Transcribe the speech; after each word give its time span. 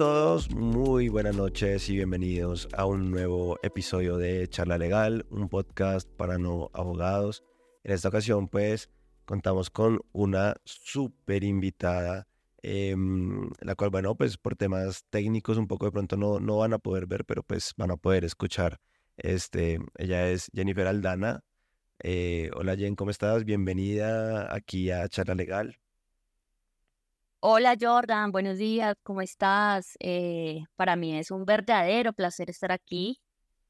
todos, 0.00 0.50
muy 0.50 1.10
buenas 1.10 1.36
noches 1.36 1.90
y 1.90 1.96
bienvenidos 1.96 2.70
a 2.72 2.86
un 2.86 3.10
nuevo 3.10 3.58
episodio 3.62 4.16
de 4.16 4.48
Charla 4.48 4.78
Legal, 4.78 5.26
un 5.28 5.50
podcast 5.50 6.08
para 6.08 6.38
no 6.38 6.70
abogados. 6.72 7.44
En 7.84 7.92
esta 7.92 8.08
ocasión 8.08 8.48
pues 8.48 8.88
contamos 9.26 9.68
con 9.68 10.00
una 10.12 10.54
súper 10.64 11.44
invitada, 11.44 12.26
em, 12.62 13.50
la 13.60 13.74
cual 13.74 13.90
bueno 13.90 14.14
pues 14.14 14.38
por 14.38 14.56
temas 14.56 15.04
técnicos 15.10 15.58
un 15.58 15.68
poco 15.68 15.84
de 15.84 15.92
pronto 15.92 16.16
no, 16.16 16.40
no 16.40 16.56
van 16.56 16.72
a 16.72 16.78
poder 16.78 17.06
ver, 17.06 17.26
pero 17.26 17.42
pues 17.42 17.74
van 17.76 17.90
a 17.90 17.98
poder 17.98 18.24
escuchar. 18.24 18.80
Este, 19.18 19.80
ella 19.98 20.30
es 20.30 20.50
Jennifer 20.54 20.86
Aldana. 20.86 21.44
Eh, 22.02 22.50
hola 22.56 22.74
Jen, 22.74 22.96
¿cómo 22.96 23.10
estás? 23.10 23.44
Bienvenida 23.44 24.54
aquí 24.54 24.90
a 24.90 25.06
Charla 25.10 25.34
Legal. 25.34 25.78
Hola 27.42 27.74
Jordan, 27.80 28.32
buenos 28.32 28.58
días, 28.58 28.94
¿cómo 29.02 29.22
estás? 29.22 29.96
Eh, 30.00 30.62
para 30.76 30.94
mí 30.96 31.18
es 31.18 31.30
un 31.30 31.44
verdadero 31.46 32.12
placer 32.12 32.50
estar 32.50 32.70
aquí, 32.72 33.20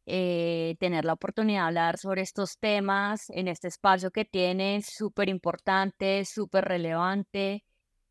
eh, 0.07 0.77
tener 0.81 1.05
la 1.05 1.15
oportunidad 1.15 1.63
de 1.63 1.67
hablar 1.69 1.99
sobre 1.99 2.23
estos 2.23 2.59
temas 2.59 3.31
en 3.31 3.49
este 3.49 3.69
espacio 3.69 4.11
que 4.11 4.25
tienes, 4.25 4.87
súper 4.87 5.29
importante, 5.29 6.25
súper 6.25 6.65
relevante, 6.67 7.65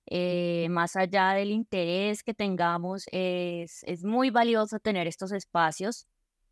eh, 0.08 0.68
más 0.72 0.96
allá 0.98 1.34
del 1.34 1.52
interés 1.52 2.24
que 2.24 2.34
tengamos, 2.34 3.06
es, 3.12 3.84
es 3.84 4.04
muy 4.06 4.30
valioso 4.32 4.80
tener 4.80 5.08
estos 5.08 5.32
espacios, 5.34 6.08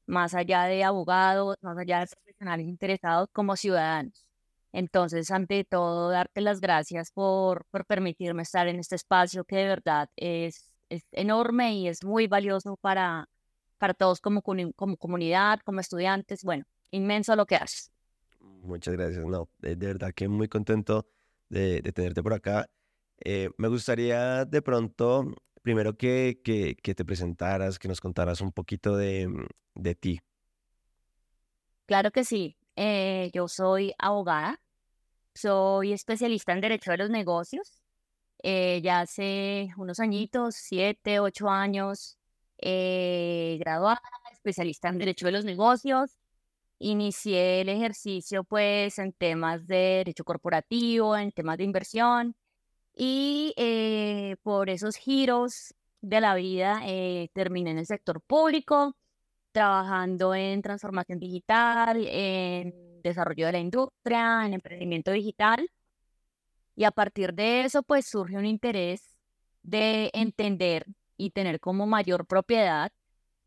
más 0.08 0.34
allá 0.36 0.66
de 0.66 0.84
abogados, 0.84 1.58
más 1.62 1.78
allá 1.78 2.02
de 2.02 2.08
profesionales 2.08 2.68
interesados 2.68 3.30
como 3.34 3.56
ciudadanos. 3.58 4.27
Entonces, 4.74 5.32
ante 5.32 5.64
todo, 5.64 6.10
darte 6.10 6.42
las 6.42 6.60
gracias 6.60 7.12
por, 7.12 7.66
por 7.72 7.86
permitirme 7.86 8.44
estar 8.44 8.68
en 8.68 8.80
este 8.80 8.96
espacio 8.96 9.44
que 9.46 9.56
de 9.58 9.68
verdad 9.68 10.10
es, 10.16 10.72
es 10.90 11.04
enorme 11.12 11.76
y 11.76 11.88
es 11.88 12.04
muy 12.04 12.28
valioso 12.28 12.78
para, 12.78 13.30
para 13.78 13.94
todos 13.94 14.22
como, 14.22 14.42
como 14.42 14.98
comunidad, 14.98 15.60
como 15.64 15.80
estudiantes. 15.80 16.44
Bueno, 16.44 16.66
inmenso 16.92 17.36
lo 17.36 17.46
que 17.46 17.56
haces. 17.56 17.92
Muchas 18.40 18.96
gracias. 18.96 19.26
No, 19.26 19.50
de, 19.60 19.76
verdad 19.76 20.14
que 20.14 20.28
muy 20.28 20.48
contento 20.48 21.08
de, 21.50 21.82
de 21.82 21.92
tenerte 21.92 22.22
por 22.22 22.34
acá. 22.34 22.70
Eh, 23.24 23.50
me 23.58 23.68
gustaría 23.68 24.46
de 24.46 24.62
pronto, 24.62 25.34
primero 25.62 25.98
que, 25.98 26.40
que, 26.44 26.76
que, 26.76 26.94
te 26.94 27.06
presentaras, 27.06 27.80
que 27.80 27.88
nos 27.88 28.00
contaras 28.00 28.42
un 28.42 28.52
poquito 28.52 28.96
de, 28.96 29.28
de 29.74 29.96
ti. 29.96 30.20
Claro 31.86 32.12
que 32.12 32.24
sí. 32.24 32.57
Eh, 32.78 33.32
yo 33.34 33.48
soy 33.48 33.94
abogada, 33.98 34.62
soy 35.34 35.94
especialista 35.94 36.54
en 36.54 36.62
Derecho 36.62 36.92
de 36.92 36.98
los 36.98 37.10
Negocios. 37.10 37.82
Eh, 38.44 38.82
ya 38.84 39.02
hace 39.02 39.70
unos 39.78 40.00
añitos, 40.00 40.56
siete, 40.56 41.20
ocho 41.20 41.50
años, 41.50 42.18
eh, 42.60 43.58
graduada, 43.60 44.02
especialista 44.32 44.90
en 44.90 45.00
Derecho 45.00 45.26
de 45.26 45.32
los 45.34 45.46
Negocios. 45.46 46.20
Inicié 46.80 47.62
el 47.62 47.70
ejercicio 47.70 48.44
pues 48.44 49.00
en 49.00 49.14
temas 49.14 49.66
de 49.68 49.76
derecho 50.06 50.24
corporativo, 50.24 51.18
en 51.18 51.32
temas 51.32 51.58
de 51.58 51.64
inversión 51.64 52.36
y 52.96 53.54
por 54.44 54.70
esos 54.70 54.98
giros 54.98 55.74
de 56.02 56.22
la 56.22 56.36
vida 56.36 56.82
terminé 57.34 57.72
en 57.72 57.80
el 57.80 57.88
sector 57.88 58.22
público 58.22 58.96
trabajando 59.58 60.36
en 60.36 60.62
transformación 60.62 61.18
digital, 61.18 62.06
en 62.08 63.02
desarrollo 63.02 63.48
de 63.48 63.54
la 63.54 63.58
industria, 63.58 64.46
en 64.46 64.54
emprendimiento 64.54 65.10
digital. 65.10 65.68
Y 66.76 66.84
a 66.84 66.92
partir 66.92 67.34
de 67.34 67.62
eso, 67.62 67.82
pues 67.82 68.06
surge 68.06 68.38
un 68.38 68.46
interés 68.46 69.18
de 69.64 70.12
entender 70.14 70.86
y 71.18 71.32
tener 71.32 71.60
como 71.60 71.88
mayor 71.88 72.28
propiedad 72.28 72.92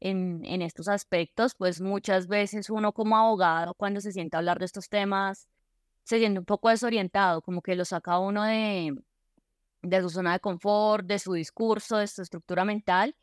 en, 0.00 0.62
estos 0.62 0.88
aspectos, 0.88 1.54
pues 1.54 1.80
muchas 1.80 2.26
veces 2.26 2.70
uno 2.70 2.92
como 2.92 3.16
abogado, 3.16 3.74
cuando 3.74 4.00
se 4.00 4.10
sienta 4.10 4.36
a 4.36 4.40
hablar 4.40 4.58
de 4.58 4.64
estos 4.64 4.88
temas, 4.88 5.48
se 6.02 6.18
siente 6.18 6.40
un 6.40 6.44
poco 6.44 6.70
desorientado, 6.70 7.40
como 7.40 7.62
que 7.62 7.76
lo 7.76 7.84
saca 7.84 8.18
uno 8.18 8.42
de, 8.42 8.96
de 9.82 10.00
su 10.00 10.10
zona 10.10 10.32
de 10.32 10.40
confort, 10.40 11.06
de 11.06 11.20
su 11.20 11.34
discurso, 11.34 11.98
de 11.98 12.08
su 12.08 12.22
estructura 12.22 12.64
mental, 12.64 13.14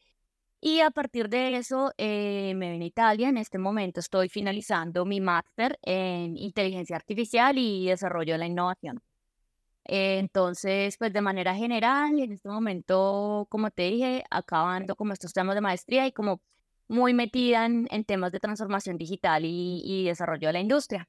y 0.59 0.79
a 0.81 0.91
partir 0.91 1.29
de 1.29 1.57
eso 1.57 1.91
eh, 1.97 2.53
me 2.55 2.71
vine 2.71 2.85
a 2.85 2.87
Italia. 2.87 3.29
En 3.29 3.37
este 3.37 3.57
momento 3.57 3.99
estoy 3.99 4.29
finalizando 4.29 5.05
mi 5.05 5.21
máster 5.21 5.77
en 5.83 6.37
inteligencia 6.37 6.95
artificial 6.95 7.57
y 7.57 7.87
desarrollo 7.87 8.33
de 8.33 8.39
la 8.39 8.47
innovación. 8.47 9.01
entonces, 9.85 10.97
pues 10.97 11.13
de 11.13 11.21
manera 11.21 11.55
general, 11.55 12.19
en 12.19 12.33
este 12.33 12.49
momento, 12.49 13.47
como 13.49 13.71
te 13.71 13.83
dije, 13.83 14.23
acabando 14.29 14.95
como 14.95 15.13
estos 15.13 15.33
temas 15.33 15.55
de 15.55 15.61
maestría 15.61 16.07
y 16.07 16.11
como 16.11 16.41
muy 16.89 17.13
metida 17.13 17.65
en, 17.65 17.87
temas 18.05 18.31
de 18.31 18.39
transformación 18.39 18.97
digital 18.97 19.43
y, 19.45 20.05
desarrollo 20.05 20.47
de 20.49 20.53
la 20.53 20.59
industria. 20.59 21.07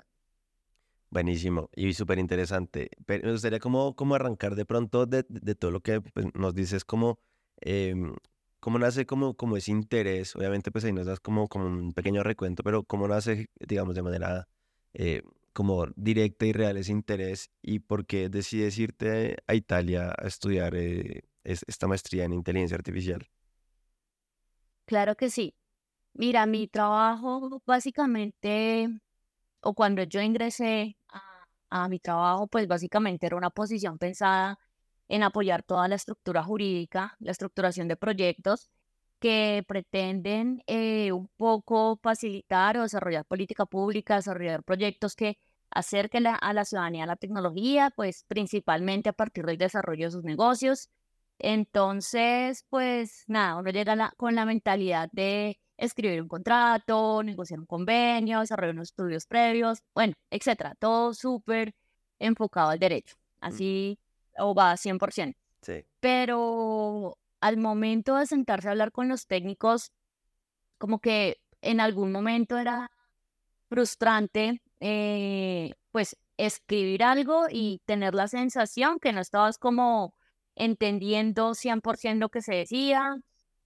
Buenísimo 1.11 1.71
y 1.75 1.95
súper 1.95 2.19
interesante. 2.19 2.91
Me 3.07 3.19
gustaría 3.33 3.59
como, 3.61 3.97
como 3.97 4.15
arrancar 4.15 4.55
de 4.55 4.67
pronto 4.67 5.07
de, 5.07 5.25
de 5.29 5.55
todo 5.55 5.71
lo 5.71 5.81
que 5.81 6.01
pues, 6.01 6.27
nos 6.35 6.55
dices, 6.55 6.85
como 6.85 7.19
em, 7.61 8.15
¿Cómo 8.61 8.79
nace 8.79 9.07
como, 9.07 9.35
como 9.35 9.57
ese 9.57 9.71
interés? 9.71 10.35
Obviamente, 10.37 10.71
pues 10.73 10.85
ahí 10.85 10.93
nos 10.93 11.07
das 11.07 11.21
como, 11.21 11.49
como 11.49 11.67
un 11.67 11.93
pequeño 11.93 12.23
recuento, 12.25 12.63
pero 12.65 12.83
¿cómo 12.85 13.07
nace, 13.07 13.47
digamos, 13.61 13.95
de 13.95 14.03
manera 14.03 14.49
eh, 14.95 15.23
como 15.53 15.87
directa 15.97 16.45
y 16.47 16.53
real 16.53 16.77
ese 16.77 16.93
interés? 16.93 17.51
¿Y 17.63 17.81
por 17.81 18.05
qué 18.07 18.29
decides 18.29 18.77
irte 18.79 19.37
a 19.47 19.55
Italia 19.55 20.13
a 20.19 20.27
estudiar 20.27 20.75
eh, 20.75 21.23
esta 21.45 21.87
maestría 21.87 22.25
en 22.25 22.33
inteligencia 22.33 22.77
artificial? 22.77 23.29
Claro 24.87 25.15
que 25.17 25.31
sí. 25.31 25.55
Mira, 26.15 26.47
mi 26.47 26.67
trabajo 26.69 27.63
básicamente, 27.67 28.89
o 29.63 29.75
cuando 29.75 30.03
yo 30.05 30.21
ingresé 30.23 30.97
a, 31.09 31.47
a 31.71 31.89
mi 31.89 32.01
trabajo, 32.01 32.49
pues 32.49 32.67
básicamente 32.69 33.27
era 33.27 33.37
una 33.37 33.51
posición 33.51 33.99
pensada 33.99 34.59
en 35.09 35.23
apoyar 35.23 35.63
toda 35.63 35.89
la 35.89 35.97
estructura 35.97 36.43
jurídica, 36.43 37.17
la 37.19 37.33
estructuración 37.33 37.89
de 37.89 37.97
proyectos 37.97 38.71
que 39.19 39.65
pretenden 39.67 40.63
eh, 40.67 41.13
un 41.13 41.29
poco 41.37 41.99
facilitar 42.03 42.77
o 42.79 42.83
desarrollar 42.83 43.25
política 43.25 43.67
pública, 43.67 44.17
desarrollar 44.17 44.63
proyectos 44.63 45.17
que 45.17 45.39
acerquen 45.71 46.27
a 46.27 46.53
la 46.53 46.65
ciudadanía 46.65 47.05
a 47.05 47.07
la 47.07 47.17
tecnología, 47.17 47.91
pues 47.95 48.25
principalmente 48.29 49.09
a 49.09 49.13
partir 49.13 49.45
del 49.45 49.59
desarrollo 49.59 50.07
de 50.07 50.13
sus 50.13 50.25
negocios. 50.25 50.91
Entonces, 51.39 52.65
pues 52.69 53.25
nada, 53.29 53.57
uno 53.57 53.71
llega 53.71 54.13
con 54.17 54.35
la 54.35 54.45
mentalidad 54.45 55.09
de 55.13 55.59
escribir 55.77 56.23
un 56.23 56.29
contrato, 56.29 57.23
negociar 57.23 57.61
un 57.61 57.67
convenio, 57.67 58.41
desarrollar 58.41 58.75
unos 58.75 58.89
estudios 58.89 59.27
previos, 59.27 59.83
bueno, 59.95 60.15
etcétera, 60.31 60.75
todo 60.77 61.15
súper 61.15 61.75
enfocado 62.19 62.71
al 62.71 62.79
derecho. 62.79 63.17
Así 63.41 63.99
o 64.39 64.55
va 64.55 64.77
100%. 64.77 65.37
Sí. 65.63 65.85
Pero 66.01 67.19
al 67.41 67.57
momento 67.57 68.17
de 68.17 68.27
sentarse 68.27 68.69
a 68.69 68.73
hablar 68.73 68.93
con 68.93 69.09
los 69.09 69.27
técnicos, 69.27 69.93
como 70.79 71.01
que 71.01 71.41
en 71.61 71.81
algún 71.81 72.13
momento 72.13 72.59
era 72.59 72.91
frustrante, 73.69 74.63
eh, 74.81 75.73
pues 75.93 76.17
escribir 76.37 77.03
algo 77.03 77.47
y 77.51 77.81
tener 77.85 78.15
la 78.15 78.29
sensación 78.29 78.99
que 79.01 79.13
no 79.13 79.21
estabas 79.21 79.59
como 79.59 80.15
entendiendo 80.55 81.55
100% 81.55 82.19
lo 82.19 82.29
que 82.31 82.43
se 82.43 82.55
decía, 82.55 83.17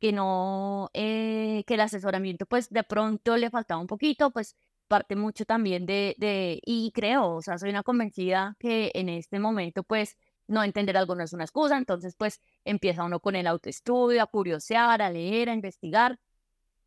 que 0.01 0.13
no, 0.13 0.91
eh, 0.95 1.65
que 1.67 1.75
el 1.75 1.81
asesoramiento 1.81 2.47
pues 2.47 2.71
de 2.71 2.83
pronto 2.83 3.37
le 3.37 3.51
faltaba 3.51 3.81
un 3.81 3.87
poquito, 3.87 4.31
pues 4.31 4.57
parte 4.89 5.17
mucho 5.17 5.45
también 5.45 5.87
de, 5.87 6.15
de, 6.19 6.61
y 6.67 6.91
creo, 6.93 7.37
o 7.37 7.43
sea, 7.43 7.57
soy 7.59 7.71
una 7.71 7.83
convencida 7.83 8.57
que 8.59 8.91
en 8.95 9.09
este 9.09 9.39
momento 9.39 9.85
pues 9.85 10.17
no 10.53 10.63
entender 10.63 10.97
algo 10.97 11.15
no 11.15 11.25
es 11.25 11.33
una 11.33 11.45
excusa, 11.45 11.77
entonces 11.79 12.15
pues 12.17 12.41
empieza 12.65 13.05
uno 13.05 13.21
con 13.21 13.35
el 13.37 13.47
autoestudio, 13.47 14.23
a 14.23 14.27
curiosear, 14.27 15.03
a 15.03 15.11
leer, 15.11 15.49
a 15.51 15.55
investigar. 15.55 16.21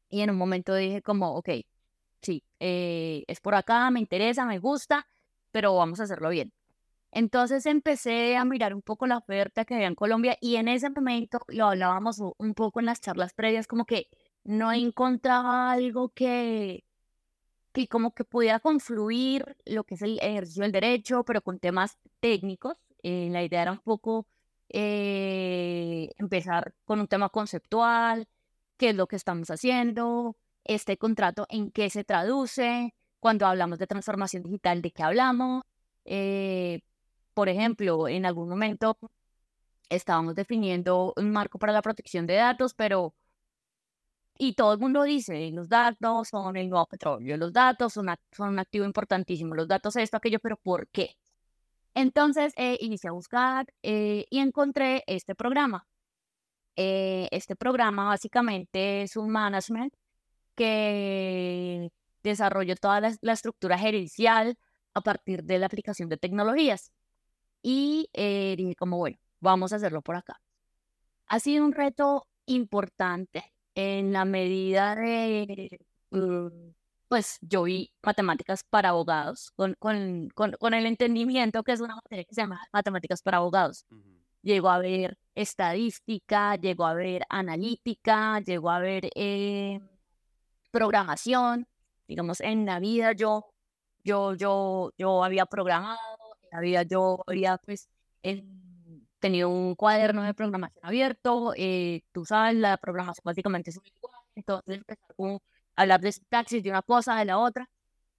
Y 0.09 0.21
en 0.21 0.29
un 0.29 0.37
momento 0.37 0.75
dije 0.75 1.01
como, 1.01 1.35
ok, 1.35 1.49
sí, 2.21 2.43
eh, 2.59 3.25
es 3.27 3.41
por 3.41 3.55
acá, 3.55 3.89
me 3.91 3.99
interesa, 3.99 4.45
me 4.45 4.59
gusta, 4.59 5.07
pero 5.51 5.75
vamos 5.75 5.99
a 5.99 6.03
hacerlo 6.03 6.29
bien. 6.29 6.53
Entonces 7.11 7.65
empecé 7.65 8.37
a 8.37 8.45
mirar 8.45 8.73
un 8.73 8.81
poco 8.81 9.07
la 9.07 9.17
oferta 9.17 9.65
que 9.65 9.75
había 9.75 9.87
en 9.87 9.95
Colombia 9.95 10.37
y 10.41 10.57
en 10.57 10.67
ese 10.67 10.89
momento 10.89 11.39
lo 11.47 11.67
hablábamos 11.67 12.19
un 12.37 12.53
poco 12.53 12.79
en 12.79 12.85
las 12.87 13.01
charlas 13.01 13.33
previas, 13.33 13.67
como 13.67 13.85
que 13.85 14.09
no 14.43 14.71
encontraba 14.73 15.71
algo 15.71 16.09
que, 16.09 16.85
que 17.73 17.87
como 17.87 18.13
que 18.13 18.25
pudiera 18.25 18.59
confluir 18.59 19.57
lo 19.65 19.85
que 19.85 19.95
es 19.95 20.01
el 20.01 20.19
ejercicio 20.21 20.63
del 20.63 20.71
derecho, 20.71 21.23
pero 21.23 21.41
con 21.41 21.59
temas 21.59 21.97
técnicos 22.19 22.77
eh, 23.05 23.29
la 23.29 23.43
idea 23.43 23.61
era 23.61 23.71
un 23.71 23.79
poco 23.81 24.25
eh, 24.69 26.09
empezar 26.17 26.73
con 26.85 26.99
un 26.99 27.07
tema 27.07 27.29
conceptual, 27.29 28.27
qué 28.77 28.89
es 28.89 28.95
lo 28.95 29.07
que 29.07 29.15
estamos 29.15 29.51
haciendo, 29.51 30.37
este 30.63 30.97
contrato 30.97 31.45
en 31.49 31.69
qué 31.71 31.91
se 31.91 32.03
traduce, 32.03 32.95
cuando 33.19 33.45
hablamos 33.45 33.77
de 33.77 33.85
transformación 33.85 34.41
digital, 34.41 34.81
de 34.81 34.91
qué 34.91 35.03
hablamos. 35.03 35.63
Eh, 36.05 36.81
por 37.35 37.47
ejemplo, 37.49 38.07
en 38.07 38.25
algún 38.25 38.49
momento 38.49 38.97
estábamos 39.89 40.33
definiendo 40.33 41.13
un 41.15 41.31
marco 41.31 41.59
para 41.59 41.73
la 41.73 41.83
protección 41.83 42.25
de 42.25 42.35
datos, 42.35 42.73
pero 42.73 43.13
y 44.37 44.53
todo 44.53 44.73
el 44.73 44.79
mundo 44.79 45.03
dice, 45.03 45.51
los 45.51 45.69
datos 45.69 46.29
son 46.29 46.57
el 46.57 46.69
nuevo 46.69 46.87
petróleo, 46.87 47.37
los 47.37 47.53
datos 47.53 47.93
son, 47.93 48.07
son 48.31 48.49
un 48.49 48.59
activo 48.59 48.85
importantísimo, 48.85 49.53
los 49.53 49.67
datos 49.67 49.95
esto, 49.95 50.17
aquello, 50.17 50.39
pero 50.39 50.57
¿por 50.57 50.87
qué? 50.87 51.15
Entonces 51.95 52.53
eh, 52.57 52.77
inicié 52.81 53.09
a 53.09 53.13
buscar 53.13 53.67
eh, 53.81 54.25
y 54.29 54.39
encontré 54.39 55.03
este 55.07 55.33
programa. 55.33 55.87
Eh, 56.75 57.29
este 57.31 57.55
programa 57.55 58.05
básicamente 58.05 59.03
es 59.03 59.15
un 59.15 59.29
management 59.29 59.93
que 60.55 61.91
desarrolló 62.21 62.75
toda 62.75 62.99
la, 63.01 63.33
estructura 63.33 63.77
gerencial 63.77 64.57
a 64.93 65.01
partir 65.01 65.43
de 65.43 65.57
la 65.59 65.67
aplicación 65.67 66.09
de 66.09 66.17
tecnologías. 66.17 66.91
Y 67.61 68.09
dije 68.13 68.75
como, 68.75 68.97
bueno, 68.97 69.17
vamos 69.39 69.73
a 69.73 69.77
hacerlo 69.77 70.01
por 70.01 70.15
acá. 70.15 70.41
Ha 71.27 71.39
sido 71.39 71.65
un 71.65 71.71
reto 71.73 72.27
importante 72.45 73.53
en 73.73 74.13
la 74.13 74.25
medida 74.25 74.95
de, 74.95 75.79
pues 77.07 77.37
yo 77.41 77.63
vi 77.63 77.91
matemáticas 78.03 78.63
para 78.63 78.89
abogados, 78.89 79.51
con, 79.55 79.75
con, 79.79 80.29
con, 80.33 80.73
el 80.73 80.85
entendimiento 80.85 81.63
que 81.63 81.73
es 81.73 81.81
una 81.81 81.95
materia 81.95 82.23
que 82.23 82.33
se 82.33 82.41
llama 82.41 82.61
matemáticas 82.73 83.21
para 83.21 83.37
abogados. 83.37 83.85
Llegó 84.41 84.69
a 84.69 84.79
ver 84.79 85.17
estadística, 85.35 86.55
llegó 86.55 86.85
a 86.85 86.93
ver 86.93 87.23
analítica, 87.29 88.39
llegó 88.41 88.69
a 88.69 88.79
ver 88.79 89.09
eh, 89.15 89.79
programación. 90.71 91.67
Digamos, 92.07 92.41
en 92.41 92.65
la 92.65 92.79
vida 92.79 93.13
yo, 93.13 93.45
yo, 94.03 94.35
yo, 94.35 94.91
yo 94.97 95.23
había 95.23 95.45
programado, 95.45 95.97
en 96.43 96.49
la 96.51 96.59
vida 96.59 96.83
yo 96.83 97.23
había 97.27 97.57
pues 97.57 97.89
tenido 99.19 99.49
un 99.49 99.75
cuaderno 99.75 100.23
de 100.23 100.33
programación 100.33 100.85
abierto. 100.85 101.53
Eh, 101.57 102.01
tú 102.11 102.25
sabes, 102.25 102.55
la 102.55 102.77
programación 102.77 103.23
básicamente 103.23 103.71
es 103.71 103.77
un 103.77 103.83
lenguaje, 103.83 104.31
entonces 104.35 104.77
empezar 104.77 105.05
a 105.11 105.39
hablar 105.75 106.01
de 106.01 106.13
taxis 106.29 106.63
de 106.63 106.69
una 106.69 106.81
cosa, 106.81 107.15
de 107.15 107.25
la 107.25 107.37
otra. 107.37 107.69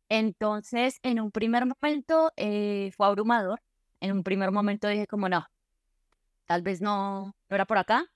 Entonces, 0.08 1.00
en 1.02 1.20
un 1.20 1.30
primer 1.32 1.66
momento 1.66 2.32
eh, 2.36 2.92
fue 2.96 3.06
abrumador. 3.06 3.60
En 4.00 4.12
un 4.12 4.22
primer 4.22 4.52
momento 4.52 4.88
dije 4.88 5.06
como, 5.06 5.28
no, 5.28 5.46
tal 6.46 6.62
vez 6.62 6.80
no, 6.80 7.34
no 7.48 7.54
era 7.56 7.66
por 7.66 7.78
acá. 7.78 8.06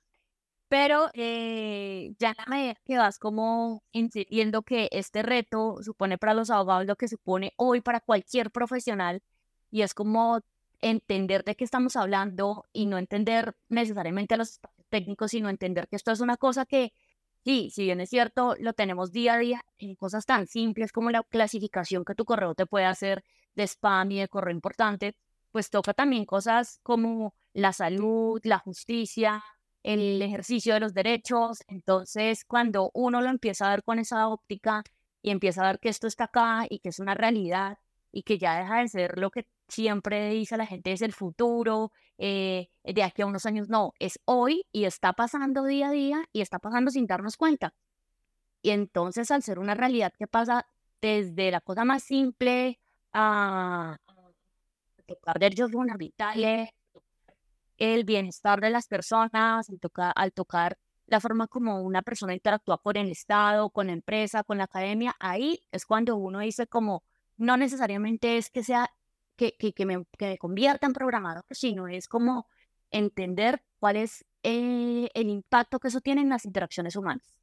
Pero 0.69 1.11
eh, 1.15 2.15
ya 2.21 2.33
la 2.39 2.47
medida 2.47 2.77
que 2.85 2.97
vas 2.97 3.19
como 3.19 3.83
entendiendo 3.93 4.63
que 4.63 4.89
este 4.93 5.23
reto 5.23 5.79
supone 5.83 6.17
para 6.17 6.33
los 6.35 6.49
abogados 6.51 6.87
lo 6.87 6.97
que 6.97 7.09
supone 7.09 7.53
hoy 7.57 7.81
para 7.81 8.01
cualquier 8.01 8.53
profesional, 8.53 9.23
y 9.71 9.83
es 9.83 9.95
como 9.95 10.41
entender 10.81 11.45
de 11.45 11.57
qué 11.57 11.65
estamos 11.65 11.97
hablando 11.97 12.67
y 12.73 12.87
no 12.87 12.99
entender 12.99 13.57
necesariamente 13.69 14.35
a 14.35 14.39
los 14.39 14.61
técnicos, 14.91 15.33
sino 15.33 15.49
entender 15.49 15.89
que 15.89 15.97
esto 15.97 16.13
es 16.13 16.21
una 16.21 16.37
cosa 16.37 16.67
que, 16.67 16.93
sí, 17.45 17.71
si 17.71 17.85
bien 17.85 18.01
es 18.01 18.11
cierto, 18.11 18.57
lo 18.59 18.73
tenemos 18.73 19.13
día 19.13 19.35
a 19.35 19.39
día 19.39 19.65
en 19.79 19.95
cosas 19.97 20.27
tan 20.27 20.47
simples 20.47 20.93
como 20.93 21.11
la 21.11 21.23
clasificación 21.23 22.05
que 22.05 22.15
tu 22.15 22.25
correo 22.25 22.55
te 22.55 22.67
puede 22.67 22.87
hacer 22.87 23.25
de 23.55 23.65
spam 23.65 24.13
y 24.13 24.21
de 24.21 24.29
correo 24.29 24.55
importante, 24.55 25.17
pues 25.51 25.71
toca 25.71 25.95
también 25.95 26.25
cosas 26.25 26.81
como 26.83 27.35
la 27.53 27.73
salud, 27.73 28.41
la 28.45 28.59
justicia, 28.59 29.43
el 29.83 30.21
ejercicio 30.23 30.75
de 30.75 30.81
los 30.81 30.95
derechos. 30.95 31.63
Entonces, 31.69 32.45
cuando 32.45 32.91
uno 32.95 33.21
lo 33.21 33.29
empieza 33.31 33.67
a 33.67 33.71
ver 33.71 33.83
con 33.83 33.99
esa 33.99 34.29
óptica 34.29 34.85
y 35.23 35.31
empieza 35.31 35.63
a 35.63 35.73
ver 35.73 35.81
que 35.81 35.89
esto 35.89 36.07
está 36.07 36.25
acá 36.25 36.67
y 36.69 36.81
que 36.81 36.91
es 36.91 36.99
una 37.01 37.15
realidad 37.15 37.79
y 38.12 38.23
que 38.23 38.39
ya 38.39 38.59
deja 38.59 38.81
de 38.81 38.89
ser 38.89 39.19
lo 39.19 39.31
que 39.31 39.47
siempre 39.69 40.31
dice 40.31 40.57
la 40.57 40.67
gente 40.67 40.93
es 40.93 41.03
el 41.03 41.12
futuro, 41.12 41.93
eh, 42.19 42.69
de 42.85 43.03
aquí 43.03 43.23
a 43.23 43.27
unos 43.27 43.47
años, 43.47 43.69
no, 43.69 43.95
es 43.99 44.21
hoy 44.25 44.67
y 44.73 44.85
está 44.85 45.12
pasando 45.12 45.65
día 45.65 45.89
a 45.89 45.93
día 45.93 46.25
y 46.33 46.41
está 46.43 46.59
pasando 46.59 46.91
sin 46.91 47.07
darnos 47.07 47.37
cuenta. 47.37 47.75
Y 48.62 48.71
entonces, 48.71 49.31
al 49.31 49.43
ser 49.43 49.59
una 49.59 49.75
realidad 49.75 50.12
que 50.19 50.27
pasa 50.27 50.67
desde 51.01 51.51
la 51.51 51.61
cosa 51.61 51.85
más 51.85 52.03
simple 52.03 52.79
a, 53.12 53.97
tocar 55.06 55.39
derechos 55.39 55.73
fundamentales, 55.73 56.71
el 57.79 58.05
bienestar 58.05 58.61
de 58.61 58.71
las 58.71 58.87
personas, 58.87 59.69
al, 59.71 59.81
tocar, 59.81 60.13
al 60.15 60.33
tocar 60.33 60.79
la 61.06 61.21
forma 61.21 61.49
como 61.49 61.81
una 61.83 62.03
persona 62.03 62.35
interactúa 62.35 62.79
con 62.79 62.97
el 62.97 63.11
Estado, 63.11 63.71
con 63.71 63.89
la 63.89 63.95
empresa, 63.95 64.45
con 64.45 64.59
la 64.59 64.65
academia, 64.65 65.17
ahí 65.19 65.61
es 65.73 65.87
cuando 65.87 66.17
uno 66.17 66.41
dice 66.41 66.67
como, 66.67 67.03
no 67.41 67.57
necesariamente 67.57 68.37
es 68.39 68.51
que 68.51 68.63
sea, 68.65 68.91
que, 69.37 69.53
que, 69.57 69.87
me, 69.87 70.05
que 70.19 70.39
convierta 70.39 70.87
en 70.87 70.93
programador, 70.93 71.45
sino 71.51 71.89
es 71.89 72.09
como 72.09 72.47
entender 72.91 73.63
cuál 73.79 73.97
es 73.97 74.25
eh, 74.43 75.09
el 75.15 75.29
impacto 75.29 75.81
que 75.81 75.89
eso 75.89 76.01
tiene 76.01 76.23
en 76.23 76.29
las 76.29 76.45
interacciones 76.45 76.97
humanas. 76.97 77.35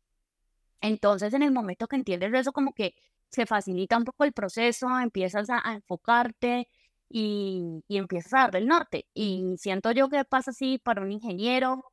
Entonces, 0.82 1.34
en 1.34 1.44
el 1.44 1.52
momento 1.52 1.88
que 1.88 1.96
entiendes 1.96 2.34
eso, 2.34 2.54
como 2.54 2.74
que 2.74 2.96
se 3.30 3.46
facilita 3.46 3.98
un 3.98 4.06
poco 4.06 4.24
el 4.24 4.34
proceso, 4.34 4.88
empiezas 5.00 5.50
a 5.50 5.74
enfocarte, 5.74 6.70
y, 7.10 7.84
y 7.88 7.98
empiezas 7.98 8.34
a 8.34 8.38
darle 8.44 8.60
el 8.60 8.68
norte. 8.68 9.08
Y 9.14 9.56
siento 9.58 9.92
yo 9.92 10.10
que 10.10 10.26
pasa 10.26 10.52
así 10.52 10.78
para 10.80 11.02
un 11.02 11.12
ingeniero, 11.12 11.84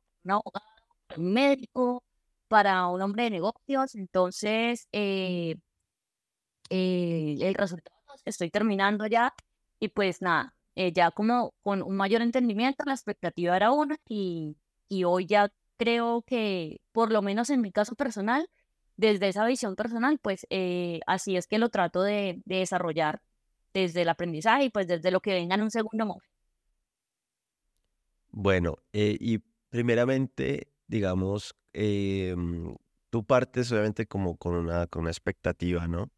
un 1.17 1.33
médico, 1.33 2.03
para 2.47 2.87
un 2.87 3.01
hombre 3.01 3.25
de 3.25 3.31
negocios. 3.31 3.95
Entonces, 3.95 4.87
eh, 4.91 5.55
eh, 6.69 7.37
el 7.41 7.53
resultado, 7.55 7.94
estoy 8.25 8.49
terminando 8.51 9.07
ya 9.07 9.33
y 9.79 9.89
pues 9.89 10.21
nada, 10.21 10.55
eh, 10.75 10.91
ya 10.93 11.11
como 11.11 11.53
con 11.63 11.81
un 11.83 11.95
mayor 11.97 12.21
entendimiento, 12.21 12.83
la 12.85 12.93
expectativa 12.93 13.55
era 13.55 13.71
una 13.71 13.97
y, 14.07 14.57
y 14.89 15.03
hoy 15.05 15.25
ya 15.25 15.51
creo 15.77 16.23
que, 16.23 16.81
por 16.91 17.11
lo 17.11 17.21
menos 17.21 17.49
en 17.49 17.61
mi 17.61 17.71
caso 17.71 17.95
personal, 17.95 18.49
desde 18.97 19.27
esa 19.29 19.45
visión 19.45 19.75
personal, 19.75 20.19
pues 20.19 20.47
así 21.07 21.35
es 21.37 21.47
que 21.47 21.59
lo 21.59 21.69
trato 21.69 22.01
de, 22.03 22.41
de 22.45 22.57
desarrollar 22.57 23.21
desde 23.73 24.03
el 24.03 24.09
aprendizaje 24.09 24.65
y 24.65 24.69
pues 24.69 24.87
desde 24.87 25.11
lo 25.11 25.21
que 25.21 25.33
venga 25.33 25.55
en 25.55 25.63
un 25.63 25.71
segundo 25.71 26.05
momento. 26.05 26.29
Bueno, 28.31 28.77
eh, 28.93 29.17
y 29.19 29.39
primeramente, 29.69 30.67
digamos, 30.87 31.55
em, 31.73 32.75
tú 33.09 33.25
partes 33.25 33.71
obviamente 33.71 34.07
como 34.07 34.37
con 34.37 34.55
una, 34.55 34.87
con 34.87 35.03
una 35.03 35.11
expectativa, 35.11 35.87
¿no? 35.87 36.11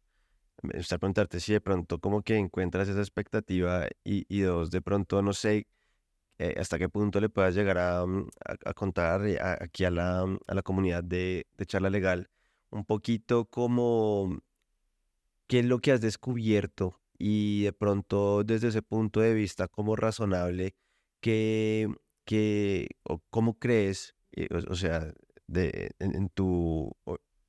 Me 0.62 0.78
gusta 0.78 0.98
preguntarte 0.98 1.40
si 1.40 1.52
de 1.52 1.60
pronto 1.60 2.00
como 2.00 2.22
que 2.22 2.36
encuentras 2.36 2.88
esa 2.88 3.00
expectativa 3.00 3.86
y, 4.04 4.26
y 4.28 4.40
dos, 4.40 4.70
de 4.70 4.82
pronto 4.82 5.22
no 5.22 5.32
sé 5.32 5.66
eh, 6.38 6.54
hasta 6.58 6.78
qué 6.78 6.88
punto 6.88 7.20
le 7.20 7.28
puedas 7.28 7.54
llegar 7.54 7.78
a, 7.78 8.04
mm, 8.06 8.28
a, 8.64 8.74
contar 8.74 9.26
eh, 9.26 9.38
aquí 9.40 9.84
a 9.84 9.90
la, 9.90 10.22
a 10.22 10.54
la 10.54 10.62
comunidad 10.62 11.04
de, 11.04 11.46
de 11.56 11.66
charla 11.66 11.90
legal 11.90 12.30
un 12.70 12.84
poquito 12.84 13.46
como 13.46 14.40
qué 15.46 15.60
es 15.60 15.64
lo 15.64 15.80
que 15.80 15.92
has 15.92 16.00
descubierto 16.00 17.00
y 17.18 17.64
de 17.64 17.72
pronto 17.72 18.44
desde 18.44 18.68
ese 18.68 18.82
punto 18.82 19.20
de 19.20 19.34
vista 19.34 19.66
como 19.68 19.96
razonable, 19.96 20.76
que, 21.20 21.88
que 22.24 22.88
o 23.02 23.20
cómo 23.30 23.58
crees, 23.58 24.14
eh, 24.32 24.48
o, 24.68 24.76
sea, 24.76 25.12
de, 25.48 25.90
en, 25.98 26.28
tu, 26.28 26.96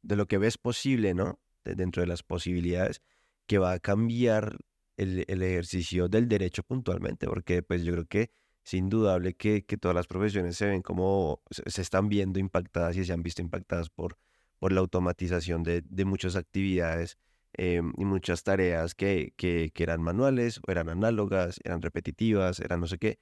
de 0.01 0.15
lo 0.15 0.27
que 0.27 0.39
ves 0.39 0.57
posible, 0.57 1.13
¿no? 1.13 1.39
Dentro 1.63 2.01
de 2.01 2.07
las 2.07 2.23
posibilidades, 2.23 3.01
que 3.47 3.57
va 3.57 3.73
a 3.73 3.79
cambiar 3.79 4.57
el, 4.97 5.25
el, 5.27 5.43
ejercicio 5.43 6.07
del 6.09 6.27
derecho 6.27 6.63
puntualmente, 6.63 7.27
porque 7.27 7.63
pues 7.63 7.83
yo 7.83 7.93
creo 7.93 8.05
que 8.05 8.31
es 8.65 8.73
indudable 8.73 9.33
que, 9.35 9.65
que 9.65 9.77
todas 9.77 9.95
las 9.95 10.07
profesiones 10.07 10.57
se 10.57 10.67
ven 10.67 10.81
como, 10.81 11.41
se 11.49 11.81
están 11.81 12.09
viendo 12.09 12.39
impactadas 12.39 12.97
y 12.97 13.05
se 13.05 13.13
han 13.13 13.23
visto 13.23 13.41
impactadas 13.41 13.89
por, 13.89 14.17
por 14.59 14.71
la 14.73 14.81
automatización 14.81 15.63
de, 15.63 15.81
de 15.85 16.05
muchas 16.05 16.35
actividades 16.35 17.17
Em, 17.53 17.93
y 17.97 18.05
muchas 18.05 18.43
tareas 18.43 18.95
que, 18.95 19.33
que, 19.35 19.71
eran 19.75 20.01
manuales 20.01 20.59
o 20.65 20.71
eran 20.71 20.87
análogas, 20.89 21.59
eran 21.63 21.81
repetitivas, 21.81 22.59
eran 22.59 22.79
no 22.81 22.87
sé 22.87 22.97
qué. 22.99 23.19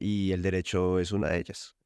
y 0.00 0.32
el 0.32 0.42
derecho 0.42 0.98
es 1.00 1.12
una 1.12 1.28
de 1.30 1.38
ellas. 1.40 1.76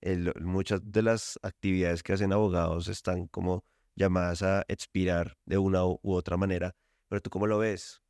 muchas 0.40 0.80
de 0.84 1.02
las 1.02 1.38
actividades 1.42 2.02
que 2.02 2.12
hacen 2.14 2.32
abogados 2.32 2.88
están 2.88 3.26
como 3.28 3.64
llamadas 3.94 4.42
a 4.42 4.64
expirar 4.68 5.36
de 5.44 5.58
una 5.58 5.84
u, 5.84 5.98
otra 6.02 6.36
manera. 6.36 6.74
Pero 7.08 7.20
tú 7.20 7.30
cómo 7.30 7.46
lo 7.46 7.58
ves? 7.58 8.02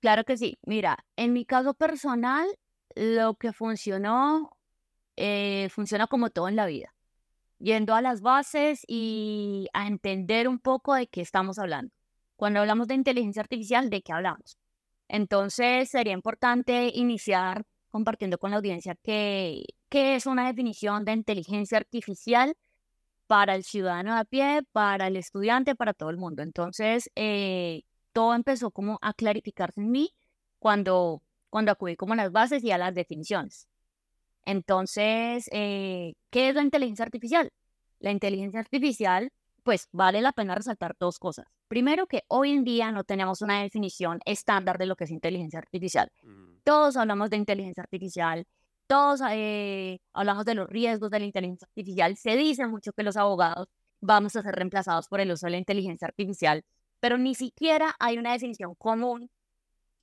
Claro 0.00 0.24
que 0.24 0.36
sí. 0.36 0.58
Mira, 0.62 1.04
en 1.16 1.32
mi 1.32 1.44
caso 1.44 1.74
personal, 1.74 2.46
lo 2.94 3.34
que 3.34 3.52
funcionó, 3.52 4.50
eh, 5.16 5.68
funciona 5.70 6.06
como 6.06 6.30
todo 6.30 6.48
en 6.48 6.56
la 6.56 6.66
vida. 6.66 6.94
Yendo 7.58 7.94
a 7.94 8.02
las 8.02 8.20
bases 8.20 8.82
y 8.86 9.68
a 9.72 9.88
entender 9.88 10.48
un 10.48 10.60
poco 10.60 10.94
de 10.94 11.08
qué 11.08 11.20
estamos 11.20 11.58
hablando. 11.58 11.92
Cuando 12.36 12.60
hablamos 12.60 12.86
de 12.86 12.94
inteligencia 12.94 13.42
artificial, 13.42 13.90
¿de 13.90 14.02
qué 14.02 14.12
hablamos? 14.12 14.58
Entonces, 15.08 15.90
sería 15.90 16.12
importante 16.12 16.92
iniciar 16.94 17.64
compartiendo 17.90 18.38
con 18.38 18.50
la 18.50 18.58
audiencia 18.58 18.96
qué, 19.02 19.64
qué 19.88 20.14
es 20.14 20.26
una 20.26 20.46
definición 20.46 21.04
de 21.04 21.12
inteligencia 21.12 21.78
artificial 21.78 22.54
para 23.28 23.54
el 23.54 23.62
ciudadano 23.62 24.14
de 24.14 24.20
a 24.20 24.24
pie, 24.24 24.62
para 24.72 25.06
el 25.06 25.16
estudiante, 25.16 25.76
para 25.76 25.94
todo 25.94 26.10
el 26.10 26.16
mundo. 26.16 26.42
Entonces, 26.42 27.10
eh, 27.14 27.82
todo 28.12 28.34
empezó 28.34 28.72
como 28.72 28.98
a 29.02 29.12
clarificarse 29.14 29.80
en 29.80 29.90
mí 29.92 30.10
cuando, 30.58 31.22
cuando 31.50 31.70
acudí 31.70 31.94
como 31.94 32.14
a 32.14 32.16
las 32.16 32.32
bases 32.32 32.64
y 32.64 32.72
a 32.72 32.78
las 32.78 32.94
definiciones. 32.94 33.68
Entonces, 34.44 35.48
eh, 35.52 36.14
¿qué 36.30 36.48
es 36.48 36.54
la 36.54 36.62
inteligencia 36.62 37.04
artificial? 37.04 37.52
La 38.00 38.10
inteligencia 38.10 38.60
artificial 38.60 39.30
pues 39.68 39.88
vale 39.92 40.22
la 40.22 40.32
pena 40.32 40.54
resaltar 40.54 40.96
dos 40.98 41.18
cosas. 41.18 41.44
Primero, 41.68 42.06
que 42.06 42.22
hoy 42.28 42.52
en 42.52 42.64
día 42.64 42.90
no 42.90 43.04
tenemos 43.04 43.42
una 43.42 43.60
definición 43.60 44.20
estándar 44.24 44.78
de 44.78 44.86
lo 44.86 44.96
que 44.96 45.04
es 45.04 45.10
inteligencia 45.10 45.58
artificial. 45.58 46.10
Mm. 46.22 46.60
Todos 46.64 46.96
hablamos 46.96 47.28
de 47.28 47.36
inteligencia 47.36 47.82
artificial, 47.82 48.46
todos 48.88 49.20
eh, 49.30 50.00
hablamos 50.14 50.44
de 50.46 50.54
los 50.54 50.68
riesgos 50.68 51.10
de 51.10 51.20
la 51.20 51.26
inteligencia 51.26 51.66
artificial. 51.68 52.16
Se 52.16 52.36
dice 52.36 52.66
mucho 52.66 52.92
que 52.92 53.02
los 53.04 53.16
abogados 53.16 53.68
vamos 54.00 54.34
a 54.34 54.42
ser 54.42 54.54
reemplazados 54.54 55.08
por 55.08 55.20
el 55.20 55.30
uso 55.30 55.46
de 55.46 55.52
la 55.52 55.58
inteligencia 55.58 56.08
artificial, 56.08 56.64
pero 56.98 57.18
ni 57.18 57.34
siquiera 57.34 57.94
hay 58.00 58.18
una 58.18 58.32
definición 58.32 58.74
común 58.74 59.30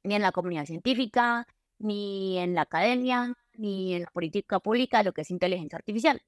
ni 0.03 0.15
en 0.15 0.21
la 0.21 0.31
comunidad 0.31 0.65
científica, 0.65 1.47
ni 1.79 2.37
en 2.37 2.53
la 2.55 2.61
academia, 2.61 3.33
ni 3.53 3.95
en 3.95 4.03
la 4.03 4.11
política 4.11 4.59
pública 4.59 4.99
de 4.99 5.05
lo 5.05 5.13
que 5.13 5.21
es 5.21 5.31
inteligencia 5.31 5.77
artificial. 5.77 6.21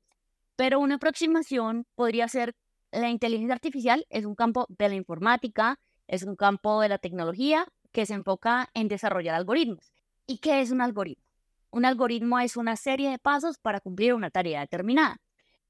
Pero 0.55 0.79
una 0.79 0.95
aproximación 0.95 1.85
podría 1.95 2.27
ser 2.27 2.55
la 2.91 3.09
inteligencia 3.09 3.53
artificial 3.53 4.07
es 4.09 4.25
un 4.25 4.33
campo 4.35 4.65
de 4.69 4.89
la 4.89 4.95
informática, 4.95 5.79
es 6.07 6.23
un 6.23 6.35
campo 6.35 6.81
de 6.81 6.89
la 6.89 6.97
tecnología 6.97 7.67
que 7.91 8.05
se 8.07 8.15
enfoca 8.15 8.69
en 8.73 8.87
desarrollar 8.87 9.35
algoritmos. 9.35 9.91
¿Y 10.25 10.39
qué 10.39 10.61
es 10.61 10.71
un 10.71 10.81
algoritmo? 10.81 11.26
Un 11.77 11.85
algoritmo 11.85 12.39
es 12.39 12.57
una 12.57 12.75
serie 12.75 13.11
de 13.11 13.19
pasos 13.19 13.59
para 13.59 13.79
cumplir 13.79 14.15
una 14.15 14.31
tarea 14.31 14.61
determinada. 14.61 15.21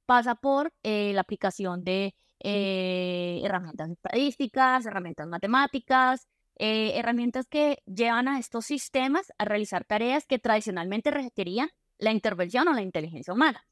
Pasa 0.05 0.35
por 0.35 0.71
eh, 0.83 1.11
la 1.13 1.19
aplicación 1.19 1.83
de 1.83 2.15
eh, 2.39 3.41
herramientas 3.43 3.89
estadísticas, 3.89 4.85
herramientas 4.85 5.27
matemáticas, 5.27 6.29
eh, 6.55 6.93
herramientas 6.95 7.45
que 7.49 7.83
llevan 7.85 8.29
a 8.29 8.39
estos 8.39 8.65
sistemas 8.67 9.33
a 9.37 9.43
realizar 9.43 9.83
tareas 9.83 10.25
que 10.25 10.39
tradicionalmente 10.39 11.11
requerían 11.11 11.71
la 11.97 12.13
intervención 12.13 12.69
o 12.69 12.73
la 12.73 12.83
inteligencia 12.83 13.33
humana. 13.33 13.65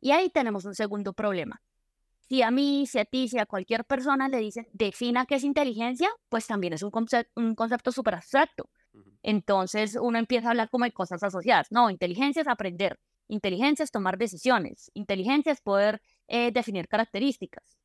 Y 0.00 0.12
ahí 0.12 0.30
tenemos 0.30 0.64
un 0.64 0.74
segundo 0.74 1.12
problema 1.12 1.60
si 2.32 2.40
a 2.40 2.50
mí, 2.50 2.86
si 2.86 2.98
a 2.98 3.04
ti, 3.04 3.28
si 3.28 3.38
a 3.38 3.44
cualquier 3.44 3.84
persona 3.84 4.26
le 4.26 4.38
dicen, 4.38 4.66
defina 4.72 5.26
qué 5.26 5.34
es 5.34 5.44
inteligencia, 5.44 6.08
pues 6.30 6.46
también 6.46 6.72
es 6.72 6.82
un, 6.82 6.90
concepto, 6.90 7.30
un 7.38 7.54
concepto 7.54 7.92
súper 7.92 8.14
abstracto. 8.14 8.70
Entonces 9.22 9.96
uno 10.00 10.18
empieza 10.18 10.48
a 10.48 10.50
hablar 10.50 10.70
como 10.70 10.84
de 10.84 10.92
cosas 10.92 11.22
asociadas. 11.22 11.70
No, 11.70 11.90
inteligencia 11.90 12.42
es 12.42 12.48
aprender, 12.48 12.98
inteligencia 13.28 13.84
es 13.84 13.90
tomar 13.90 14.18
decisiones, 14.18 14.90
inteligencia 14.94 15.52
es 15.52 15.60
poder 15.60 16.02
eh, 16.28 16.50
definir 16.52 16.88
características. 16.88 17.78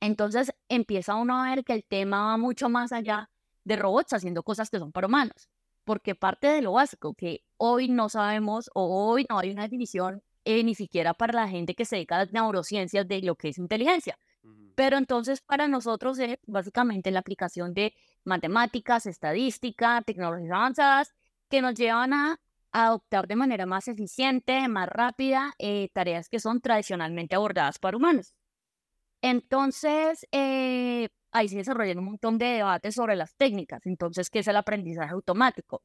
Entonces 0.00 0.52
empieza 0.68 1.14
uno 1.14 1.42
a 1.42 1.50
ver 1.50 1.64
que 1.64 1.74
el 1.74 1.84
tema 1.84 2.26
va 2.26 2.36
mucho 2.36 2.68
más 2.68 2.92
allá 2.92 3.30
de 3.64 3.76
robots 3.76 4.14
haciendo 4.14 4.42
cosas 4.42 4.70
que 4.70 4.78
son 4.78 4.92
para 4.92 5.06
humanos, 5.06 5.48
porque 5.84 6.14
parte 6.14 6.48
de 6.48 6.62
lo 6.62 6.72
básico 6.72 7.14
que 7.14 7.44
hoy 7.58 7.88
no 7.88 8.08
sabemos 8.08 8.70
o 8.74 9.10
hoy 9.10 9.26
no 9.28 9.38
hay 9.38 9.50
una 9.50 9.62
definición 9.62 10.22
eh, 10.44 10.64
ni 10.64 10.74
siquiera 10.74 11.12
para 11.12 11.34
la 11.34 11.48
gente 11.48 11.74
que 11.74 11.84
se 11.84 11.96
dedica 11.96 12.16
a 12.16 12.24
las 12.24 12.32
neurociencias 12.32 13.06
de 13.06 13.20
lo 13.20 13.36
que 13.36 13.50
es 13.50 13.58
inteligencia. 13.58 14.18
Pero 14.74 14.96
entonces 14.96 15.42
para 15.42 15.68
nosotros 15.68 16.18
es 16.18 16.38
básicamente 16.46 17.10
la 17.10 17.20
aplicación 17.20 17.74
de 17.74 17.92
matemáticas, 18.24 19.06
estadística, 19.06 20.02
tecnologías 20.02 20.52
avanzadas 20.52 21.14
que 21.48 21.62
nos 21.62 21.74
llevan 21.74 22.12
a, 22.12 22.40
adoptar 22.72 23.26
de 23.26 23.34
manera 23.34 23.66
más 23.66 23.88
eficiente, 23.88 24.68
más 24.68 24.88
rápida, 24.88 25.54
eh, 25.58 25.88
tareas 25.92 26.28
que 26.28 26.38
son 26.38 26.60
tradicionalmente 26.60 27.34
abordadas 27.34 27.80
para 27.80 27.96
humanos. 27.96 28.32
Entonces, 29.22 30.26
eh, 30.32 31.08
ahí 31.32 31.48
se 31.48 31.56
desarrollan 31.56 31.98
un 31.98 32.04
montón 32.06 32.38
de 32.38 32.46
debates 32.46 32.94
sobre 32.94 33.16
las 33.16 33.34
técnicas. 33.36 33.84
Entonces, 33.86 34.30
¿qué 34.30 34.40
es 34.40 34.48
el 34.48 34.56
aprendizaje 34.56 35.12
automático? 35.12 35.82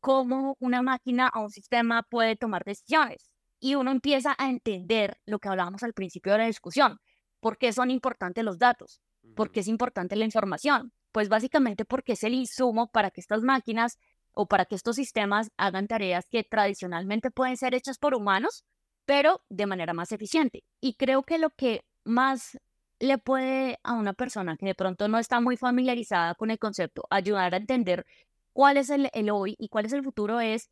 ¿Cómo 0.00 0.56
una 0.60 0.82
máquina 0.82 1.30
o 1.34 1.40
un 1.42 1.50
sistema 1.50 2.02
puede 2.02 2.36
tomar 2.36 2.64
decisiones? 2.64 3.32
y 3.62 3.76
uno 3.76 3.92
empieza 3.92 4.34
a 4.38 4.50
entender 4.50 5.16
lo 5.24 5.38
que 5.38 5.48
hablábamos 5.48 5.84
al 5.84 5.94
principio 5.94 6.32
de 6.32 6.38
la 6.38 6.46
discusión. 6.46 6.98
¿Por 7.38 7.58
qué 7.58 7.72
son 7.72 7.92
importantes 7.92 8.42
los 8.42 8.58
datos? 8.58 9.00
¿Por 9.36 9.52
qué 9.52 9.60
es 9.60 9.68
importante 9.68 10.16
la 10.16 10.24
información? 10.24 10.92
Pues 11.12 11.28
básicamente 11.28 11.84
porque 11.84 12.12
es 12.12 12.24
el 12.24 12.34
insumo 12.34 12.90
para 12.90 13.10
que 13.10 13.20
estas 13.20 13.42
máquinas 13.42 13.98
o 14.32 14.46
para 14.46 14.64
que 14.64 14.74
estos 14.74 14.96
sistemas 14.96 15.50
hagan 15.56 15.86
tareas 15.86 16.26
que 16.26 16.42
tradicionalmente 16.42 17.30
pueden 17.30 17.56
ser 17.56 17.74
hechas 17.74 17.98
por 17.98 18.14
humanos, 18.14 18.64
pero 19.04 19.42
de 19.50 19.66
manera 19.66 19.92
más 19.92 20.12
eficiente. 20.12 20.64
Y 20.80 20.94
creo 20.94 21.22
que 21.22 21.38
lo 21.38 21.50
que 21.50 21.84
más 22.04 22.58
le 22.98 23.18
puede 23.18 23.78
a 23.82 23.94
una 23.94 24.12
persona 24.12 24.56
que 24.56 24.66
de 24.66 24.74
pronto 24.74 25.08
no 25.08 25.18
está 25.18 25.40
muy 25.40 25.56
familiarizada 25.56 26.34
con 26.34 26.50
el 26.50 26.58
concepto 26.58 27.04
ayudar 27.10 27.52
a 27.52 27.56
entender 27.56 28.06
cuál 28.52 28.76
es 28.76 28.90
el, 28.90 29.10
hoy 29.30 29.56
y 29.58 29.68
cuál 29.68 29.86
es 29.86 29.92
el 29.92 30.04
futuro 30.04 30.40
es 30.40 30.70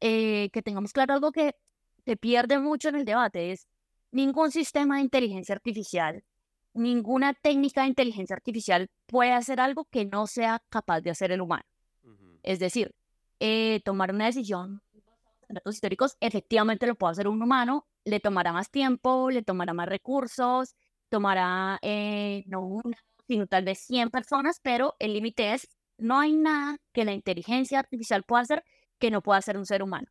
eh, 0.00 0.50
que 0.52 0.62
tengamos 0.62 0.92
claro 0.92 1.14
algo 1.14 1.32
que 1.32 1.56
se 2.04 2.16
pierde 2.16 2.58
mucho 2.58 2.88
en 2.90 2.96
el 2.96 3.04
debate 3.04 3.52
es 3.52 3.68
ningún 4.10 4.50
sistema 4.50 4.96
de 4.96 5.02
inteligencia 5.02 5.54
artificial, 5.54 6.22
ninguna 6.74 7.34
técnica 7.34 7.82
de 7.82 7.88
inteligencia 7.88 8.34
artificial 8.34 8.90
puede 9.06 9.32
hacer 9.32 9.60
algo 9.60 9.84
que 9.86 10.04
no 10.04 10.26
sea 10.26 10.62
capaz 10.68 11.00
de 11.00 11.10
hacer 11.10 11.32
el 11.32 11.40
humano. 11.40 11.64
Es 12.42 12.58
decir, 12.58 12.94
eh, 13.40 13.80
tomar 13.84 14.12
una 14.12 14.26
decisión 14.26 14.82
en 15.48 15.54
datos 15.54 15.74
históricos, 15.74 16.16
efectivamente 16.20 16.86
lo 16.86 16.94
puede 16.96 17.12
hacer 17.12 17.28
un 17.28 17.40
humano, 17.40 17.86
le 18.04 18.20
tomará 18.20 18.52
más 18.52 18.70
tiempo, 18.70 19.30
le 19.30 19.42
tomará 19.42 19.74
más 19.74 19.88
recursos, 19.88 20.74
tomará 21.08 21.78
eh, 21.82 22.42
no 22.46 22.62
una, 22.62 22.96
sino 23.28 23.46
tal 23.46 23.64
vez 23.64 23.78
100 23.80 24.10
personas, 24.10 24.60
pero 24.62 24.96
el 24.98 25.12
límite 25.12 25.54
es, 25.54 25.68
no 25.98 26.18
hay 26.18 26.32
nada 26.32 26.78
que 26.92 27.04
la 27.04 27.12
inteligencia 27.12 27.78
artificial 27.78 28.24
pueda 28.24 28.42
hacer 28.42 28.64
que 28.98 29.10
no 29.10 29.22
pueda 29.22 29.38
hacer 29.38 29.56
un 29.56 29.66
ser 29.66 29.82
humano 29.82 30.08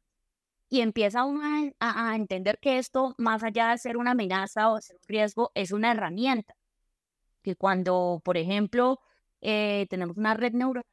y 0.72 0.80
empieza 0.82 1.26
uno 1.26 1.42
a, 1.82 2.16
entender 2.16 2.58
que 2.60 2.78
esto, 2.78 3.14
más 3.18 3.44
allá 3.44 3.72
de 3.72 3.78
ser 3.78 3.98
una 3.98 4.12
amenaza 4.12 4.70
o 4.72 4.80
ser 4.80 4.96
un 4.96 5.08
riesgo, 5.08 5.52
es 5.54 5.74
una 5.74 5.92
herramienta. 5.92 6.56
Que 7.44 7.58
cuando, 7.58 8.22
por 8.24 8.38
ejemplo, 8.38 9.02
eh, 9.42 9.86
tenemos 9.90 10.18
una 10.18 10.34
red 10.34 10.54
neuronal, 10.54 10.86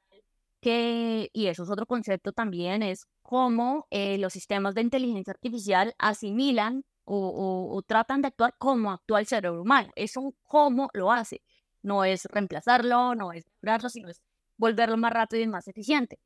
que, 0.61 1.31
y 1.33 1.47
eso 1.47 1.63
es 1.63 1.71
otro 1.71 1.87
concepto 1.87 2.33
también, 2.33 2.83
es 2.83 3.07
cómo 3.23 3.87
eh, 3.91 4.19
los 4.19 4.33
sistemas 4.33 4.75
de 4.75 4.83
inteligencia 4.83 5.33
artificial 5.33 5.95
asimilan 5.99 6.85
o, 7.05 7.81
tratan 7.87 8.21
de 8.23 8.29
actuar 8.29 8.55
como 8.59 8.91
actúa 8.91 9.21
el 9.21 9.27
cerebro 9.29 9.63
humano. 9.63 9.91
Es 9.95 10.17
un 10.17 10.35
cómo 10.43 10.91
lo 10.93 11.13
hace. 11.13 11.43
No 11.83 12.05
es 12.05 12.25
reemplazarlo, 12.25 13.15
no 13.15 13.33
es 13.33 13.45
curarlo, 13.61 13.89
sino 13.91 14.09
es 14.09 14.23
volverlo 14.57 14.97
más 14.97 15.13
rápido 15.13 15.43
y 15.43 15.47
más 15.47 15.69
eficiente. 15.69 16.19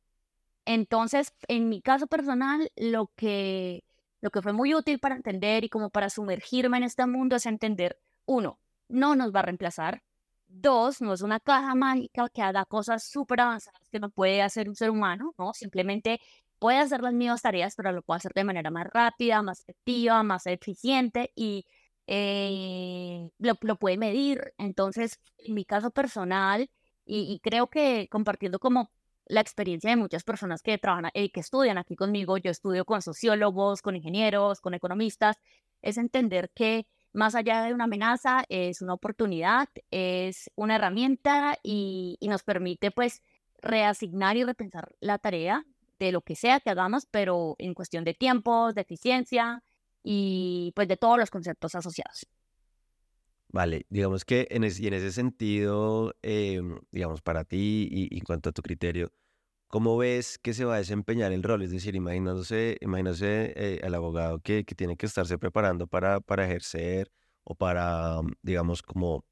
Entonces, 0.64 1.34
en 1.48 1.68
mi 1.68 1.82
caso 1.82 2.06
personal, 2.06 2.70
lo 2.76 3.10
que, 3.16 3.84
lo 4.20 4.30
que 4.30 4.42
fue 4.42 4.52
muy 4.52 4.74
útil 4.74 4.98
para 5.00 5.16
entender 5.16 5.64
y 5.64 5.68
como 5.68 5.90
para 5.90 6.10
sumergirme 6.10 6.76
en 6.78 6.84
este 6.84 7.06
mundo 7.06 7.36
es 7.36 7.46
entender, 7.46 7.98
uno, 8.26 8.60
no 8.88 9.16
nos 9.16 9.34
va 9.34 9.40
a 9.40 9.42
reemplazar. 9.44 10.02
Dos, 10.48 11.00
no 11.00 11.14
es 11.14 11.22
una 11.22 11.40
caja 11.40 11.74
mágica 11.74 12.28
que 12.28 12.42
haga 12.42 12.64
cosas 12.66 13.04
súper 13.04 13.40
avanzadas 13.40 13.88
que 13.90 14.00
no 14.00 14.10
puede 14.10 14.42
hacer 14.42 14.68
un 14.68 14.76
ser 14.76 14.90
humano, 14.90 15.34
¿no? 15.38 15.52
Simplemente 15.54 16.20
puede 16.58 16.78
hacer 16.78 17.02
las 17.02 17.14
mismas 17.14 17.42
tareas, 17.42 17.74
pero 17.76 17.92
lo 17.92 18.02
puede 18.02 18.18
hacer 18.18 18.32
de 18.34 18.44
manera 18.44 18.70
más 18.70 18.86
rápida, 18.92 19.42
más 19.42 19.60
efectiva, 19.60 20.22
más 20.22 20.46
eficiente 20.46 21.32
y 21.34 21.66
eh, 22.06 23.30
lo, 23.38 23.54
lo, 23.62 23.76
puede 23.76 23.96
medir. 23.98 24.54
Entonces, 24.58 25.18
en 25.38 25.54
mi 25.54 25.64
caso 25.64 25.90
personal, 25.90 26.70
y, 27.04 27.32
y 27.32 27.40
creo 27.40 27.68
que 27.68 28.08
compartiendo 28.10 28.58
como 28.58 28.90
la 29.26 29.40
experiencia 29.40 29.90
de 29.90 29.96
muchas 29.96 30.24
personas 30.24 30.62
que 30.62 30.78
trabajan, 30.78 31.10
y 31.14 31.24
eh, 31.24 31.30
que 31.32 31.40
estudian 31.40 31.78
aquí 31.78 31.96
conmigo, 31.96 32.38
yo 32.38 32.50
estudio 32.50 32.84
con 32.84 33.02
sociólogos, 33.02 33.82
con 33.82 33.96
ingenieros, 33.96 34.60
con 34.60 34.74
economistas, 34.74 35.36
es 35.80 35.98
entender 35.98 36.50
que 36.54 36.86
más 37.12 37.34
allá 37.34 37.62
de 37.62 37.74
una 37.74 37.84
amenaza, 37.84 38.44
es 38.48 38.80
una 38.82 38.94
oportunidad, 38.94 39.68
es 39.90 40.50
una 40.54 40.76
herramienta 40.76 41.58
y, 41.62 42.18
nos 42.22 42.42
permite 42.42 42.90
pues 42.90 43.22
reasignar 43.58 44.36
y 44.36 44.44
repensar 44.44 44.94
la 45.00 45.18
tarea 45.18 45.64
de 45.98 46.12
lo 46.12 46.22
que 46.22 46.34
sea 46.34 46.60
que 46.60 46.70
hagamos, 46.70 47.06
pero 47.10 47.54
en 47.58 47.74
cuestión 47.74 48.04
de 48.04 48.14
tiempos, 48.14 48.74
de 48.74 48.80
eficiencia 48.80 49.62
y 50.02 50.72
pues 50.74 50.88
de 50.88 50.96
todos 50.96 51.18
los 51.18 51.30
conceptos 51.30 51.74
asociados. 51.74 52.26
Vale, 53.52 53.84
digamos 53.90 54.24
que 54.24 54.46
en, 54.50 54.64
en 54.64 54.94
ese 54.94 55.12
sentido, 55.12 56.14
em, 56.22 56.80
digamos, 56.90 57.20
para 57.20 57.44
ti 57.44 57.86
y, 57.90 58.16
en 58.16 58.24
cuanto 58.24 58.48
a 58.48 58.52
tu 58.52 58.62
criterio, 58.62 59.12
¿cómo 59.68 59.98
ves 59.98 60.38
que 60.38 60.54
se 60.54 60.64
va 60.64 60.76
a 60.76 60.78
desempeñar 60.78 61.32
el 61.32 61.42
rol? 61.42 61.62
Es 61.62 61.70
decir, 61.70 61.94
imaginándose, 61.94 62.78
imagínase 62.80 63.52
eh, 63.56 63.80
al 63.84 63.94
abogado 63.94 64.40
que, 64.40 64.64
que, 64.64 64.74
tiene 64.74 64.96
que 64.96 65.06
estarse 65.06 65.38
preparando 65.38 65.86
para, 65.86 66.20
para 66.20 66.46
ejercer 66.46 67.12
o 67.44 67.54
para, 67.54 68.22
mm, 68.22 68.32
digamos, 68.42 68.82
como, 68.82 69.26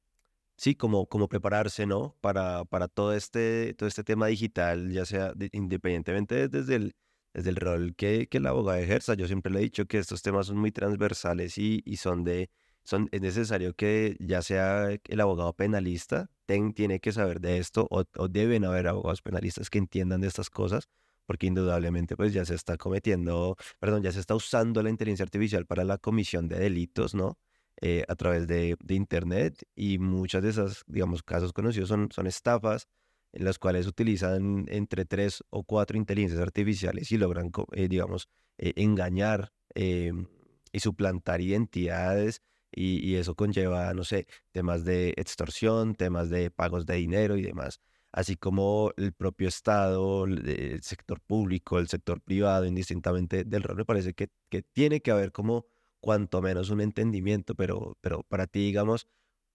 sí, 0.56 0.74
como, 0.76 1.06
como 1.08 1.28
prepararse, 1.28 1.86
¿no? 1.86 2.16
Para, 2.20 2.64
para 2.66 2.88
todo, 2.88 3.14
este, 3.14 3.74
todo 3.74 3.88
este 3.88 4.04
tema 4.04 4.28
digital, 4.28 4.92
ya 4.92 5.06
sea 5.06 5.34
independientemente 5.52 6.48
desde 6.48 6.76
el, 6.76 6.96
desde 7.34 7.50
el 7.50 7.56
rol 7.56 7.94
que, 7.96 8.28
que 8.28 8.38
el 8.38 8.46
abogado 8.46 8.78
ejerza. 8.78 9.14
Yo 9.14 9.26
siempre 9.28 9.52
le 9.52 9.60
he 9.60 9.62
dicho 9.62 9.86
que 9.86 9.98
estos 9.98 10.22
temas 10.22 10.46
son 10.48 10.58
muy 10.58 10.72
transversales 10.72 11.58
y, 11.58 11.82
y 11.86 11.96
son 11.98 12.24
de 12.24 12.50
es 12.84 13.20
necesario 13.20 13.74
que 13.74 14.16
ya 14.20 14.42
sea 14.42 14.88
el 14.90 15.20
abogado 15.20 15.52
penalista 15.52 16.30
tiene 16.46 17.00
que 17.00 17.12
saber 17.12 17.40
de 17.40 17.58
esto 17.58 17.86
o, 17.90 18.04
deben 18.28 18.64
haber 18.64 18.88
abogados 18.88 19.22
penalistas 19.22 19.70
que 19.70 19.78
entiendan 19.78 20.20
de 20.20 20.28
estas 20.28 20.50
cosas 20.50 20.88
porque 21.26 21.46
indudablemente 21.46 22.16
pues 22.16 22.32
ya 22.32 22.44
se 22.44 22.56
está 22.56 22.76
cometiendo, 22.76 23.56
perdón, 23.78 24.02
ya 24.02 24.10
se 24.10 24.18
está 24.18 24.34
usando 24.34 24.82
la 24.82 24.90
inteligencia 24.90 25.22
artificial 25.22 25.64
para 25.64 25.84
la 25.84 25.98
comisión 25.98 26.48
de 26.48 26.58
delitos, 26.58 27.14
¿no? 27.14 27.38
eh, 27.80 28.04
a 28.08 28.14
través 28.14 28.46
de, 28.46 28.76
Internet 28.88 29.64
y 29.74 29.98
muchas 29.98 30.42
de 30.42 30.50
esas, 30.50 30.84
digamos, 30.86 31.22
casos 31.22 31.52
conocidos 31.52 31.88
son, 31.88 32.10
son 32.12 32.26
estafas 32.26 32.88
en 33.32 33.44
las 33.44 33.58
cuales 33.58 33.86
utilizan 33.86 34.66
entre 34.68 35.04
tres 35.04 35.42
o 35.50 35.62
cuatro 35.64 35.96
inteligencias 35.96 36.42
artificiales 36.42 37.10
y 37.12 37.18
logran, 37.18 37.50
eh, 37.72 37.88
digamos, 37.88 38.28
eh, 38.58 38.72
engañar 38.76 39.52
em, 39.74 40.26
y 40.72 40.80
suplantar 40.80 41.40
identidades 41.40 42.42
y, 42.72 43.16
eso 43.16 43.34
conlleva, 43.34 43.92
no 43.94 44.04
sé, 44.04 44.26
temas 44.52 44.84
de 44.84 45.10
extorsión, 45.16 45.94
temas 45.94 46.30
de 46.30 46.50
pagos 46.50 46.86
de 46.86 46.96
dinero 46.96 47.36
y 47.36 47.42
demás, 47.42 47.80
así 48.12 48.36
como 48.36 48.92
el 48.96 49.12
propio 49.12 49.48
Estado, 49.48 50.24
el, 50.24 50.82
sector 50.82 51.20
público, 51.20 51.78
el 51.78 51.88
sector 51.88 52.20
privado, 52.20 52.66
indistintamente 52.66 53.44
del 53.44 53.62
rol, 53.62 53.76
me 53.76 53.84
parece 53.84 54.14
que, 54.14 54.28
que 54.48 54.62
tiene 54.62 55.00
que 55.00 55.10
haber 55.10 55.32
como 55.32 55.66
cuanto 56.00 56.40
menos 56.42 56.70
un 56.70 56.80
entendimiento, 56.80 57.54
pero, 57.54 57.96
pero 58.00 58.22
para 58.24 58.46
ti, 58.46 58.60
digamos, 58.60 59.06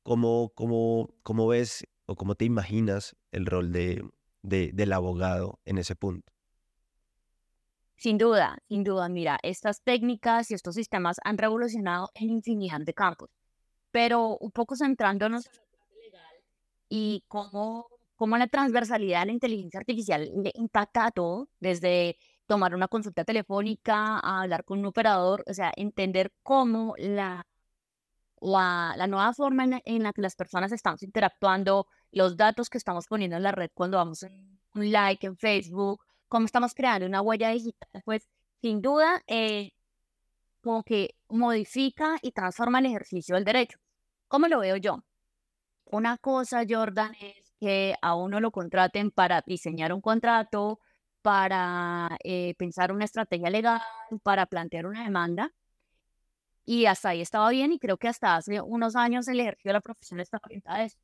¿cómo, 0.03 0.51
cómo, 0.55 1.09
cómo 1.23 1.47
ves 1.47 1.85
o 2.05 2.15
cómo 2.15 2.35
te 2.35 2.45
imaginas 2.45 3.15
el 3.31 3.45
rol 3.45 3.71
de, 3.71 4.03
del 4.43 4.93
abogado 4.93 5.59
en 5.65 5.77
ese 5.79 5.95
punto? 5.95 6.34
Sin 8.05 8.19
duda, 8.19 8.59
sin 8.69 8.83
duda, 8.83 9.09
mira, 9.09 9.39
estas 9.41 9.81
técnicas 9.81 10.51
y 10.51 10.53
estos 10.53 10.75
sistemas 10.75 11.17
han 11.23 11.39
revolucionado 11.39 12.11
en 12.13 12.29
infinidad 12.29 12.81
de 12.81 12.93
campos, 12.93 13.31
pero 13.89 14.37
un 14.37 14.51
poco 14.51 14.75
centrándonos 14.75 15.47
en 15.47 15.53
la 16.13 16.19
y 16.87 17.23
cómo, 17.27 17.87
cómo 18.15 18.37
la 18.37 18.45
transversalidad 18.45 19.21
de 19.21 19.25
la 19.25 19.31
inteligencia 19.31 19.79
artificial 19.79 20.29
impacta 20.53 21.07
a 21.07 21.09
todo, 21.09 21.49
desde 21.59 22.19
tomar 22.45 22.75
una 22.75 22.87
consulta 22.87 23.25
telefónica 23.25 24.19
a 24.19 24.43
hablar 24.43 24.65
con 24.65 24.77
un 24.77 24.85
operador, 24.85 25.43
o 25.47 25.53
sea, 25.55 25.73
entender 25.75 26.31
cómo 26.43 26.93
la, 26.99 27.47
la, 28.39 28.93
la 28.97 29.07
nueva 29.07 29.33
forma 29.33 29.63
en 29.63 29.69
la, 29.71 29.81
en 29.83 30.03
la, 30.03 30.13
que 30.13 30.21
las 30.21 30.35
personas 30.35 30.71
estamos 30.71 31.01
interactuando, 31.01 31.87
los 32.11 32.37
datos 32.37 32.69
que 32.69 32.77
estamos 32.77 33.07
poniendo 33.07 33.35
en 33.35 33.41
la 33.41 33.51
red 33.51 33.71
cuando 33.73 33.97
vamos 33.97 34.21
en 34.21 34.59
un 34.75 34.91
like 34.91 35.25
en 35.25 35.37
Facebook, 35.37 36.04
cómo 36.27 36.45
estamos 36.45 36.73
creando 36.73 37.05
una 37.07 37.21
huella 37.21 37.49
digital, 37.49 38.01
pues 38.03 38.27
sin 38.61 38.81
duda 38.81 39.23
eh, 39.27 39.71
como 40.61 40.83
que 40.83 41.15
modifica 41.29 42.17
y 42.21 42.31
transforma 42.31 42.79
el 42.79 42.87
ejercicio 42.87 43.35
del 43.35 43.45
derecho. 43.45 43.77
¿Cómo 44.27 44.47
lo 44.47 44.59
veo 44.59 44.77
yo? 44.77 45.03
Una 45.85 46.17
cosa, 46.17 46.63
Jordan, 46.67 47.13
es 47.21 47.53
que 47.59 47.95
a 48.01 48.15
uno 48.15 48.39
lo 48.39 48.51
contraten 48.51 49.11
para 49.11 49.43
diseñar 49.45 49.93
un 49.93 50.01
contrato, 50.01 50.79
para 51.21 52.17
eh, 52.23 52.55
pensar 52.57 52.91
una 52.91 53.05
estrategia 53.05 53.49
legal, 53.49 53.81
para 54.23 54.45
plantear 54.45 54.87
una 54.87 55.03
demanda. 55.03 55.53
Y 56.65 56.87
hasta 56.87 57.09
ahí 57.09 57.21
estaba 57.21 57.49
bien 57.51 57.71
y 57.71 57.79
creo 57.79 57.97
que 57.97 58.07
hasta 58.07 58.35
hace 58.35 58.59
unos 58.61 58.95
años 58.95 59.27
el 59.27 59.39
ejercicio 59.39 59.69
de 59.69 59.73
la 59.73 59.81
profesión 59.81 60.19
está 60.19 60.39
orientada 60.43 60.79
a 60.79 60.83
eso. 60.85 60.97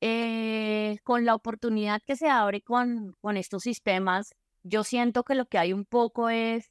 Eh, 0.00 0.98
con 1.02 1.24
la 1.24 1.34
oportunidad 1.34 2.00
que 2.06 2.16
se 2.16 2.28
abre 2.28 2.62
con, 2.62 3.16
con 3.20 3.36
estos 3.36 3.64
sistemas, 3.64 4.34
yo 4.62 4.84
siento 4.84 5.24
que 5.24 5.34
lo 5.34 5.46
que 5.46 5.58
hay 5.58 5.72
un 5.72 5.84
poco 5.84 6.28
es 6.28 6.70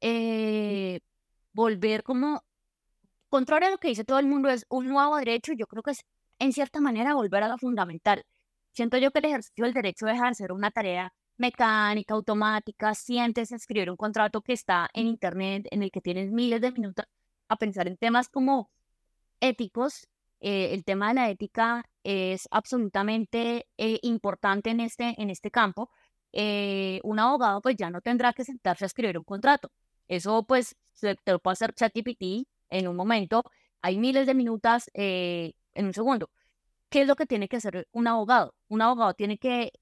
eh, 0.00 1.00
volver 1.52 2.02
como, 2.02 2.42
contrario 3.28 3.68
a 3.68 3.70
lo 3.70 3.78
que 3.78 3.88
dice 3.88 4.04
todo 4.04 4.18
el 4.18 4.26
mundo, 4.26 4.48
es 4.50 4.66
un 4.68 4.88
nuevo 4.88 5.16
derecho, 5.16 5.52
yo 5.52 5.66
creo 5.66 5.82
que 5.82 5.92
es 5.92 6.04
en 6.38 6.52
cierta 6.52 6.80
manera 6.80 7.14
volver 7.14 7.42
a 7.44 7.48
lo 7.48 7.58
fundamental. 7.58 8.24
Siento 8.72 8.98
yo 8.98 9.10
que 9.12 9.20
el 9.20 9.26
ejercicio 9.26 9.64
del 9.64 9.74
derecho 9.74 10.06
deja 10.06 10.28
de 10.28 10.34
ser 10.34 10.52
una 10.52 10.70
tarea 10.70 11.12
mecánica, 11.36 12.14
automática, 12.14 12.94
sientes 12.94 13.52
escribir 13.52 13.90
un 13.90 13.96
contrato 13.96 14.42
que 14.42 14.52
está 14.52 14.88
en 14.94 15.06
internet, 15.06 15.66
en 15.70 15.82
el 15.82 15.90
que 15.90 16.00
tienes 16.00 16.32
miles 16.32 16.60
de 16.60 16.72
minutos 16.72 17.06
a 17.48 17.56
pensar 17.56 17.88
en 17.88 17.96
temas 17.96 18.28
como 18.28 18.70
éticos. 19.40 20.08
Eh, 20.46 20.74
el 20.74 20.84
tema 20.84 21.08
de 21.08 21.14
la 21.14 21.30
ética 21.30 21.88
es 22.02 22.48
absolutamente 22.50 23.66
eh, 23.78 23.98
importante 24.02 24.68
en 24.68 24.80
este, 24.80 25.14
en 25.16 25.30
este 25.30 25.50
campo. 25.50 25.88
Eh, 26.32 27.00
un 27.02 27.18
abogado 27.18 27.62
pues 27.62 27.76
ya 27.76 27.88
no 27.88 28.02
tendrá 28.02 28.34
que 28.34 28.44
sentarse 28.44 28.84
a 28.84 28.88
escribir 28.88 29.16
un 29.16 29.24
contrato. 29.24 29.72
Eso 30.06 30.44
pues 30.46 30.76
se, 30.92 31.14
te 31.16 31.32
lo 31.32 31.38
puede 31.38 31.54
hacer 31.54 31.72
ChatGPT 31.72 32.46
en 32.68 32.88
un 32.88 32.94
momento. 32.94 33.44
Hay 33.80 33.96
miles 33.96 34.26
de 34.26 34.34
minutos 34.34 34.90
en 34.92 35.54
un 35.76 35.94
segundo. 35.94 36.28
¿Qué 36.90 37.02
es 37.02 37.08
lo 37.08 37.16
que 37.16 37.24
tiene 37.24 37.48
que 37.48 37.56
hacer 37.56 37.88
un 37.92 38.06
abogado? 38.06 38.54
Un 38.68 38.82
abogado 38.82 39.14
tiene 39.14 39.38
que 39.38 39.72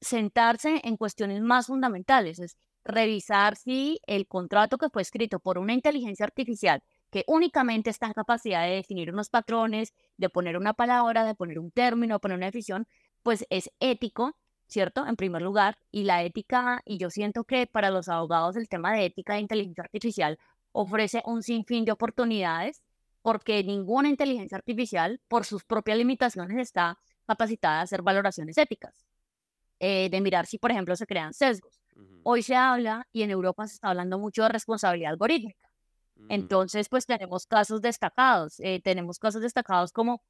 sentarse 0.00 0.80
en 0.82 0.96
cuestiones 0.96 1.42
más 1.42 1.66
fundamentales, 1.66 2.38
es 2.38 2.56
revisar 2.84 3.56
si 3.56 4.00
el 4.06 4.26
contrato 4.26 4.78
que 4.78 4.88
fue 4.88 5.02
escrito 5.02 5.40
por 5.40 5.58
una 5.58 5.74
inteligencia 5.74 6.24
artificial 6.24 6.82
que 7.10 7.24
únicamente 7.26 7.90
está 7.90 8.06
en 8.06 8.12
capacidad 8.12 8.64
de 8.64 8.76
definir 8.76 9.12
unos 9.12 9.28
patrones, 9.28 9.94
de 10.16 10.28
poner 10.28 10.56
una 10.56 10.74
palabra, 10.74 11.24
de 11.24 11.34
poner 11.34 11.58
un 11.58 11.70
término, 11.70 12.14
de 12.14 12.20
poner 12.20 12.36
una 12.36 12.46
definición, 12.46 12.86
pues 13.22 13.46
es 13.50 13.70
ético, 13.80 14.36
¿cierto? 14.66 15.06
En 15.06 15.16
primer 15.16 15.42
lugar, 15.42 15.76
y 15.90 16.04
la 16.04 16.22
ética, 16.22 16.82
y 16.84 16.98
yo 16.98 17.10
siento 17.10 17.44
que 17.44 17.66
para 17.66 17.90
los 17.90 18.08
abogados 18.08 18.56
el 18.56 18.68
tema 18.68 18.92
de 18.92 19.06
ética 19.06 19.34
de 19.34 19.40
inteligencia 19.40 19.82
artificial 19.82 20.38
ofrece 20.72 21.22
un 21.26 21.42
sinfín 21.42 21.84
de 21.84 21.92
oportunidades, 21.92 22.82
porque 23.22 23.62
ninguna 23.64 24.08
inteligencia 24.08 24.56
artificial, 24.56 25.20
por 25.28 25.44
sus 25.44 25.64
propias 25.64 25.98
limitaciones, 25.98 26.56
está 26.58 26.98
capacitada 27.26 27.80
a 27.80 27.82
hacer 27.82 28.02
valoraciones 28.02 28.56
éticas, 28.56 29.04
eh, 29.80 30.08
de 30.10 30.20
mirar 30.20 30.46
si, 30.46 30.58
por 30.58 30.70
ejemplo, 30.70 30.96
se 30.96 31.06
crean 31.06 31.34
sesgos. 31.34 31.80
Hoy 32.22 32.42
se 32.42 32.54
habla, 32.54 33.06
y 33.12 33.22
en 33.22 33.30
Europa 33.30 33.66
se 33.66 33.74
está 33.74 33.88
hablando 33.88 34.18
mucho 34.18 34.42
de 34.44 34.50
responsabilidad 34.50 35.10
algorítmica. 35.10 35.69
Entonces, 36.28 36.88
pues 36.88 37.06
tenemos 37.06 37.46
casos 37.46 37.80
destacados. 37.80 38.60
Eh, 38.60 38.80
tenemos 38.82 39.18
casos 39.18 39.42
destacados 39.42 39.92
como 39.92 40.22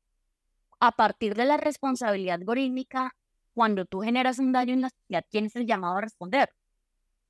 a 0.81 0.93
partir 0.93 1.35
de 1.35 1.45
la 1.45 1.59
responsabilidad 1.59 2.37
algorítmica, 2.37 3.15
cuando 3.55 3.85
tú 3.85 4.01
generas 4.01 4.39
un 4.39 4.53
daño 4.53 4.73
en 4.75 4.83
la 4.83 4.91
sociedad, 4.91 5.25
¿quién 5.31 5.47
es 5.47 5.57
el 5.57 5.67
llamado 5.67 5.99
a 5.99 6.01
responder? 6.01 6.51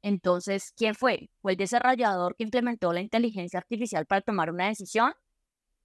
Entonces, 0.03 0.73
¿quién 0.77 0.94
fue? 0.94 1.31
¿Fue 1.42 1.53
el 1.53 1.59
desarrollador 1.59 2.37
que 2.37 2.44
implementó 2.44 2.92
la 2.92 3.01
inteligencia 3.01 3.59
artificial 3.59 4.07
para 4.07 4.23
tomar 4.23 4.51
una 4.51 4.68
decisión? 4.68 5.12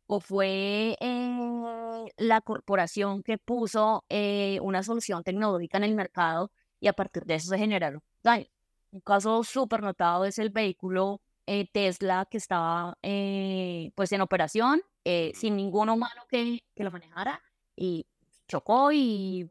¿O 0.07 0.19
fue 0.19 0.95
eh, 0.99 2.05
la 2.17 2.41
corporación 2.41 3.23
que 3.23 3.37
puso 3.37 4.05
eh, 4.09 4.59
una 4.61 4.83
solución 4.83 5.23
tecnológica 5.23 5.77
en 5.77 5.85
el 5.85 5.95
mercado 5.95 6.51
y 6.79 6.87
a 6.87 6.93
partir 6.93 7.25
de 7.25 7.35
eso 7.35 7.49
se 7.49 7.57
generaron 7.57 8.01
daños? 8.23 8.49
Un 8.91 9.01
caso 9.01 9.43
súper 9.43 9.81
notado 9.81 10.25
es 10.25 10.39
el 10.39 10.51
vehículo 10.51 11.21
eh, 11.47 11.69
Tesla 11.71 12.27
que 12.29 12.37
estaba 12.37 12.97
eh, 13.03 13.91
pues 13.95 14.11
en 14.11 14.21
operación 14.21 14.81
eh, 15.03 15.31
sin 15.35 15.55
ningún 15.55 15.89
humano 15.89 16.23
que, 16.27 16.63
que, 16.75 16.83
lo 16.83 16.89
manejara 16.89 17.39
y 17.75 18.07
chocó 18.47 18.91
y 18.91 19.49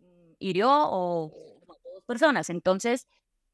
mm, 0.00 0.32
hirió 0.40 0.70
o 0.72 1.32
dos 1.94 2.04
personas. 2.06 2.50
Entonces, 2.50 3.06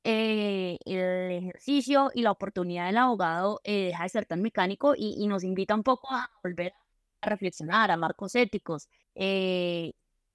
el 0.02 0.78
ejercicio 0.86 2.10
y 2.14 2.22
la 2.22 2.30
oportunidad 2.30 2.86
del 2.86 2.98
abogado 2.98 3.60
deja 3.64 4.02
de 4.02 4.08
ser 4.08 4.26
tan 4.26 4.42
mecánico 4.42 4.94
y, 4.96 5.16
y, 5.18 5.26
nos 5.28 5.44
invita 5.44 5.74
un 5.74 5.82
poco 5.82 6.08
a 6.12 6.30
volver 6.42 6.74
a 7.22 7.28
reflexionar 7.30 7.90
a 7.90 7.96
marcos 7.96 8.34
éticos. 8.34 8.88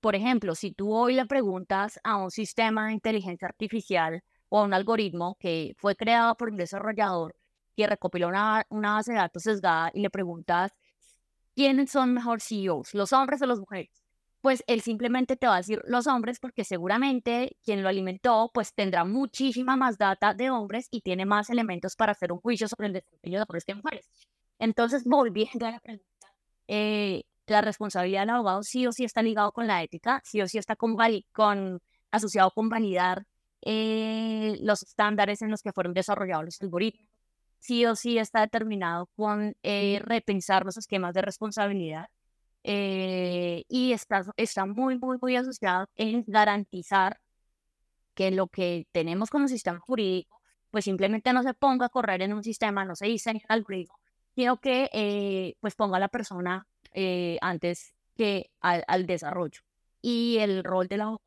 por 0.02 0.16
ejemplo, 0.16 0.56
si 0.56 0.72
tú 0.72 0.94
hoy 0.94 1.14
le 1.16 1.26
preguntas 1.26 2.00
a 2.04 2.18
un 2.18 2.32
sistema 2.32 2.88
de 2.88 2.94
inteligencia 2.94 3.48
artificial 3.48 4.24
o 4.50 4.60
a 4.60 4.64
un 4.64 4.74
algoritmo 4.74 5.38
que 5.40 5.74
fue 5.78 5.96
creado 5.96 6.36
por 6.36 6.50
un 6.50 6.58
desarrollador 6.58 7.39
que 7.80 7.88
recopiló 7.88 8.28
una, 8.28 8.66
una 8.70 8.96
base 8.96 9.14
de 9.14 9.20
datos 9.20 9.44
sesgada 9.44 9.90
y 9.94 10.02
le 10.02 10.10
preguntas 10.10 10.74
quiénes 11.56 11.92
son 11.92 12.14
mejor 12.14 12.42
CEOs, 12.42 12.94
los 12.94 13.14
hombres 13.14 13.42
o 13.42 13.46
las 13.46 13.58
mujeres, 13.58 13.90
pues 14.42 14.66
él 14.68 14.82
simplemente 14.82 15.38
te 15.38 15.48
va 15.48 15.54
a 15.54 15.58
decir 15.58 15.82
los 15.86 16.06
hombres 16.06 16.42
porque 16.42 16.66
seguramente 16.66 17.56
quien 17.64 17.82
lo 17.82 17.88
alimentó 17.88 18.52
pues 18.54 18.74
tendrá 18.74 19.06
muchísima 19.06 19.78
más 19.78 19.98
data 19.98 20.34
de 20.34 20.50
hombres 20.50 20.90
y 20.92 21.00
tiene 21.00 21.26
más 21.26 21.50
elementos 21.50 21.96
para 21.96 22.12
hacer 22.12 22.34
un 22.34 22.42
juicio 22.42 22.68
sobre 22.68 22.88
el 22.88 22.94
desempeño 22.94 23.40
de 23.40 23.44
hombres 23.44 23.64
que 23.64 23.76
mujeres. 23.76 24.10
Entonces, 24.60 25.06
volviendo 25.06 25.66
a 25.66 25.72
la 25.72 25.80
pregunta, 25.80 26.34
eh, 26.68 27.24
la 27.48 27.62
responsabilidad 27.62 28.24
del 28.24 28.32
abogado 28.32 28.62
sí 28.64 28.86
o 28.88 28.92
sí 28.92 29.06
está 29.06 29.22
ligado 29.22 29.54
con 29.54 29.68
la 29.68 29.82
ética, 29.84 30.22
sí 30.26 30.42
o 30.42 30.50
sí 30.50 30.58
está 30.58 30.76
con, 30.76 30.98
con 31.32 31.82
asociado 32.12 32.52
con 32.52 32.68
validar 32.68 33.26
eh, 33.62 34.58
los 34.62 34.84
estándares 34.84 35.42
en 35.42 35.52
los 35.52 35.62
que 35.62 35.74
fueron 35.74 35.94
desarrollados 35.94 36.46
los 36.46 36.62
algoritmos, 36.62 37.09
sí 37.60 37.86
o 37.86 37.96
sí 37.96 38.18
está 38.18 38.42
determinado 38.42 39.08
con 39.16 39.56
eh, 39.64 40.00
repensar 40.04 40.66
los 40.66 40.78
esquemas 40.78 41.14
de 41.14 41.22
responsabilidad 41.22 42.08
eh, 42.64 43.64
y 43.68 43.94
está, 43.94 44.26
está 44.38 44.66
muy, 44.66 44.98
muy, 44.98 45.18
muy 45.22 45.36
asociado 45.36 45.88
en 45.96 46.24
garantizar 46.28 47.20
que 48.14 48.32
lo 48.32 48.48
que 48.48 48.88
tenemos 48.92 49.30
el 49.34 49.48
sistema 49.50 49.80
jurídico, 49.80 50.42
pues 50.72 50.86
simplemente 50.86 51.32
no 51.34 51.44
se 51.44 51.54
ponga 51.54 51.88
a 51.88 51.90
correr 51.90 52.22
en 52.22 52.34
un 52.34 52.44
sistema, 52.44 52.86
no 52.86 52.96
se 52.96 53.08
diseñe 53.08 53.38
un 53.38 53.56
algoritmo, 53.56 53.96
sino 54.36 54.58
que 54.60 54.90
eh, 54.94 55.56
pues 55.62 55.76
ponga 55.76 55.98
a 55.98 56.00
la 56.02 56.10
persona 56.10 56.68
antes 57.42 57.94
que 58.18 58.52
al, 58.60 58.84
al, 58.88 59.06
desarrollo. 59.06 59.62
Y 60.02 60.38
el 60.40 60.64
rol 60.64 60.88
del 60.88 61.02
abogado 61.02 61.22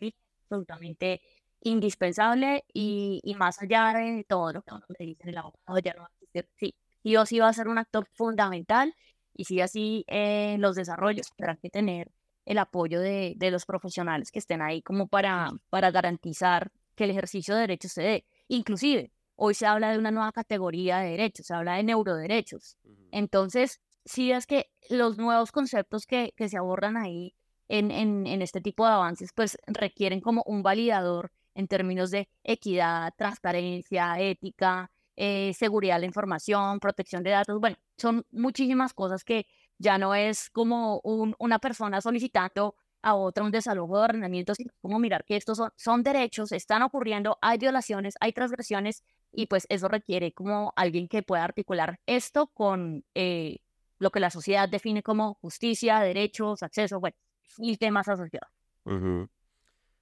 es 0.00 0.14
absolutamente 0.44 1.20
indispensable 1.60 2.64
y, 2.72 3.20
y, 3.24 3.34
más 3.34 3.60
allá 3.60 3.92
de 3.94 4.24
todo 4.28 4.52
lo 4.52 4.62
que 4.62 4.74
uno 4.74 4.84
le 4.98 5.06
dice 5.06 5.30
el 5.30 5.38
abogado, 5.38 5.78
ya 5.78 5.94
no 5.94 6.02
va 6.02 6.06
a 6.06 6.12
decir, 6.20 6.48
sí, 6.56 6.74
sí 7.02 7.16
o 7.16 7.26
sí 7.26 7.38
va 7.38 7.48
a 7.48 7.52
ser 7.52 7.68
un 7.68 7.78
actor 7.78 8.06
fundamental 8.12 8.94
y 9.34 9.44
si 9.44 9.60
así 9.60 10.04
eh, 10.08 10.56
los 10.58 10.76
desarrollos 10.76 11.28
tendrán 11.36 11.58
que 11.58 11.70
tener 11.70 12.10
el 12.44 12.58
apoyo 12.58 13.00
de, 13.00 13.34
de, 13.36 13.50
los 13.50 13.66
profesionales 13.66 14.30
que 14.30 14.38
estén 14.38 14.62
ahí 14.62 14.82
como 14.82 15.06
para, 15.06 15.50
para 15.70 15.90
garantizar 15.90 16.72
que 16.94 17.04
el 17.04 17.10
ejercicio 17.10 17.54
de 17.54 17.60
derechos 17.62 17.92
se 17.92 18.02
dé. 18.02 18.24
Inclusive, 18.48 19.12
hoy 19.36 19.54
se 19.54 19.66
habla 19.66 19.92
de 19.92 19.98
una 19.98 20.10
nueva 20.10 20.32
categoría 20.32 20.98
de 20.98 21.10
derechos, 21.10 21.46
se 21.46 21.54
habla 21.54 21.76
de 21.76 21.84
neuroderechos. 21.84 22.76
Entonces, 23.12 23.80
sí 24.04 24.32
es 24.32 24.46
que 24.46 24.70
los 24.90 25.18
nuevos 25.18 25.52
conceptos 25.52 26.06
que, 26.06 26.32
que 26.36 26.48
se 26.48 26.56
abordan 26.56 26.96
ahí 26.96 27.34
en, 27.68 27.90
en, 27.90 28.26
en, 28.26 28.42
este 28.42 28.60
tipo 28.60 28.86
de 28.86 28.92
avances, 28.92 29.30
pues 29.34 29.58
requieren 29.66 30.20
como 30.20 30.42
un 30.46 30.62
validador 30.62 31.30
en 31.58 31.66
términos 31.66 32.12
de 32.12 32.28
equidad, 32.44 33.12
transparencia, 33.16 34.18
ética, 34.20 34.92
eh, 35.16 35.52
seguridad 35.54 35.96
de 35.96 36.00
la 36.00 36.06
información, 36.06 36.78
protección 36.78 37.24
de 37.24 37.30
datos. 37.30 37.58
Bueno, 37.58 37.76
son 37.96 38.24
muchísimas 38.30 38.94
cosas 38.94 39.24
que 39.24 39.44
ya 39.76 39.98
no 39.98 40.14
es 40.14 40.50
como 40.50 41.00
un, 41.02 41.34
una 41.40 41.58
persona 41.58 42.00
solicitando 42.00 42.76
a 43.02 43.16
otra 43.16 43.42
un 43.42 43.50
desalojo 43.50 43.98
de 43.98 44.04
ordenamiento, 44.04 44.54
sino 44.54 44.70
como 44.80 45.00
mirar 45.00 45.24
que 45.24 45.34
estos 45.34 45.58
son, 45.58 45.72
son 45.76 46.04
derechos, 46.04 46.52
están 46.52 46.82
ocurriendo, 46.82 47.38
hay 47.40 47.58
violaciones, 47.58 48.14
hay 48.20 48.32
transgresiones 48.32 49.02
y 49.32 49.46
pues 49.46 49.66
eso 49.68 49.88
requiere 49.88 50.32
como 50.32 50.72
alguien 50.76 51.08
que 51.08 51.24
pueda 51.24 51.42
articular 51.42 51.98
esto 52.06 52.46
con 52.46 53.04
eh, 53.14 53.58
lo 53.98 54.10
que 54.10 54.20
la 54.20 54.30
sociedad 54.30 54.68
define 54.68 55.02
como 55.02 55.34
justicia, 55.34 55.98
derechos, 55.98 56.62
acceso, 56.62 57.00
bueno, 57.00 57.16
y 57.58 57.76
temas 57.76 58.08
asociados. 58.08 58.50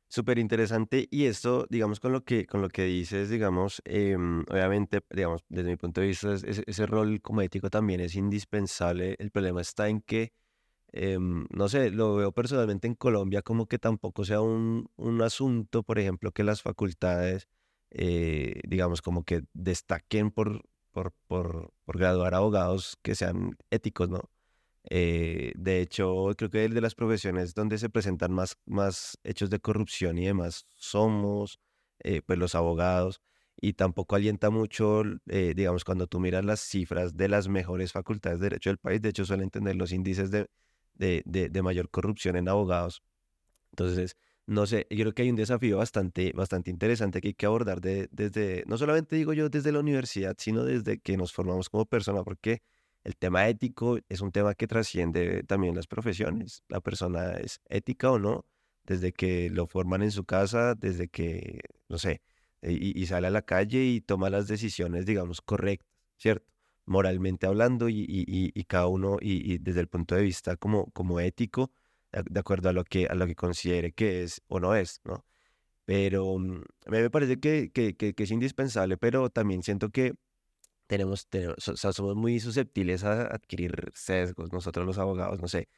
Súper 0.08 0.38
interesante. 0.38 1.08
Y 1.10 1.24
esto, 1.26 1.66
digamos, 1.68 1.98
con 2.00 2.12
lo 2.12 2.24
que, 2.24 2.46
con 2.46 2.62
lo 2.62 2.68
que 2.68 2.84
dices, 2.84 3.28
digamos, 3.28 3.82
em, 3.84 4.42
obviamente, 4.48 5.00
digamos, 5.10 5.42
desde 5.48 5.70
mi 5.70 5.76
punto 5.76 6.00
de 6.00 6.06
vista, 6.08 6.32
ese, 6.34 6.86
rol 6.86 7.20
como 7.20 7.42
ético 7.42 7.70
también 7.70 8.00
es 8.00 8.14
indispensable. 8.14 9.16
El 9.18 9.30
problema 9.32 9.60
está 9.60 9.88
en 9.88 10.00
que, 10.00 10.32
em, 10.92 11.46
no 11.50 11.68
sé, 11.68 11.90
lo 11.90 12.16
veo 12.16 12.32
personalmente 12.32 12.86
en 12.88 12.94
Colombia 12.94 13.42
como 13.42 13.66
que 13.66 13.78
tampoco 13.78 14.24
sea 14.24 14.40
un, 14.42 14.88
un 14.96 15.22
asunto, 15.22 15.82
por 15.82 15.98
ejemplo, 15.98 16.32
que 16.32 16.44
las 16.44 16.62
facultades, 16.62 17.48
eh, 17.90 18.60
digamos, 18.68 19.02
como 19.02 19.24
que 19.24 19.42
destaquen 19.54 20.30
por, 20.30 20.62
por, 20.92 21.12
por, 21.28 21.72
por 21.84 21.98
graduar 21.98 22.34
abogados 22.34 22.98
que 23.02 23.14
sean 23.16 23.56
éticos, 23.70 24.08
¿no? 24.10 24.30
Eh, 24.88 25.52
de 25.56 25.80
hecho, 25.80 26.26
creo 26.36 26.50
que 26.50 26.64
el 26.64 26.74
de 26.74 26.80
las 26.80 26.94
profesiones 26.94 27.54
donde 27.54 27.78
se 27.78 27.90
presentan 27.90 28.32
más, 28.32 28.56
más 28.66 29.18
hechos 29.24 29.50
de 29.50 29.58
corrupción 29.58 30.16
y 30.18 30.26
demás 30.26 30.66
somos 30.74 31.58
eh, 32.00 32.22
pues 32.22 32.38
los 32.38 32.54
abogados 32.54 33.20
y 33.60 33.72
tampoco 33.72 34.16
alienta 34.16 34.50
mucho, 34.50 35.02
eh, 35.28 35.54
digamos, 35.56 35.84
cuando 35.84 36.06
tú 36.06 36.20
miras 36.20 36.44
las 36.44 36.60
cifras 36.60 37.16
de 37.16 37.28
las 37.28 37.48
mejores 37.48 37.92
facultades 37.92 38.38
de 38.38 38.44
derecho 38.44 38.70
del 38.70 38.78
país, 38.78 39.00
de 39.02 39.08
hecho 39.08 39.24
suelen 39.24 39.50
tener 39.50 39.76
los 39.76 39.92
índices 39.92 40.30
de, 40.30 40.48
de, 40.94 41.22
de, 41.24 41.62
mayor 41.62 41.90
corrupción 41.90 42.36
en 42.36 42.48
abogados. 42.48 43.02
Entonces, 43.72 44.16
no 44.46 44.66
sé, 44.66 44.86
yo 44.90 44.98
creo 45.04 45.14
que 45.14 45.22
hay 45.22 45.30
un 45.30 45.36
desafío 45.36 45.78
bastante, 45.78 46.32
bastante 46.32 46.70
interesante 46.70 47.20
que 47.20 47.28
hay 47.28 47.34
que 47.34 47.46
abordar 47.46 47.80
de, 47.80 48.08
desde, 48.12 48.64
no 48.66 48.78
solamente 48.78 49.16
digo 49.16 49.32
yo 49.32 49.48
desde 49.48 49.72
la 49.72 49.80
universidad, 49.80 50.36
sino 50.38 50.64
desde 50.64 50.98
que 51.00 51.16
nos 51.16 51.32
formamos 51.32 51.68
como 51.70 51.86
persona, 51.86 52.22
porque 52.24 52.62
el 53.06 53.16
tema 53.16 53.48
ético 53.48 53.98
es 54.08 54.20
un 54.20 54.32
tema 54.32 54.54
que 54.56 54.66
trasciende 54.66 55.44
también 55.44 55.76
las 55.76 55.86
profesiones. 55.86 56.64
La 56.68 56.80
persona 56.80 57.34
es 57.34 57.60
ética 57.68 58.10
o 58.10 58.18
no, 58.18 58.46
desde 58.82 59.12
que 59.12 59.48
lo 59.48 59.68
forman 59.68 60.02
en 60.02 60.10
su 60.10 60.24
casa, 60.24 60.74
desde 60.74 61.06
que, 61.06 61.60
no 61.88 61.98
sé, 61.98 62.20
y, 62.62 63.06
sale 63.06 63.28
a 63.28 63.30
la 63.30 63.42
calle 63.42 63.84
y 63.84 64.00
toma 64.00 64.28
las 64.28 64.48
decisiones, 64.48 65.06
digamos, 65.06 65.40
correctas, 65.40 65.88
¿cierto? 66.16 66.52
Moralmente 66.84 67.46
hablando 67.46 67.88
y, 67.88 68.64
cada 68.66 68.88
uno, 68.88 69.18
y, 69.20 69.58
desde 69.58 69.80
el 69.82 69.86
punto 69.88 70.16
de 70.16 70.22
vista 70.22 70.56
como, 70.56 70.90
como 70.90 71.20
ético, 71.20 71.70
de 72.10 72.40
acuerdo 72.40 72.70
a 72.70 72.72
lo, 72.72 72.82
que, 72.82 73.06
a 73.06 73.14
lo 73.14 73.28
que 73.28 73.36
considere 73.36 73.92
que 73.92 74.24
es 74.24 74.42
o 74.48 74.58
no 74.58 74.74
es, 74.74 75.00
¿no? 75.04 75.24
Pero 75.84 76.38
mm, 76.38 76.62
a 76.86 76.90
mí 76.90 76.98
me 76.98 77.10
parece 77.10 77.38
que, 77.38 77.70
que, 77.70 77.94
que 77.94 78.14
es 78.20 78.30
indispensable, 78.32 78.96
pero 78.96 79.30
también 79.30 79.62
siento 79.62 79.90
que 79.90 80.14
tenemos, 80.86 81.28
somos 81.58 82.16
muy 82.16 82.40
susceptibles 82.40 83.04
a 83.04 83.26
adquirir 83.26 83.92
sesgos, 83.94 84.52
nosotros 84.52 84.86
los 84.86 84.98
abogados, 84.98 85.40
no 85.40 85.48
sé, 85.48 85.68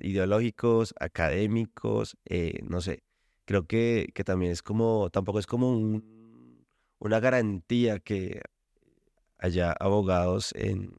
ideológicos, 0.00 0.94
académicos, 1.00 2.16
eh, 2.24 2.60
no 2.64 2.80
sé. 2.80 3.02
Creo 3.44 3.66
que, 3.66 4.10
que 4.14 4.24
también 4.24 4.52
es 4.52 4.62
como, 4.62 5.10
tampoco 5.10 5.38
es 5.38 5.46
como 5.46 5.70
un, 5.70 6.66
una 6.98 7.20
garantía 7.20 7.98
que 8.00 8.42
haya 9.38 9.72
abogados 9.72 10.52
en, 10.54 10.98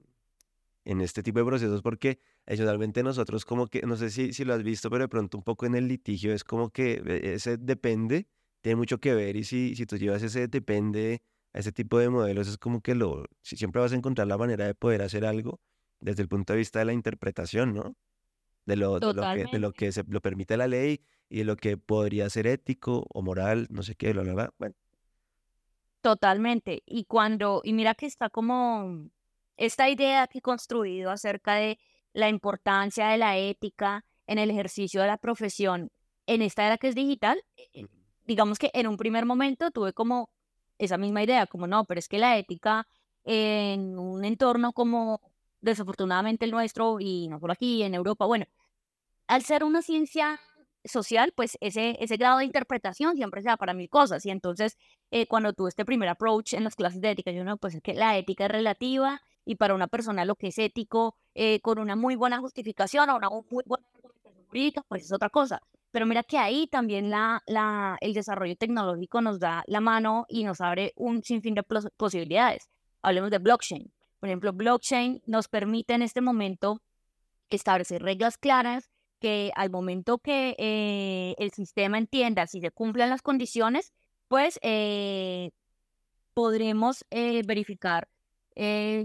en 0.85 1.01
este 1.01 1.21
tipo 1.21 1.39
de 1.39 1.45
procesos, 1.45 1.81
porque 1.81 2.19
adicionalmente 2.47 3.03
nosotros 3.03 3.45
como 3.45 3.67
que, 3.67 3.81
no 3.83 3.95
sé 3.95 4.09
si, 4.09 4.33
si 4.33 4.45
lo 4.45 4.53
has 4.53 4.63
visto, 4.63 4.89
pero 4.89 5.03
de 5.03 5.09
pronto 5.09 5.37
un 5.37 5.43
poco 5.43 5.65
en 5.65 5.75
el 5.75 5.87
litigio 5.87 6.33
es 6.33 6.43
como 6.43 6.71
que 6.71 7.01
e, 7.05 7.33
ese 7.35 7.57
depende, 7.57 8.27
tiene 8.61 8.77
mucho 8.77 8.99
que 8.99 9.13
ver 9.13 9.35
y 9.35 9.43
si, 9.43 9.75
si 9.75 9.85
tú 9.85 9.97
llevas 9.97 10.23
ese 10.23 10.47
depende 10.47 11.21
ese 11.53 11.71
tipo 11.71 11.97
de 11.97 12.09
modelos 12.09 12.47
es 12.47 12.57
como 12.57 12.81
que 12.81 12.95
lo, 12.95 13.25
siempre 13.41 13.81
vas 13.81 13.91
a 13.91 13.95
encontrar 13.95 14.27
la 14.27 14.37
manera 14.37 14.65
de 14.65 14.75
poder 14.75 15.01
hacer 15.01 15.25
algo 15.25 15.59
desde 15.99 16.21
el 16.21 16.29
punto 16.29 16.53
de 16.53 16.59
vista 16.59 16.79
de 16.79 16.85
la 16.85 16.93
interpretación, 16.93 17.73
¿no? 17.73 17.95
De 18.65 18.75
lo, 18.75 18.99
de 18.99 19.13
lo 19.13 19.21
que, 19.33 19.45
de 19.51 19.59
lo 19.59 19.73
que 19.73 19.91
se 19.91 20.03
lo 20.07 20.21
permite 20.21 20.55
la 20.55 20.67
ley 20.67 21.01
y 21.27 21.39
de 21.39 21.43
lo 21.45 21.55
que 21.55 21.77
podría 21.77 22.29
ser 22.29 22.45
ético 22.47 23.07
o 23.09 23.21
moral, 23.21 23.67
no 23.69 23.83
sé 23.83 23.95
qué, 23.95 24.13
bla, 24.13 24.21
bla, 24.21 24.33
bla. 24.33 24.53
Bueno. 24.59 24.75
Totalmente. 26.01 26.83
Y 26.85 27.05
cuando, 27.05 27.61
y 27.63 27.73
mira 27.73 27.95
que 27.95 28.05
está 28.05 28.29
como 28.29 29.09
esta 29.57 29.89
idea 29.89 30.27
que 30.27 30.37
he 30.37 30.41
construido 30.41 31.09
acerca 31.11 31.55
de 31.55 31.79
la 32.13 32.29
importancia 32.29 33.07
de 33.07 33.17
la 33.17 33.37
ética 33.37 34.05
en 34.27 34.37
el 34.37 34.51
ejercicio 34.51 35.01
de 35.01 35.07
la 35.07 35.17
profesión 35.17 35.91
en 36.27 36.43
esta 36.43 36.65
era 36.65 36.77
que 36.77 36.89
es 36.89 36.95
digital, 36.95 37.43
eh, 37.73 37.87
digamos 38.25 38.59
que 38.59 38.69
en 38.73 38.87
un 38.87 38.97
primer 38.97 39.25
momento 39.25 39.71
tuve 39.71 39.93
como 39.93 40.29
esa 40.79 40.97
misma 40.97 41.23
idea, 41.23 41.45
como 41.47 41.67
no, 41.67 41.85
pero 41.85 41.99
es 41.99 42.07
que 42.07 42.17
la 42.17 42.37
ética 42.37 42.87
en 43.23 43.99
un 43.99 44.25
entorno 44.25 44.73
como 44.73 45.21
desafortunadamente 45.61 46.45
el 46.45 46.51
nuestro, 46.51 46.99
y 46.99 47.27
no 47.27 47.39
por 47.39 47.51
aquí, 47.51 47.83
en 47.83 47.93
Europa, 47.93 48.25
bueno, 48.25 48.45
al 49.27 49.43
ser 49.43 49.63
una 49.63 49.81
ciencia 49.81 50.39
social, 50.85 51.33
pues 51.35 51.57
ese, 51.61 51.97
ese 51.99 52.17
grado 52.17 52.39
de 52.39 52.45
interpretación 52.45 53.15
siempre 53.15 53.41
se 53.41 53.49
da 53.49 53.57
para 53.57 53.73
mil 53.73 53.89
cosas. 53.89 54.25
Y 54.25 54.31
entonces, 54.31 54.77
eh, 55.11 55.27
cuando 55.27 55.53
tuve 55.53 55.69
este 55.69 55.85
primer 55.85 56.09
approach 56.09 56.53
en 56.53 56.63
las 56.63 56.75
clases 56.75 57.01
de 57.01 57.11
ética, 57.11 57.31
yo 57.31 57.43
no, 57.43 57.57
pues 57.57 57.75
es 57.75 57.81
que 57.81 57.93
la 57.93 58.17
ética 58.17 58.45
es 58.45 58.51
relativa 58.51 59.21
y 59.45 59.55
para 59.55 59.75
una 59.75 59.87
persona 59.87 60.25
lo 60.25 60.35
que 60.35 60.47
es 60.47 60.59
ético, 60.59 61.15
eh, 61.35 61.59
con 61.61 61.79
una 61.79 61.95
muy 61.95 62.15
buena 62.15 62.39
justificación 62.39 63.09
o 63.09 63.17
una 63.17 63.29
muy 63.29 63.63
buena 63.65 63.85
jurídica, 64.47 64.83
pues 64.87 65.03
es 65.03 65.11
otra 65.11 65.29
cosa. 65.29 65.61
Pero 65.91 66.05
mira 66.05 66.23
que 66.23 66.37
ahí 66.37 66.67
también 66.67 67.09
la, 67.09 67.41
la, 67.47 67.97
el 68.01 68.13
desarrollo 68.13 68.55
tecnológico 68.55 69.21
nos 69.21 69.39
da 69.39 69.63
la 69.67 69.81
mano 69.81 70.25
y 70.29 70.43
nos 70.43 70.61
abre 70.61 70.93
un 70.95 71.23
sinfín 71.23 71.55
de 71.55 71.63
posibilidades. 71.97 72.69
Hablemos 73.01 73.31
de 73.31 73.39
blockchain. 73.39 73.91
Por 74.19 74.29
ejemplo, 74.29 74.53
blockchain 74.53 75.21
nos 75.25 75.47
permite 75.47 75.93
en 75.93 76.01
este 76.01 76.21
momento 76.21 76.81
establecer 77.49 78.03
reglas 78.03 78.37
claras 78.37 78.89
que 79.19 79.51
al 79.55 79.69
momento 79.69 80.19
que 80.19 80.55
eh, 80.57 81.35
el 81.37 81.51
sistema 81.51 81.97
entienda 81.97 82.47
si 82.47 82.61
se 82.61 82.71
cumplen 82.71 83.09
las 83.09 83.21
condiciones, 83.21 83.93
pues 84.27 84.59
eh, 84.61 85.51
podremos 86.33 87.05
eh, 87.09 87.41
verificar 87.45 88.07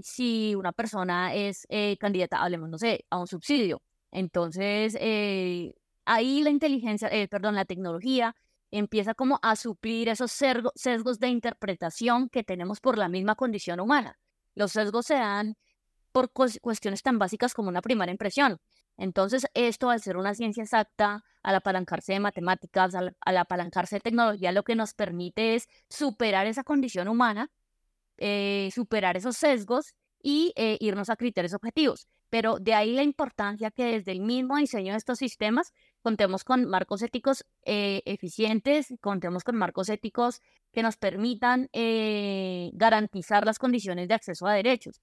si 0.03 0.57
una 0.57 0.73
persona 0.73 1.33
es 1.33 1.69
candidata, 2.01 2.43
hablemos, 2.43 2.69
no 2.69 2.77
sé, 2.77 3.05
a 3.09 3.19
un 3.21 3.29
subsidio. 3.29 3.83
Entonces, 4.11 4.97
ahí 6.05 6.43
la 6.43 6.51
inteligencia, 6.51 7.09
eh, 7.09 7.29
perdón, 7.29 7.55
la 7.55 7.65
tecnología 7.65 8.35
empieza 8.71 9.15
como 9.15 9.39
a 9.43 9.57
suplir 9.57 10.09
esos 10.09 10.33
sesgos 10.33 11.19
de 11.19 11.29
interpretación 11.29 12.29
que 12.29 12.43
tenemos 12.43 12.81
por 12.81 12.99
la 12.99 13.09
misma 13.09 13.37
condición 13.37 13.81
humana. 13.81 14.19
Los 14.55 14.73
sesgos 14.73 15.07
se 15.07 15.15
dan 15.15 15.57
por 16.13 16.31
cuestiones 16.33 17.03
tan 17.03 17.19
básicas 17.19 17.55
como 17.55 17.69
una 17.69 17.83
primera 17.83 18.11
impresión. 18.11 18.59
Entonces, 18.97 19.47
esto 19.55 19.91
al 19.91 20.01
ser 20.01 20.17
una 20.17 20.35
ciencia 20.35 20.63
exacta, 20.63 21.25
al 21.43 21.57
apalancarse 21.57 22.13
de 22.13 22.21
matemáticas, 22.21 22.95
al, 22.95 23.17
apalancarse 23.25 23.97
de 23.97 24.01
tecnología, 24.01 24.53
lo 24.53 24.63
que 24.63 24.77
nos 24.77 24.95
permite 24.95 25.57
es 25.57 25.69
superar 25.89 26.47
esa 26.47 26.63
condición 26.63 27.09
humana, 27.09 27.51
eh, 28.19 28.71
superar 28.73 29.17
esos 29.17 29.37
sesgos 29.37 29.95
y 30.23 30.53
eh, 30.57 30.79
irnos 30.81 31.11
a 31.11 31.17
criterios 31.17 31.55
objetivos. 31.55 32.09
Pero 32.31 32.59
de 32.59 32.75
ahí 32.75 32.93
la 32.93 33.03
importancia 33.03 33.71
que 33.71 33.85
desde 33.85 34.13
el 34.13 34.21
mismo 34.21 34.57
diseño 34.57 34.93
de 34.93 34.99
estos 34.99 35.19
sistemas 35.19 35.73
contemos 36.05 36.45
con 36.45 36.67
marcos 36.67 37.01
éticos 37.01 37.47
eh, 37.65 38.03
eficientes, 38.05 38.93
contemos 39.01 39.43
con 39.43 39.57
marcos 39.57 39.89
éticos 39.89 40.43
que 40.71 40.83
nos 40.83 40.99
permitan 40.99 41.71
eh, 41.73 42.71
garantizar 42.75 43.47
las 43.47 43.59
condiciones 43.59 44.07
de 44.07 44.15
acceso 44.15 44.47
a 44.47 44.53
derechos. 44.53 45.01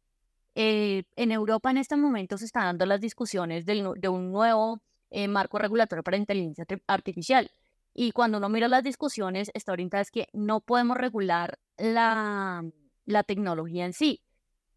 Eh, 0.53 1.03
en 1.15 1.31
Europa 1.31 1.71
en 1.71 1.77
este 1.77 1.97
momento 1.97 2.37
se 2.37 2.45
están 2.45 2.65
dando 2.65 2.85
las 2.85 3.01
discusiones 3.01 3.65
de 3.65 4.09
un 4.09 4.31
nuevo 4.31 4.79
marco 5.27 5.57
regulatorio 5.57 6.03
para 6.03 6.17
inteligencia 6.17 6.65
artificial. 6.85 7.49
Y 7.95 8.11
cuando 8.11 8.37
uno 8.37 8.47
mira 8.47 8.67
las 8.67 8.83
discusiones, 8.83 9.49
está 9.55 9.71
orientada 9.71 10.01
es 10.01 10.11
que 10.11 10.27
no 10.33 10.61
podemos 10.61 10.97
regular 10.97 11.57
la, 11.77 12.63
la 13.05 13.23
tecnología 13.23 13.85
en 13.85 13.93
sí. 13.93 14.21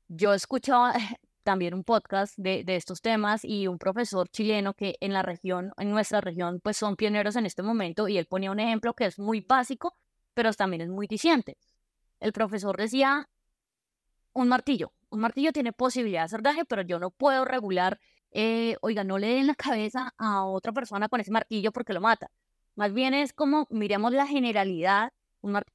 Yo 0.09 0.33
he 0.33 0.37
escuchado 0.37 0.91
también 1.45 1.75
un 1.75 1.85
podcast 1.85 2.37
de, 2.37 2.65
de, 2.65 2.77
estos 2.77 3.01
temas 3.01 3.45
y 3.45 3.69
un 3.69 3.79
profesor 3.79 4.29
chileno 4.29 4.75
que 4.75 4.97
en 5.01 5.13
la 5.13 5.23
región, 5.23 5.73
en 5.77 5.91
nuestra 5.91 6.21
región, 6.21 6.61
pues 6.61 6.77
son 6.77 6.97
pioneros 6.97 7.37
en 7.37 7.47
este 7.47 7.63
momento 7.63 8.09
y 8.09 8.19
él 8.19 8.27
ponía 8.27 8.51
un 8.51 8.59
ejemplo 8.59 8.95
que 8.95 9.07
es 9.07 9.19
muy 9.19 9.41
básico, 9.41 9.95
pero 10.35 10.53
también 10.53 10.83
es 10.83 10.89
muy 10.89 11.07
diciente. 11.07 11.57
El 12.19 12.33
profesor 12.33 12.77
decía, 12.77 13.29
un 14.33 14.49
martillo, 14.49 14.93
un 15.11 15.21
martillo 15.21 15.53
tiene 15.53 15.73
posibilidad 15.73 16.23
de 16.23 16.25
hacer 16.25 16.43
daño, 16.43 16.65
pero 16.65 16.83
yo 16.83 16.99
no 16.99 17.11
puedo 17.11 17.45
regular, 17.45 18.01
eh, 18.33 18.77
oiga, 18.81 19.05
no 19.05 19.19
le 19.19 19.29
den 19.29 19.47
la 19.47 19.55
cabeza 19.55 20.13
a 20.19 20.45
otra 20.45 20.73
persona 20.73 21.09
con 21.09 21.21
ese 21.21 21.31
martillo 21.31 21.71
porque 21.73 21.93
lo 21.93 22.01
mata. 22.01 22.31
Más 22.75 22.93
bien 22.93 23.15
es 23.15 23.33
como, 23.33 23.67
miremos 23.71 24.13
la 24.13 24.27
generalidad, 24.27 25.13
un 25.41 25.53
martillo, 25.53 25.75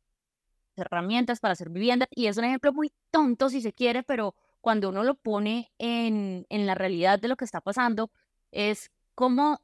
herramientas 0.76 1.40
para 1.40 1.54
hacer 1.54 1.70
viviendas, 1.70 2.10
y 2.12 2.28
es 2.28 2.38
un 2.38 2.46
ejemplo 2.46 2.74
muy 2.74 2.92
tonto 3.12 3.50
si 3.50 3.62
se 3.62 3.74
quiere, 3.74 4.04
pero 4.04 4.36
cuando 4.62 4.90
uno 4.90 5.04
lo 5.04 5.16
pone 5.16 5.72
en, 5.78 6.46
en 6.50 6.66
la 6.66 6.76
realidad 6.76 7.20
de 7.20 7.28
lo 7.28 7.36
que 7.36 7.46
está 7.46 7.62
pasando, 7.62 8.12
es 8.52 8.92
como 9.16 9.62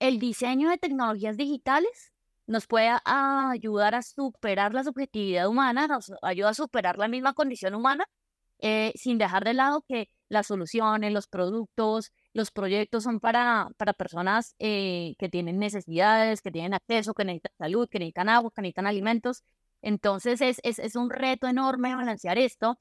el 0.00 0.18
diseño 0.18 0.70
de 0.70 0.78
tecnologías 0.78 1.36
digitales 1.36 2.12
nos 2.46 2.66
puede 2.66 2.90
ayudar 3.04 3.94
a 3.94 4.02
superar 4.02 4.72
la 4.72 4.82
subjetividad 4.82 5.48
humana, 5.48 5.86
nos 5.86 6.10
ayuda 6.22 6.50
a 6.50 6.54
superar 6.54 6.96
la 6.98 7.06
misma 7.06 7.34
condición 7.34 7.74
humana, 7.74 8.06
eh, 8.60 8.92
sin 8.96 9.18
dejar 9.18 9.44
de 9.44 9.54
lado 9.54 9.84
que 9.86 10.08
las 10.28 10.46
soluciones, 10.46 11.12
los 11.12 11.26
productos, 11.28 12.12
los 12.32 12.50
proyectos 12.50 13.04
son 13.04 13.20
para, 13.20 13.68
para 13.76 13.92
personas 13.92 14.54
eh, 14.58 15.14
que 15.18 15.28
tienen 15.28 15.58
necesidades, 15.58 16.40
que 16.40 16.50
tienen 16.50 16.74
acceso, 16.74 17.14
que 17.14 17.24
necesitan 17.24 17.52
salud, 17.58 17.88
que 17.88 17.98
necesitan 17.98 18.28
agua, 18.30 18.50
que 18.54 18.62
necesitan 18.62 18.86
alimentos. 18.86 19.44
Entonces 19.82 20.40
es, 20.40 20.58
es, 20.64 20.78
es 20.78 20.96
un 20.96 21.10
reto 21.10 21.48
enorme 21.48 21.94
balancear 21.94 22.38
esto 22.38 22.78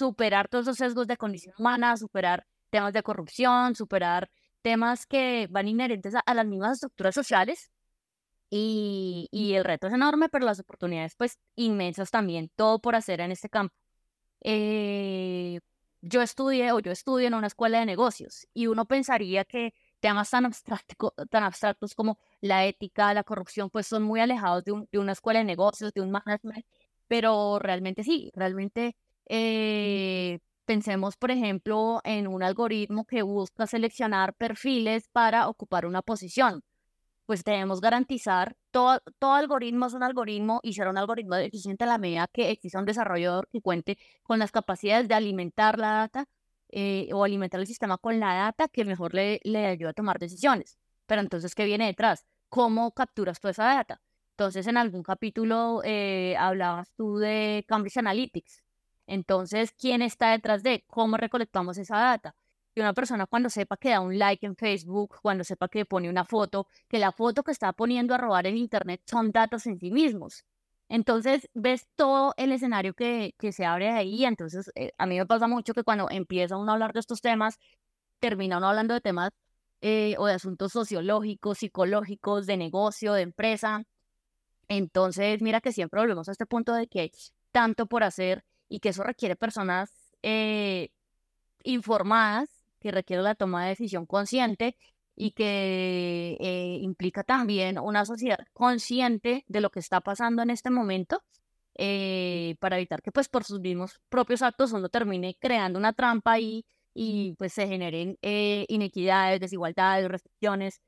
superar 0.00 0.48
todos 0.48 0.66
los 0.66 0.78
sesgos 0.78 1.06
de 1.06 1.16
condición 1.18 1.54
humana, 1.58 1.96
superar 1.96 2.46
temas 2.70 2.92
de 2.94 3.02
corrupción, 3.02 3.74
superar 3.74 4.30
temas 4.62 5.06
que 5.06 5.46
van 5.50 5.68
inherentes 5.68 6.14
a, 6.14 6.34
las 6.34 6.46
mismas 6.46 6.74
estructuras 6.74 7.14
sociales. 7.14 7.70
Y, 8.50 9.28
el 9.54 9.64
reto 9.64 9.86
es 9.88 9.94
enorme, 9.94 10.28
pero 10.28 10.44
las 10.46 10.60
oportunidades 10.60 11.14
pues 11.16 11.38
inmensas 11.56 12.10
también, 12.10 12.50
todo 12.56 12.80
por 12.80 12.96
hacer 12.96 13.20
en 13.20 13.30
este 13.32 13.48
campo. 13.48 13.74
Eh, 14.42 15.60
yo 16.02 16.22
estudié 16.22 16.72
o 16.72 16.80
yo 16.80 16.92
estudio 16.92 17.26
en 17.28 17.34
una 17.34 17.46
escuela 17.48 17.78
de 17.80 17.86
negocios 17.86 18.48
y 18.54 18.66
uno 18.66 18.86
pensaría 18.86 19.44
que 19.44 19.74
temas 20.00 20.30
tan, 20.30 20.46
abstracto, 20.46 21.14
tan 21.30 21.44
abstractos 21.44 21.94
como 21.94 22.18
la 22.40 22.64
ética, 22.66 23.14
la 23.14 23.24
corrupción, 23.24 23.70
pues 23.70 23.86
son 23.86 24.02
muy 24.02 24.20
alejados 24.20 24.64
de 24.64 24.98
una 24.98 25.12
escuela 25.12 25.40
de 25.40 25.44
negocios, 25.44 25.92
de 25.92 26.00
un 26.00 26.10
management, 26.10 26.64
pero 27.06 27.58
realmente 27.58 28.02
sí, 28.04 28.30
realmente 28.34 28.96
eh, 29.32 30.40
pensemos, 30.64 31.16
por 31.16 31.30
ejemplo, 31.30 32.00
en 32.04 32.26
un 32.26 32.42
algoritmo 32.42 33.06
que 33.06 33.22
busca 33.22 33.66
seleccionar 33.68 34.34
perfiles 34.34 35.08
para 35.08 35.48
ocupar 35.48 35.86
una 35.86 36.02
posición. 36.02 36.62
Pues 37.26 37.44
debemos 37.44 37.80
garantizar, 37.80 38.56
todo, 38.72 39.00
todo 39.20 39.34
algoritmo 39.34 39.86
es 39.86 39.94
un 39.94 40.02
algoritmo 40.02 40.60
y 40.64 40.74
será 40.74 40.90
un 40.90 40.98
algoritmo 40.98 41.36
eficiente 41.36 41.84
a 41.84 41.86
la 41.86 41.98
medida 41.98 42.28
que 42.32 42.50
exista 42.50 42.80
un 42.80 42.86
desarrollador 42.86 43.48
que 43.52 43.60
cuente 43.60 43.98
con 44.24 44.40
las 44.40 44.50
capacidades 44.52 45.06
de 45.08 45.14
alimentar 45.14 45.78
la 45.78 45.92
data 45.92 46.26
eh, 46.70 47.08
o 47.12 47.24
alimentar 47.24 47.60
el 47.60 47.66
sistema 47.68 47.98
con 47.98 48.18
la 48.20 48.34
data 48.34 48.68
que 48.68 48.84
mejor 48.84 49.14
le, 49.14 49.40
le 49.44 49.66
ayude 49.66 49.90
a 49.90 49.92
tomar 49.92 50.18
decisiones. 50.18 50.78
Pero 51.06 51.20
entonces, 51.20 51.54
¿qué 51.54 51.64
viene 51.66 51.86
detrás? 51.86 52.26
¿Cómo 52.48 52.92
capturas 52.92 53.40
toda 53.40 53.52
esa 53.52 53.64
data? 53.64 54.00
Entonces, 54.32 54.66
en 54.66 54.76
algún 54.76 55.02
capítulo 55.04 55.82
eh, 55.84 56.36
hablabas 56.38 56.92
tú 56.96 57.18
de 57.18 57.64
Cambridge 57.68 57.98
Analytics. 57.98 58.64
Entonces, 59.10 59.72
¿quién 59.72 60.02
está 60.02 60.30
detrás 60.30 60.62
de 60.62 60.84
cómo 60.86 61.16
recolectamos 61.16 61.76
esa 61.78 61.98
data? 61.98 62.36
Y 62.76 62.80
una 62.80 62.94
persona 62.94 63.26
cuando 63.26 63.50
sepa 63.50 63.76
que 63.76 63.90
da 63.90 64.00
un 64.00 64.16
like 64.20 64.46
en 64.46 64.54
Facebook, 64.54 65.16
cuando 65.20 65.42
sepa 65.42 65.68
que 65.68 65.84
pone 65.84 66.08
una 66.08 66.24
foto, 66.24 66.68
que 66.88 67.00
la 67.00 67.10
foto 67.10 67.42
que 67.42 67.50
está 67.50 67.72
poniendo 67.72 68.14
a 68.14 68.18
robar 68.18 68.46
en 68.46 68.56
Internet 68.56 69.02
son 69.06 69.32
datos 69.32 69.66
en 69.66 69.80
sí 69.80 69.90
mismos. 69.90 70.44
Entonces, 70.88 71.48
ves 71.54 71.88
todo 71.96 72.34
el 72.36 72.52
escenario 72.52 72.94
que, 72.94 73.34
que 73.36 73.50
se 73.50 73.64
abre 73.64 73.90
ahí. 73.90 74.24
Entonces, 74.24 74.70
eh, 74.76 74.92
a 74.96 75.06
mí 75.06 75.18
me 75.18 75.26
pasa 75.26 75.48
mucho 75.48 75.74
que 75.74 75.82
cuando 75.82 76.08
empieza 76.08 76.56
uno 76.56 76.70
a 76.70 76.74
hablar 76.74 76.92
de 76.92 77.00
estos 77.00 77.20
temas, 77.20 77.58
termina 78.20 78.58
uno 78.58 78.68
hablando 78.68 78.94
de 78.94 79.00
temas 79.00 79.30
eh, 79.80 80.14
o 80.18 80.26
de 80.26 80.34
asuntos 80.34 80.70
sociológicos, 80.72 81.58
psicológicos, 81.58 82.46
de 82.46 82.56
negocio, 82.56 83.14
de 83.14 83.22
empresa. 83.22 83.82
Entonces, 84.68 85.42
mira 85.42 85.60
que 85.60 85.72
siempre 85.72 86.00
volvemos 86.00 86.28
a 86.28 86.32
este 86.32 86.46
punto 86.46 86.74
de 86.74 86.86
que 86.86 87.00
hay 87.00 87.12
tanto 87.52 87.86
por 87.86 88.04
hacer 88.04 88.44
y 88.70 88.80
que 88.80 88.90
eso 88.90 89.02
requiere 89.02 89.36
personas 89.36 89.90
eh, 90.22 90.90
informadas, 91.64 92.48
que 92.80 92.92
requiere 92.92 93.22
la 93.22 93.34
toma 93.34 93.64
de 93.64 93.70
decisión 93.70 94.06
consciente 94.06 94.76
y 95.16 95.32
que 95.32 96.38
eh, 96.40 96.78
implica 96.80 97.24
también 97.24 97.78
una 97.78 98.06
sociedad 98.06 98.38
consciente 98.54 99.44
de 99.48 99.60
lo 99.60 99.70
que 99.70 99.80
está 99.80 100.00
pasando 100.00 100.42
en 100.42 100.50
este 100.50 100.70
momento 100.70 101.22
eh, 101.74 102.56
para 102.60 102.76
evitar 102.76 103.02
que 103.02 103.12
pues 103.12 103.28
por 103.28 103.44
sus 103.44 103.60
mismos 103.60 104.00
propios 104.08 104.40
actos 104.40 104.72
uno 104.72 104.88
termine 104.88 105.36
creando 105.38 105.78
una 105.78 105.92
trampa 105.92 106.38
y, 106.38 106.64
y 106.94 107.34
pues 107.38 107.52
se 107.52 107.66
generen 107.66 108.18
inequidades, 108.22 109.40
desigualdades, 109.40 110.08
restricciones, 110.08 110.80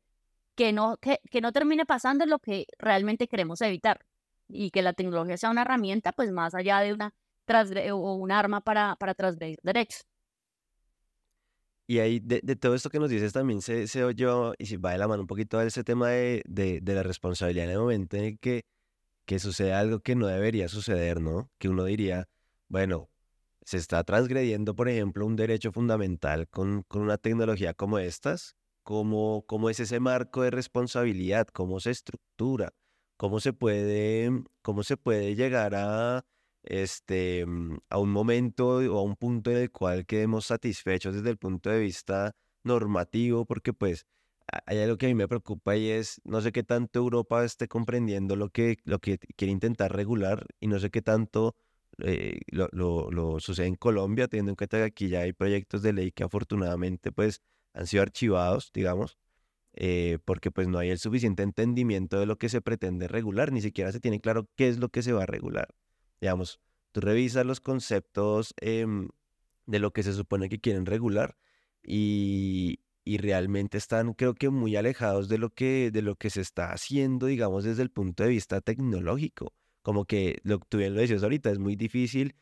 que 0.54 0.72
no, 0.72 0.96
que, 0.98 1.20
que 1.30 1.40
no 1.40 1.52
termine 1.52 1.84
pasando 1.84 2.26
lo 2.26 2.38
que 2.38 2.66
realmente 2.78 3.28
queremos 3.28 3.60
evitar 3.60 4.06
y 4.48 4.70
que 4.70 4.82
la 4.82 4.92
tecnología 4.92 5.36
sea 5.36 5.50
una 5.50 5.62
herramienta 5.62 6.12
pues 6.12 6.30
más 6.30 6.54
allá 6.54 6.80
de 6.80 6.92
una 6.92 7.14
o 7.92 8.14
un 8.14 8.30
arma 8.32 8.60
para, 8.60 8.96
para 8.96 9.14
transgredir 9.14 9.58
derechos. 9.62 10.06
Y 11.86 11.98
ahí 11.98 12.20
de, 12.20 12.40
todo 12.56 12.74
esto 12.74 12.90
que 12.90 12.98
nos 12.98 13.10
dices 13.10 13.32
también 13.32 13.60
se, 13.60 13.86
se 13.86 14.04
oye 14.04 14.26
y 14.58 14.66
si 14.66 14.76
va 14.76 14.92
de 14.92 14.98
la 14.98 15.08
mano 15.08 15.22
un 15.22 15.26
poquito 15.26 15.58
a 15.58 15.64
ese 15.64 15.84
tema 15.84 16.08
de, 16.10 16.42
de, 16.46 16.80
de, 16.80 16.94
la 16.94 17.02
responsabilidad 17.02 17.66
en 17.66 17.72
el 17.72 17.78
momento 17.78 18.16
en 18.16 18.38
que, 18.38 18.64
que 19.26 19.38
sucede 19.38 19.72
algo 19.74 20.00
que 20.00 20.14
no 20.14 20.26
debería 20.26 20.68
suceder, 20.68 21.20
¿no? 21.20 21.50
Que 21.58 21.68
uno 21.68 21.84
diría, 21.84 22.28
bueno, 22.68 23.10
se 23.64 23.76
está 23.76 24.04
transgrediendo, 24.04 24.74
por 24.74 24.88
ejemplo, 24.88 25.26
un 25.26 25.36
derecho 25.36 25.72
fundamental 25.72 26.48
con, 26.48 26.82
con 26.84 27.02
una 27.02 27.18
tecnología 27.18 27.74
como 27.74 27.98
estas. 27.98 28.56
¿Cómo, 28.84 29.44
¿Cómo 29.46 29.70
es 29.70 29.78
ese 29.78 30.00
marco 30.00 30.42
de 30.42 30.50
responsabilidad? 30.50 31.46
¿Cómo 31.48 31.78
se 31.78 31.90
estructura? 31.90 32.72
¿Cómo 33.16 33.38
se 33.38 33.52
puede, 33.52 34.30
cómo 34.62 34.82
se 34.82 34.96
puede 34.96 35.36
llegar 35.36 35.74
a, 35.76 36.24
este, 36.62 37.44
mm, 37.46 37.78
a 37.90 37.98
un 37.98 38.10
momento 38.10 38.78
o 38.78 38.98
a 38.98 39.02
un 39.02 39.16
punto 39.16 39.50
en 39.50 39.58
el 39.58 39.70
cual 39.70 40.06
quedemos 40.06 40.46
satisfechos 40.46 41.14
desde 41.14 41.30
el 41.30 41.38
punto 41.38 41.70
de 41.70 41.80
vista 41.80 42.32
normativo, 42.64 43.44
porque 43.46 43.72
pues 43.72 44.06
hay 44.66 44.80
algo 44.80 44.98
que 44.98 45.06
a 45.06 45.08
mí 45.08 45.14
me 45.14 45.28
preocupa 45.28 45.76
y 45.76 45.90
es, 45.90 46.20
no 46.24 46.40
sé 46.40 46.52
qué 46.52 46.62
tanto 46.62 46.98
Europa 46.98 47.44
esté 47.44 47.68
comprendiendo 47.68 48.36
lo 48.36 48.50
que, 48.50 48.78
lo 48.84 48.98
que 49.00 49.18
quiere 49.36 49.52
intentar 49.52 49.94
regular 49.94 50.46
y 50.60 50.68
no 50.68 50.78
sé 50.78 50.90
qué 50.90 51.02
tanto 51.02 51.56
eh, 51.98 52.40
lo, 52.48 53.40
sucede 53.40 53.66
en 53.66 53.76
Colombia, 53.76 54.28
teniendo 54.28 54.52
en 54.52 54.56
cuenta 54.56 54.78
que 54.78 54.84
aquí 54.84 55.08
ya 55.08 55.20
hay 55.20 55.32
proyectos 55.32 55.82
de 55.82 55.92
ley 55.92 56.12
que 56.12 56.24
afortunadamente 56.24 57.12
pues 57.12 57.42
han 57.74 57.86
sido 57.86 58.02
archivados, 58.02 58.70
digamos, 58.72 59.18
eh, 59.74 60.18
porque 60.24 60.50
pues 60.50 60.68
no 60.68 60.78
hay 60.78 60.90
el 60.90 60.98
suficiente 60.98 61.42
entendimiento 61.42 62.18
de 62.20 62.26
lo 62.26 62.36
que 62.38 62.48
se 62.48 62.60
pretende 62.60 63.08
regular, 63.08 63.52
ni 63.52 63.62
siquiera 63.62 63.92
se 63.92 64.00
tiene 64.00 64.20
claro 64.20 64.48
qué 64.56 64.68
es 64.68 64.78
lo 64.78 64.88
que 64.90 65.02
se 65.02 65.12
va 65.12 65.24
a 65.24 65.26
regular. 65.26 65.68
Digamos, 66.22 66.60
tú 66.92 67.00
revisas 67.00 67.44
los 67.44 67.60
conceptos 67.60 68.54
em, 68.60 69.08
de 69.66 69.80
lo 69.80 69.92
que 69.92 70.04
se 70.04 70.12
supone 70.12 70.48
que 70.48 70.60
quieren 70.60 70.86
regular 70.86 71.36
y, 71.82 72.78
realmente 73.04 73.76
están, 73.76 74.14
creo 74.14 74.34
que, 74.34 74.48
muy 74.48 74.76
alejados 74.76 75.28
de 75.28 75.38
lo 75.38 75.50
que, 75.50 75.90
de 75.90 76.00
lo 76.00 76.14
que 76.14 76.30
se 76.30 76.40
está 76.40 76.72
haciendo, 76.72 77.26
digamos, 77.26 77.64
desde 77.64 77.82
el 77.82 77.90
punto 77.90 78.22
de 78.22 78.28
vista 78.28 78.60
tecnológico. 78.60 79.52
Como 79.82 80.04
que, 80.04 80.38
lo, 80.44 80.60
tú 80.60 80.78
bien 80.78 80.94
lo 80.94 81.00
decías 81.00 81.24
ahorita, 81.24 81.50
es 81.50 81.58
muy 81.58 81.74
difícil, 81.74 82.36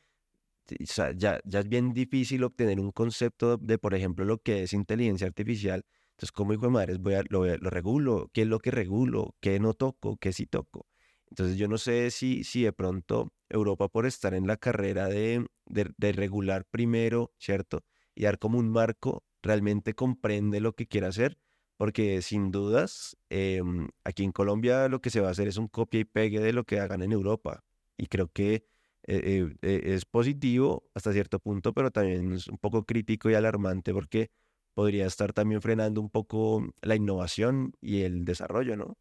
o 0.70 0.74
sea, 0.84 1.12
ya, 1.12 1.40
ya 1.46 1.60
es 1.60 1.68
bien 1.68 1.94
difícil 1.94 2.44
obtener 2.44 2.80
un 2.80 2.92
concepto 2.92 3.56
de, 3.56 3.78
por 3.78 3.94
ejemplo, 3.94 4.26
lo 4.26 4.42
que 4.42 4.64
es 4.64 4.74
inteligencia 4.74 5.26
artificial. 5.26 5.86
Entonces, 6.10 6.32
¿cómo 6.32 6.52
hijo 6.52 6.66
de 6.66 6.72
madre 6.72 6.98
voy 6.98 7.14
a, 7.14 7.22
lo, 7.30 7.46
lo 7.46 7.70
regulo? 7.70 8.30
¿Qué 8.34 8.42
es 8.42 8.46
lo 8.46 8.58
que 8.58 8.70
regulo? 8.72 9.36
¿Qué 9.40 9.58
no 9.58 9.72
toco? 9.72 10.18
¿Qué 10.18 10.34
sí 10.34 10.44
toco? 10.44 10.86
Entonces 11.30 11.56
yo 11.56 11.66
no 11.66 11.78
sé 11.78 12.10
si, 12.10 12.44
si 12.44 12.64
de 12.64 12.72
pronto 12.74 13.32
Europa 13.50 13.88
por 13.88 14.06
estar 14.06 14.34
en 14.34 14.46
la 14.46 14.56
carrera 14.56 15.08
de, 15.08 15.46
de, 15.66 16.12
regular 16.12 16.64
primero, 16.64 17.32
¿cierto? 17.38 17.84
Y 18.14 18.24
dar 18.24 18.38
como 18.38 18.58
un 18.58 18.70
marco, 18.70 19.24
realmente 19.42 19.94
comprende 19.94 20.60
lo 20.60 20.74
que 20.74 20.86
quiere 20.86 21.06
hacer, 21.06 21.38
porque 21.76 22.22
sin 22.22 22.50
dudas, 22.50 23.16
em, 23.30 23.88
aquí 24.04 24.24
en 24.24 24.32
Colombia 24.32 24.88
lo 24.88 25.00
que 25.00 25.10
se 25.10 25.20
va 25.20 25.28
a 25.28 25.30
hacer 25.32 25.48
es 25.48 25.56
un 25.56 25.68
copia 25.68 26.00
y 26.00 26.04
pegue 26.04 26.40
de 26.40 26.52
lo 26.52 26.64
que 26.64 26.80
hagan 26.80 27.02
en 27.02 27.12
Europa. 27.12 27.64
Y 27.96 28.06
creo 28.06 28.28
que 28.28 28.66
eh, 29.04 29.40
eh, 29.40 29.56
eh, 29.62 29.80
es 29.94 30.04
positivo 30.04 30.84
hasta 30.94 31.12
cierto 31.12 31.38
punto, 31.38 31.72
pero 31.72 31.90
también 31.90 32.32
es 32.32 32.48
un 32.48 32.58
poco 32.58 32.84
crítico 32.84 33.30
y 33.30 33.34
alarmante 33.34 33.92
porque 33.94 34.30
podría 34.74 35.06
estar 35.06 35.32
también 35.32 35.62
frenando 35.62 36.00
un 36.00 36.10
poco 36.10 36.64
la 36.82 36.96
innovación 36.96 37.72
y 37.80 38.02
el 38.02 38.24
desarrollo, 38.24 38.76
¿no? 38.76 38.96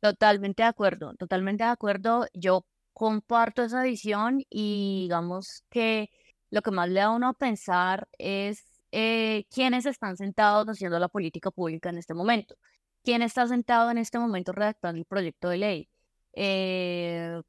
Totalmente 0.00 0.62
de 0.62 0.68
acuerdo, 0.68 1.14
totalmente 1.14 1.64
de 1.64 1.70
acuerdo. 1.70 2.26
Yo 2.32 2.64
comparto 3.00 3.62
esa 3.62 3.82
visión 3.82 4.44
y 4.50 5.04
digamos 5.04 5.64
que 5.70 6.10
lo 6.50 6.60
que 6.60 6.70
más 6.70 6.86
le 6.90 7.00
da 7.00 7.06
a 7.06 7.10
uno 7.12 7.28
a 7.28 7.32
pensar 7.32 8.06
es 8.18 8.62
eh, 8.92 9.46
quiénes 9.50 9.86
están 9.86 10.18
sentados 10.18 10.66
haciendo 10.68 10.98
la 10.98 11.08
política 11.08 11.50
pública 11.50 11.88
en 11.88 11.96
este 11.96 12.12
momento. 12.12 12.56
¿Quién 13.02 13.22
está 13.22 13.46
sentado 13.46 13.90
en 13.90 13.96
este 13.96 14.18
momento 14.18 14.52
redactando 14.52 14.98
el 14.98 15.06
proyecto 15.06 15.48
de 15.48 15.56
ley? 15.56 15.88
Eh, 16.34 17.40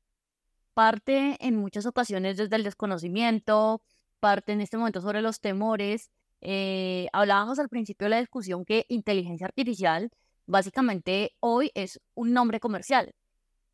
parte 0.74 1.36
en 1.42 1.58
muchas 1.58 1.86
ocasiones 1.86 2.38
desde 2.38 2.56
el 2.56 2.64
desconocimiento, 2.64 3.82
parte 4.22 4.54
en 4.54 4.62
este 4.62 4.78
momento 4.78 5.02
sobre 5.02 5.22
los 5.22 5.42
temores. 5.42 6.12
Eh, 6.40 7.10
hablábamos 7.12 7.60
al 7.60 7.68
principio 7.68 8.06
de 8.06 8.12
la 8.12 8.20
discusión 8.20 8.64
que 8.64 8.86
inteligencia 8.88 9.48
artificial 9.48 10.12
básicamente 10.46 11.36
hoy 11.40 11.72
es 11.76 12.00
un 12.14 12.34
nombre 12.34 12.60
comercial, 12.60 13.14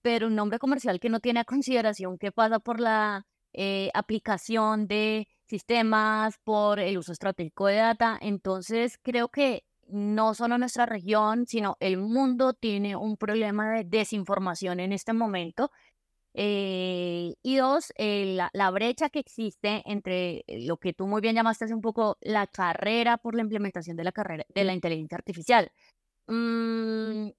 pero 0.01 0.27
un 0.27 0.35
nombre 0.35 0.59
comercial 0.59 0.99
que 0.99 1.09
no 1.09 1.19
tiene 1.19 1.41
a 1.41 1.45
consideración 1.45 2.17
que 2.17 2.31
pasa 2.31 2.59
por 2.59 2.79
la 2.79 3.25
eh, 3.53 3.89
aplicación 3.93 4.87
de 4.87 5.27
sistemas, 5.45 6.37
por 6.43 6.79
el 6.79 6.97
uso 6.97 7.11
estratégico 7.11 7.67
de 7.67 7.77
data. 7.77 8.17
Entonces, 8.21 8.99
creo 9.01 9.29
que 9.29 9.63
no 9.87 10.33
solo 10.33 10.57
nuestra 10.57 10.85
región, 10.85 11.47
sino 11.47 11.77
el 11.79 11.97
mundo 11.97 12.53
tiene 12.53 12.95
un 12.95 13.17
problema 13.17 13.71
de 13.73 13.83
desinformación 13.85 14.79
en 14.79 14.91
este 14.93 15.13
momento. 15.13 15.71
Eh, 16.33 17.33
y 17.41 17.55
dos, 17.55 17.91
eh, 17.97 18.37
la, 18.53 18.71
brecha 18.71 19.09
que 19.09 19.19
existe 19.19 19.81
entre 19.85 20.43
lo 20.47 20.77
que 20.77 20.93
tú 20.93 21.07
muy 21.07 21.19
bien 21.19 21.35
llamaste 21.35 21.65
hace 21.65 21.73
un 21.73 21.81
poco 21.81 22.17
la 22.21 22.45
carrera 22.45 23.17
por 23.17 23.33
la 23.33 23.41
implementación 23.41 23.97
de 23.97 24.03
la 24.03 24.11
carrera 24.11 24.45
de 24.53 24.63
la 24.63 24.73
inteligencia 24.73 25.17
artificial. 25.17 25.71
Mm, 26.27 27.29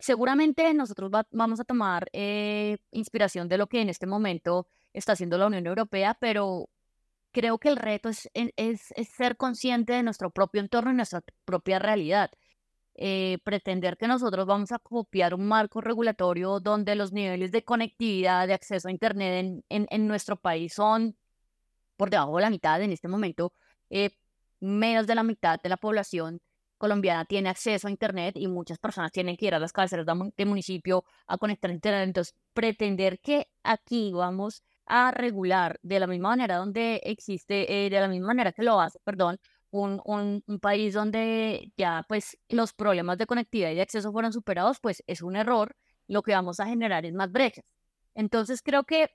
seguramente 0.00 0.72
nosotros 0.74 1.10
vamos 1.30 1.60
a 1.60 1.64
tomar 1.64 2.08
eh, 2.12 2.78
inspiración 2.90 3.48
de 3.48 3.58
lo 3.58 3.68
que 3.68 3.80
en 3.80 3.88
este 3.88 4.06
momento 4.06 4.66
está 4.92 5.12
haciendo 5.12 5.38
la 5.38 5.46
Unión 5.46 5.66
Europea, 5.66 6.16
pero 6.20 6.68
creo 7.32 7.58
que 7.58 7.68
el 7.68 7.76
reto 7.76 8.08
es, 8.08 8.28
es, 8.34 8.80
ser 9.16 9.36
consciente 9.36 9.92
de 9.92 10.02
nuestro 10.02 10.30
propio 10.30 10.60
entorno 10.60 10.90
y 10.90 10.94
nuestra 10.94 11.22
propia 11.44 11.78
realidad. 11.78 12.30
Eh, 12.96 13.38
pretender 13.44 13.96
que 13.96 14.08
nosotros 14.08 14.46
vamos 14.46 14.72
a 14.72 14.78
copiar 14.78 15.32
un 15.34 15.46
marco 15.46 15.80
regulatorio 15.80 16.60
donde 16.60 16.96
los 16.96 17.12
niveles 17.12 17.52
de 17.52 17.64
conectividad, 17.64 18.46
de 18.46 18.54
acceso 18.54 18.88
a 18.88 18.90
Internet 18.90 19.62
en, 19.68 19.86
en, 19.88 20.06
nuestro 20.06 20.36
país 20.36 20.74
son 20.74 21.16
por 21.96 22.10
debajo 22.10 22.36
de 22.36 22.42
la 22.42 22.50
mitad 22.50 22.82
en 22.82 22.92
este 22.92 23.08
momento, 23.08 23.54
eh, 23.90 24.10
menos 24.60 25.06
de 25.06 25.14
la 25.14 25.22
mitad 25.22 25.60
de 25.62 25.68
la 25.68 25.76
población 25.76 26.40
colombiana 26.80 27.26
tiene 27.26 27.50
acceso 27.50 27.86
a 27.86 27.90
Internet 27.90 28.36
y 28.36 28.48
muchas 28.48 28.78
personas 28.78 29.12
tienen 29.12 29.36
que 29.36 29.46
ir 29.46 29.54
a 29.54 29.58
las 29.58 29.72
cabeceras 29.72 30.06
de 30.06 30.44
municipio 30.46 31.04
a 31.26 31.36
conectar 31.36 31.70
Internet. 31.70 32.08
Entonces, 32.08 32.34
pretender 32.54 33.20
que 33.20 33.48
aquí 33.62 34.12
vamos 34.12 34.62
a 34.86 35.10
regular 35.10 35.78
de 35.82 36.00
la 36.00 36.06
misma 36.06 36.30
manera 36.30 36.56
donde 36.56 37.00
existe, 37.04 37.86
eh, 37.86 37.90
de 37.90 38.00
la 38.00 38.08
misma 38.08 38.28
manera 38.28 38.52
que 38.52 38.62
lo 38.62 38.80
hace, 38.80 38.98
perdón, 39.04 39.38
un, 39.70 40.00
un, 40.06 40.42
un, 40.46 40.58
país 40.58 40.94
donde 40.94 41.70
ya 41.76 42.04
pues 42.08 42.38
los 42.48 42.72
problemas 42.72 43.18
de 43.18 43.26
conectividad 43.26 43.70
y 43.70 43.74
de 43.74 43.82
acceso 43.82 44.10
fueron 44.10 44.32
superados, 44.32 44.80
pues 44.80 45.04
es 45.06 45.20
un 45.22 45.36
error. 45.36 45.76
Lo 46.08 46.22
que 46.22 46.32
vamos 46.32 46.60
a 46.60 46.66
generar 46.66 47.04
es 47.04 47.12
más 47.12 47.30
brechas. 47.30 47.64
Entonces 48.14 48.62
creo 48.62 48.84
que, 48.84 49.10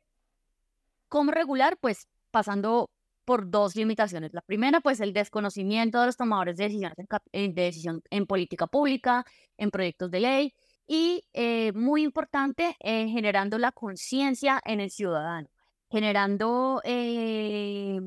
¿cómo 1.09 1.31
regular? 1.31 1.77
Pues 1.81 2.07
pasando 2.31 2.91
por 3.25 3.49
dos 3.49 3.75
limitaciones. 3.75 4.33
La 4.33 4.41
primera, 4.41 4.81
pues 4.81 4.99
el 5.01 5.13
desconocimiento 5.13 5.99
de 5.99 6.07
los 6.07 6.17
tomadores 6.17 6.57
de 6.57 6.65
decisiones 6.65 6.97
en, 7.31 7.55
de 7.55 7.61
decisión 7.63 8.01
en 8.09 8.25
política 8.27 8.67
pública, 8.67 9.25
en 9.57 9.71
proyectos 9.71 10.11
de 10.11 10.19
ley 10.19 10.53
y, 10.87 11.23
eh, 11.33 11.71
muy 11.73 12.03
importante, 12.03 12.75
eh, 12.79 13.07
generando 13.09 13.57
la 13.57 13.71
conciencia 13.71 14.61
en 14.65 14.79
el 14.79 14.91
ciudadano 14.91 15.49
generando 15.89 16.81
eh, 16.83 17.99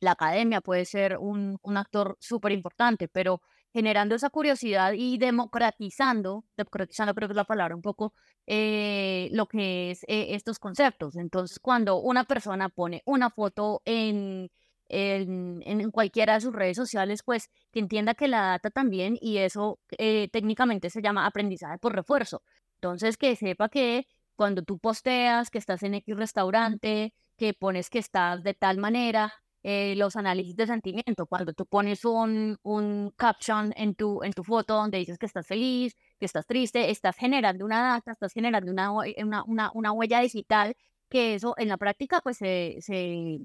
la 0.00 0.12
academia 0.12 0.60
puede 0.60 0.84
ser 0.84 1.18
un, 1.18 1.58
un 1.62 1.76
actor 1.76 2.16
súper 2.20 2.52
importante, 2.52 3.08
pero 3.08 3.40
generando 3.74 4.14
esa 4.14 4.30
curiosidad 4.30 4.92
y 4.94 5.18
democratizando, 5.18 6.44
democratizando 6.56 7.12
creo 7.14 7.28
que 7.28 7.32
es 7.32 7.36
la 7.36 7.44
palabra 7.44 7.74
un 7.74 7.82
poco, 7.82 8.14
eh, 8.46 9.28
lo 9.32 9.46
que 9.46 9.90
es 9.90 10.04
eh, 10.04 10.28
estos 10.30 10.60
conceptos. 10.60 11.16
Entonces, 11.16 11.58
cuando 11.58 12.00
una 12.00 12.24
persona 12.24 12.68
pone 12.68 13.02
una 13.04 13.30
foto 13.30 13.82
en, 13.84 14.48
en, 14.88 15.60
en, 15.66 15.90
cualquiera 15.90 16.34
de 16.34 16.40
sus 16.42 16.54
redes 16.54 16.76
sociales, 16.76 17.22
pues 17.24 17.50
que 17.72 17.80
entienda 17.80 18.14
que 18.14 18.28
la 18.28 18.42
data 18.42 18.70
también, 18.70 19.18
y 19.20 19.38
eso 19.38 19.80
técnicamente 19.88 20.88
se 20.88 21.02
llama 21.02 21.26
aprendizaje 21.26 21.78
por 21.78 21.94
refuerzo. 21.94 22.42
Entonces, 22.76 23.16
que 23.16 23.34
sepa 23.34 23.68
que 23.68 24.06
cuando 24.36 24.62
tú 24.62 24.78
posteas 24.78 25.50
que 25.50 25.58
estás 25.58 25.82
en 25.82 25.94
X 25.94 26.16
restaurante, 26.16 27.12
que 27.36 27.54
pones 27.54 27.90
que 27.90 27.98
estás 27.98 28.42
de 28.44 28.54
tal 28.54 28.78
manera, 28.78 29.32
eh, 29.64 29.94
los 29.96 30.14
análisis 30.16 30.54
de 30.56 30.66
sentimiento, 30.66 31.26
cuando 31.26 31.54
tú 31.54 31.64
pones 31.64 32.04
un, 32.04 32.58
un 32.62 33.10
caption 33.16 33.72
en 33.76 33.94
tu, 33.94 34.22
en 34.22 34.32
tu 34.34 34.44
foto 34.44 34.74
donde 34.74 34.98
dices 34.98 35.18
que 35.18 35.24
estás 35.24 35.46
feliz, 35.46 35.96
que 36.18 36.26
estás 36.26 36.46
triste, 36.46 36.90
estás 36.90 37.16
generando 37.16 37.64
una 37.64 37.82
data, 37.94 38.12
estás 38.12 38.34
generando 38.34 38.70
una, 38.70 38.92
una, 39.46 39.70
una, 39.72 39.92
huella 39.92 40.20
digital, 40.20 40.76
que 41.08 41.34
eso 41.34 41.54
en 41.56 41.68
la 41.68 41.78
práctica 41.78 42.20
pues 42.20 42.36
se, 42.36 42.76
se, 42.80 43.40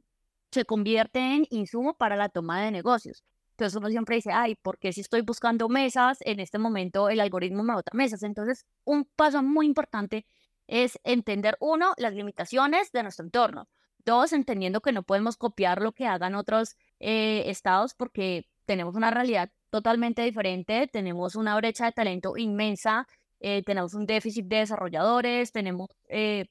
se 0.51 0.65
convierte 0.65 1.19
en 1.19 1.47
insumo 1.51 1.93
para 1.95 2.17
la 2.17 2.27
toma 2.27 2.61
de 2.61 2.71
negocios. 2.71 3.23
Entonces 3.51 3.77
uno 3.77 3.87
siempre 3.89 4.17
dice, 4.17 4.31
ay, 4.33 4.55
¿por 4.55 4.77
qué 4.77 4.91
si 4.91 4.99
estoy 4.99 5.21
buscando 5.21 5.69
mesas, 5.69 6.17
en 6.21 6.41
este 6.41 6.57
momento 6.59 7.07
el 7.09 7.21
algoritmo 7.21 7.63
me 7.63 7.73
bota 7.73 7.91
mesas? 7.93 8.23
Entonces, 8.23 8.65
un 8.83 9.05
paso 9.15 9.41
muy 9.41 9.65
importante 9.65 10.25
es 10.67 10.99
entender, 11.05 11.55
uno, 11.61 11.93
las 11.97 12.13
limitaciones 12.13 12.91
de 12.91 13.03
nuestro 13.03 13.25
entorno. 13.25 13.69
Dos, 14.05 14.33
entendiendo 14.33 14.81
que 14.81 14.91
no 14.91 15.03
podemos 15.03 15.37
copiar 15.37 15.81
lo 15.81 15.91
que 15.91 16.05
hagan 16.07 16.35
otros 16.35 16.77
eh, 16.99 17.43
estados 17.47 17.93
porque 17.93 18.49
tenemos 18.65 18.95
una 18.95 19.11
realidad 19.11 19.51
totalmente 19.69 20.21
diferente, 20.23 20.87
tenemos 20.87 21.35
una 21.35 21.55
brecha 21.55 21.85
de 21.85 21.91
talento 21.91 22.37
inmensa, 22.37 23.07
eh, 23.39 23.63
tenemos 23.63 23.93
un 23.93 24.05
déficit 24.05 24.45
de 24.45 24.57
desarrolladores, 24.57 25.51
tenemos 25.51 25.89
eh, 26.07 26.45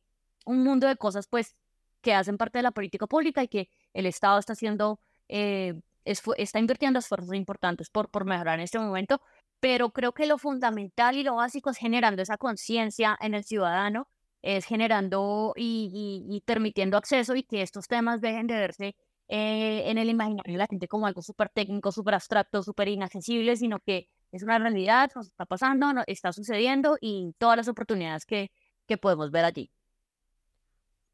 un 0.45 0.63
mundo 0.63 0.87
de 0.87 0.97
cosas 0.97 1.27
pues 1.27 1.57
que 2.01 2.15
hacen 2.15 2.37
parte 2.39 2.59
de 2.59 2.63
la 2.63 2.71
política 2.71 3.07
pública 3.07 3.43
y 3.43 3.49
que 3.49 3.69
el 3.93 4.07
Estado 4.07 4.39
está 4.39 4.53
haciendo, 4.53 5.01
está 5.27 6.59
invirtiendo 6.59 6.99
esfuerzos 7.01 7.35
importantes 7.35 7.91
por, 7.91 8.09
por 8.11 8.25
mejorar 8.25 8.59
en 8.59 8.65
este 8.65 8.79
momento, 8.79 9.21
pero 9.61 9.91
creo 9.91 10.13
que 10.13 10.27
lo 10.27 10.39
fundamental 10.39 11.17
y 11.17 11.25
lo 11.25 11.37
básico 11.37 11.71
es 11.71 11.77
generando 11.79 12.23
esa 12.23 12.39
conciencia 12.39 13.17
en 13.21 13.35
el 13.35 13.45
ciudadano, 13.45 14.09
es 14.43 14.65
generando 14.65 15.53
y, 15.57 16.43
permitiendo 16.47 16.97
acceso 16.97 17.35
y 17.35 17.43
que 17.43 17.63
estos 17.63 17.89
temas 17.89 18.21
dejen 18.21 18.47
de 18.47 18.55
verse 18.55 18.97
eh, 19.29 19.83
en 19.87 19.99
el 19.99 20.09
imaginario 20.09 20.53
de 20.53 20.59
la 20.59 20.67
gente 20.67 20.89
como 20.89 21.07
algo 21.07 21.23
súper 21.23 21.49
técnico, 21.51 21.93
súper 21.93 22.15
abstracto, 22.15 22.63
súper 22.63 22.89
inaccesible, 22.89 23.57
sino 23.57 23.79
que 23.81 24.09
es 24.33 24.43
una 24.43 24.59
realidad, 24.59 25.11
nos 25.15 25.27
está 25.27 25.47
pasando, 25.47 25.87
está 26.07 26.33
sucediendo 26.33 26.97
y 27.01 27.35
todas 27.39 27.57
las 27.57 27.69
oportunidades 27.69 28.25
que, 28.25 28.51
que 28.87 28.97
podemos 28.97 29.31
ver 29.31 29.45
allí. 29.45 29.71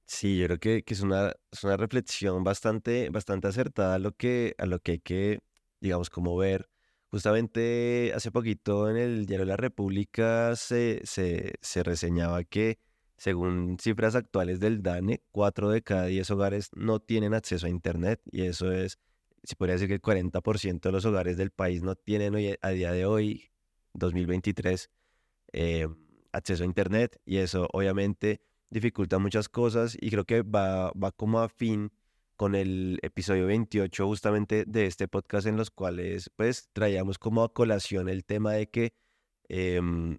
Sí, 0.07 0.39
yo 0.39 0.47
creo 0.47 0.59
que, 0.59 0.83
que 0.85 0.95
es, 0.95 1.01
una, 1.01 1.33
es 1.51 1.65
una 1.65 1.77
reflexión 1.77 2.45
bastante, 2.45 3.09
bastante 3.11 3.49
acertada 3.49 3.95
a 3.95 3.99
lo 3.99 4.13
que, 4.13 4.55
a 4.59 4.67
lo 4.67 4.79
que 4.81 4.93
hay 4.93 5.01
que, 5.01 5.41
digamos, 5.81 6.11
como 6.11 6.37
ver 6.37 6.69
Justamente 7.15 8.11
hace 8.13 8.33
poquito 8.33 8.91
en 8.91 8.97
el 8.97 9.27
diario 9.27 9.47
La 9.47 9.57
República 9.57 10.57
se, 10.57 11.01
se, 11.05 11.83
reseñaba 11.85 12.43
que, 12.43 12.81
según 13.17 13.79
cifras 13.81 14.15
actuales 14.15 14.61
del 14.61 14.83
DANE, 14.83 15.23
4 15.31 15.71
de 15.71 15.83
cada 15.83 16.07
10 16.07 16.31
hogares 16.33 16.71
no 16.75 17.01
tienen 17.01 17.35
acceso 17.35 17.67
a 17.67 17.71
Internet 17.71 18.21
y 18.31 18.43
eso 18.43 18.73
es, 18.73 18.99
se 19.43 19.57
podría 19.57 19.75
decir 19.75 19.89
que 19.89 19.95
el 19.95 20.03
40% 20.03 20.81
de 20.81 20.93
los 20.93 21.05
hogares 21.05 21.37
del 21.37 21.51
país 21.51 21.83
no 21.83 21.95
tienen 21.95 22.35
hoy, 22.35 22.57
a 22.61 22.69
día 22.71 22.93
de 22.93 23.07
hoy, 23.07 23.51
2023, 23.95 24.91
eh, 25.53 25.89
acceso 26.33 26.65
a 26.65 26.67
Internet 26.67 27.21
y 27.25 27.39
eso 27.39 27.69
obviamente 27.73 28.41
dificulta 28.71 29.19
muchas 29.19 29.49
cosas 29.49 29.97
y 30.01 30.11
creo 30.11 30.25
que 30.25 30.43
va, 30.43 30.91
va 30.93 31.13
como 31.13 31.41
a 31.41 31.49
fin 31.49 31.93
con 32.37 32.55
el 32.55 32.99
episodio 33.03 33.47
28 33.47 34.07
justamente 34.07 34.65
de 34.67 34.87
este 34.87 35.07
podcast 35.07 35.47
en 35.47 35.57
los 35.57 35.71
cuales 35.71 36.31
pues 36.35 36.69
traíamos 36.73 37.19
como 37.19 37.45
a 37.45 37.53
colación 37.53 38.09
el 38.09 38.25
tema 38.25 38.53
de 38.53 38.69
que 38.69 38.93
em, 39.49 40.19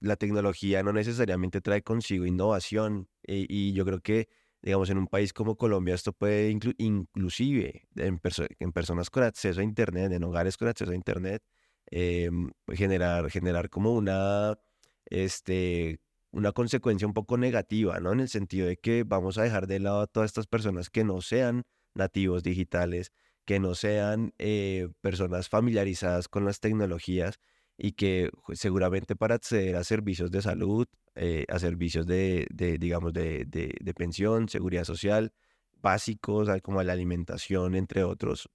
la 0.00 0.16
tecnología 0.16 0.82
no 0.82 0.92
necesariamente 0.92 1.60
trae 1.60 1.82
consigo 1.82 2.26
innovación 2.26 3.08
eh, 3.24 3.46
y 3.48 3.72
yo 3.72 3.84
creo 3.84 4.00
que 4.00 4.28
digamos 4.62 4.90
en 4.90 4.98
un 4.98 5.06
país 5.06 5.32
como 5.32 5.56
Colombia 5.56 5.94
esto 5.94 6.12
puede 6.12 6.50
inclusive 6.50 7.88
en, 7.96 8.20
en, 8.58 8.72
personas 8.72 9.10
con 9.10 9.24
acceso 9.24 9.60
a 9.60 9.64
internet, 9.64 10.12
en 10.12 10.24
hogares 10.24 10.56
con 10.56 10.68
acceso 10.68 10.92
a 10.92 10.94
internet, 10.94 11.42
em, 11.90 12.50
generar, 12.68 13.30
generar 13.30 13.70
como 13.70 13.94
una 13.94 14.58
este, 15.06 16.00
una 16.30 16.52
consecuencia 16.52 17.06
un 17.06 17.14
poco 17.14 17.36
negativa, 17.36 18.00
¿no? 18.00 18.12
En 18.12 18.20
el 18.20 18.28
sentido 18.28 18.66
de 18.66 18.78
que 18.78 19.04
vamos 19.04 19.38
a 19.38 19.42
dejar 19.42 19.66
de 19.66 19.80
lado 19.80 20.00
a 20.00 20.06
todas 20.06 20.30
estas 20.30 20.46
personas 20.46 20.90
que 20.90 21.04
no 21.04 21.20
sean 21.20 21.64
nativos 21.94 22.42
digitales, 22.42 23.12
que 23.44 23.60
no 23.60 23.74
sean 23.74 24.32
eh, 24.38 24.88
personas 25.02 25.48
familiarizadas 25.48 26.28
con 26.28 26.44
las 26.44 26.60
tecnologías 26.60 27.38
y 27.84 27.92
que 27.92 28.30
seguramente 28.52 29.16
para 29.16 29.34
acceder 29.34 29.74
a 29.74 29.82
servicios 29.82 30.30
de 30.30 30.40
salud, 30.40 30.86
eh, 31.16 31.44
a 31.48 31.58
servicios 31.58 32.06
de, 32.06 32.46
digamos, 32.78 33.12
de, 33.12 33.44
de, 33.44 33.94
pensión, 33.94 34.48
seguridad 34.48 34.84
social, 34.84 35.32
básicos, 35.80 36.48
como 36.62 36.80
la 36.84 36.92
alimentación, 36.92 37.74
entre 37.74 38.04
otros, 38.04 38.48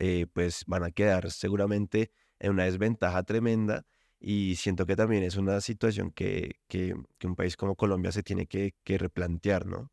eh, 0.00 0.26
pues 0.32 0.64
van 0.66 0.82
a 0.82 0.90
quedar 0.90 1.30
seguramente 1.30 2.10
en 2.40 2.50
una 2.50 2.64
desventaja 2.64 3.22
tremenda 3.22 3.86
y 4.18 4.56
siento 4.56 4.84
que 4.84 4.96
también 4.96 5.22
es 5.22 5.36
una 5.36 5.60
situación 5.60 6.10
que, 6.10 6.56
que, 6.66 6.92
un 7.22 7.36
país 7.36 7.56
como 7.56 7.76
Colombia 7.76 8.10
se 8.10 8.24
tiene 8.24 8.48
que, 8.48 8.74
replantear, 8.84 9.64
¿no? 9.64 9.92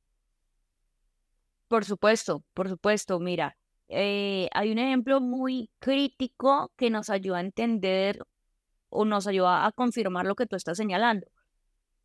Por 1.68 1.86
supuesto, 1.86 2.44
por 2.56 2.70
supuesto. 2.70 3.20
Mira, 3.20 3.56
eh, 3.88 4.50
hay 4.52 4.72
un 4.72 4.80
ejemplo 4.80 5.22
muy 5.22 5.70
crítico 5.78 6.72
que 6.76 6.90
nos 6.90 7.12
ayuda 7.12 7.38
a 7.38 7.42
entender 7.42 8.26
o 8.90 9.06
nos 9.06 9.28
ayuda 9.28 9.66
a 9.66 9.72
confirmar 9.72 10.26
lo 10.26 10.36
que 10.36 10.46
tú 10.46 10.56
estás 10.56 10.78
señalando. 10.78 11.28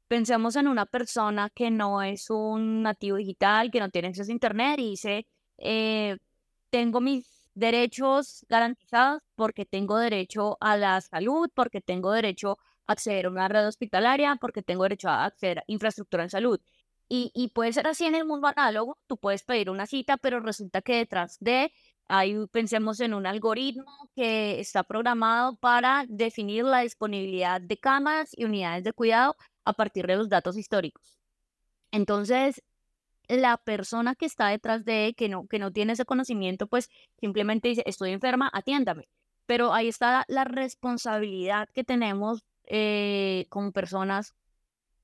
Pensemos 0.09 0.57
en 0.57 0.69
una 0.69 0.87
persona 0.87 1.51
que 1.51 1.71
no 1.71 2.03
es 2.03 2.31
un 2.31 2.83
nativo 2.83 3.17
digital, 3.17 3.71
que 3.71 3.81
no 3.81 3.91
tiene 3.91 4.09
acceso 4.09 4.31
a 4.31 4.35
Internet 4.35 4.79
y 4.79 4.91
dice, 4.91 5.27
eh, 5.59 6.19
tengo 6.71 7.01
mis 7.01 7.51
derechos 7.55 8.45
garantizados 8.49 9.23
porque 9.35 9.65
tengo 9.65 9.97
derecho 9.99 10.57
a 10.61 10.77
la 10.77 11.01
salud, 11.01 11.49
porque 11.55 11.81
tengo 11.81 12.13
derecho 12.13 12.59
a 12.87 12.93
acceder 12.93 13.27
a 13.27 13.31
una 13.31 13.49
red 13.49 13.67
hospitalaria, 13.67 14.37
porque 14.41 14.63
tengo 14.63 14.83
derecho 14.83 15.09
a 15.09 15.25
acceder 15.25 15.61
a 15.61 15.65
infraestructura 15.69 16.25
en 16.25 16.31
salud. 16.31 16.61
Y, 17.09 17.31
y 17.35 17.49
puede 17.49 17.73
ser 17.73 17.87
así 17.87 18.07
en 18.07 18.15
el 18.15 18.25
mundo 18.25 18.49
análogo, 18.49 18.99
tú 19.07 19.17
puedes 19.19 19.43
pedir 19.43 19.71
una 19.71 19.87
cita, 19.87 20.17
pero 20.17 20.41
resulta 20.41 20.83
que 20.83 20.97
detrás 20.97 21.39
de, 21.41 21.73
ahí 22.09 22.37
pensemos 22.51 23.01
en 23.01 23.15
un 23.15 23.27
algoritmo 23.27 24.11
que 24.15 24.61
está 24.61 24.85
programado 24.85 25.57
para 25.57 26.05
definir 26.09 26.65
la 26.65 26.81
disponibilidad 26.81 27.61
de 27.61 27.79
camas 27.79 28.31
y 28.37 28.45
unidades 28.45 28.85
de 28.85 28.93
cuidado 28.93 29.37
a 29.65 29.73
partir 29.73 30.07
de 30.07 30.17
los 30.17 30.29
datos 30.29 30.57
históricos. 30.57 31.19
Entonces, 31.91 32.63
la 33.29 33.57
persona 33.57 34.15
que 34.15 34.27
está 34.27 34.49
detrás 34.49 34.85
de, 34.85 35.15
que 35.17 35.29
no, 35.29 35.47
que 35.47 35.59
no 35.59 35.73
tiene 35.73 35.95
ese 35.95 36.05
conocimiento, 36.05 36.67
pues 36.67 36.91
simplemente 37.19 37.69
dice, 37.69 37.83
estoy 37.87 38.11
enferma, 38.13 38.51
atiéndame. 38.53 39.09
Pero 39.47 39.73
ahí 39.73 39.89
está 39.89 40.25
la 40.29 40.45
responsabilidad 40.45 41.69
que 41.75 41.85
tenemos 41.85 42.45
eh, 42.65 43.47
como 43.51 43.73
personas 43.73 44.35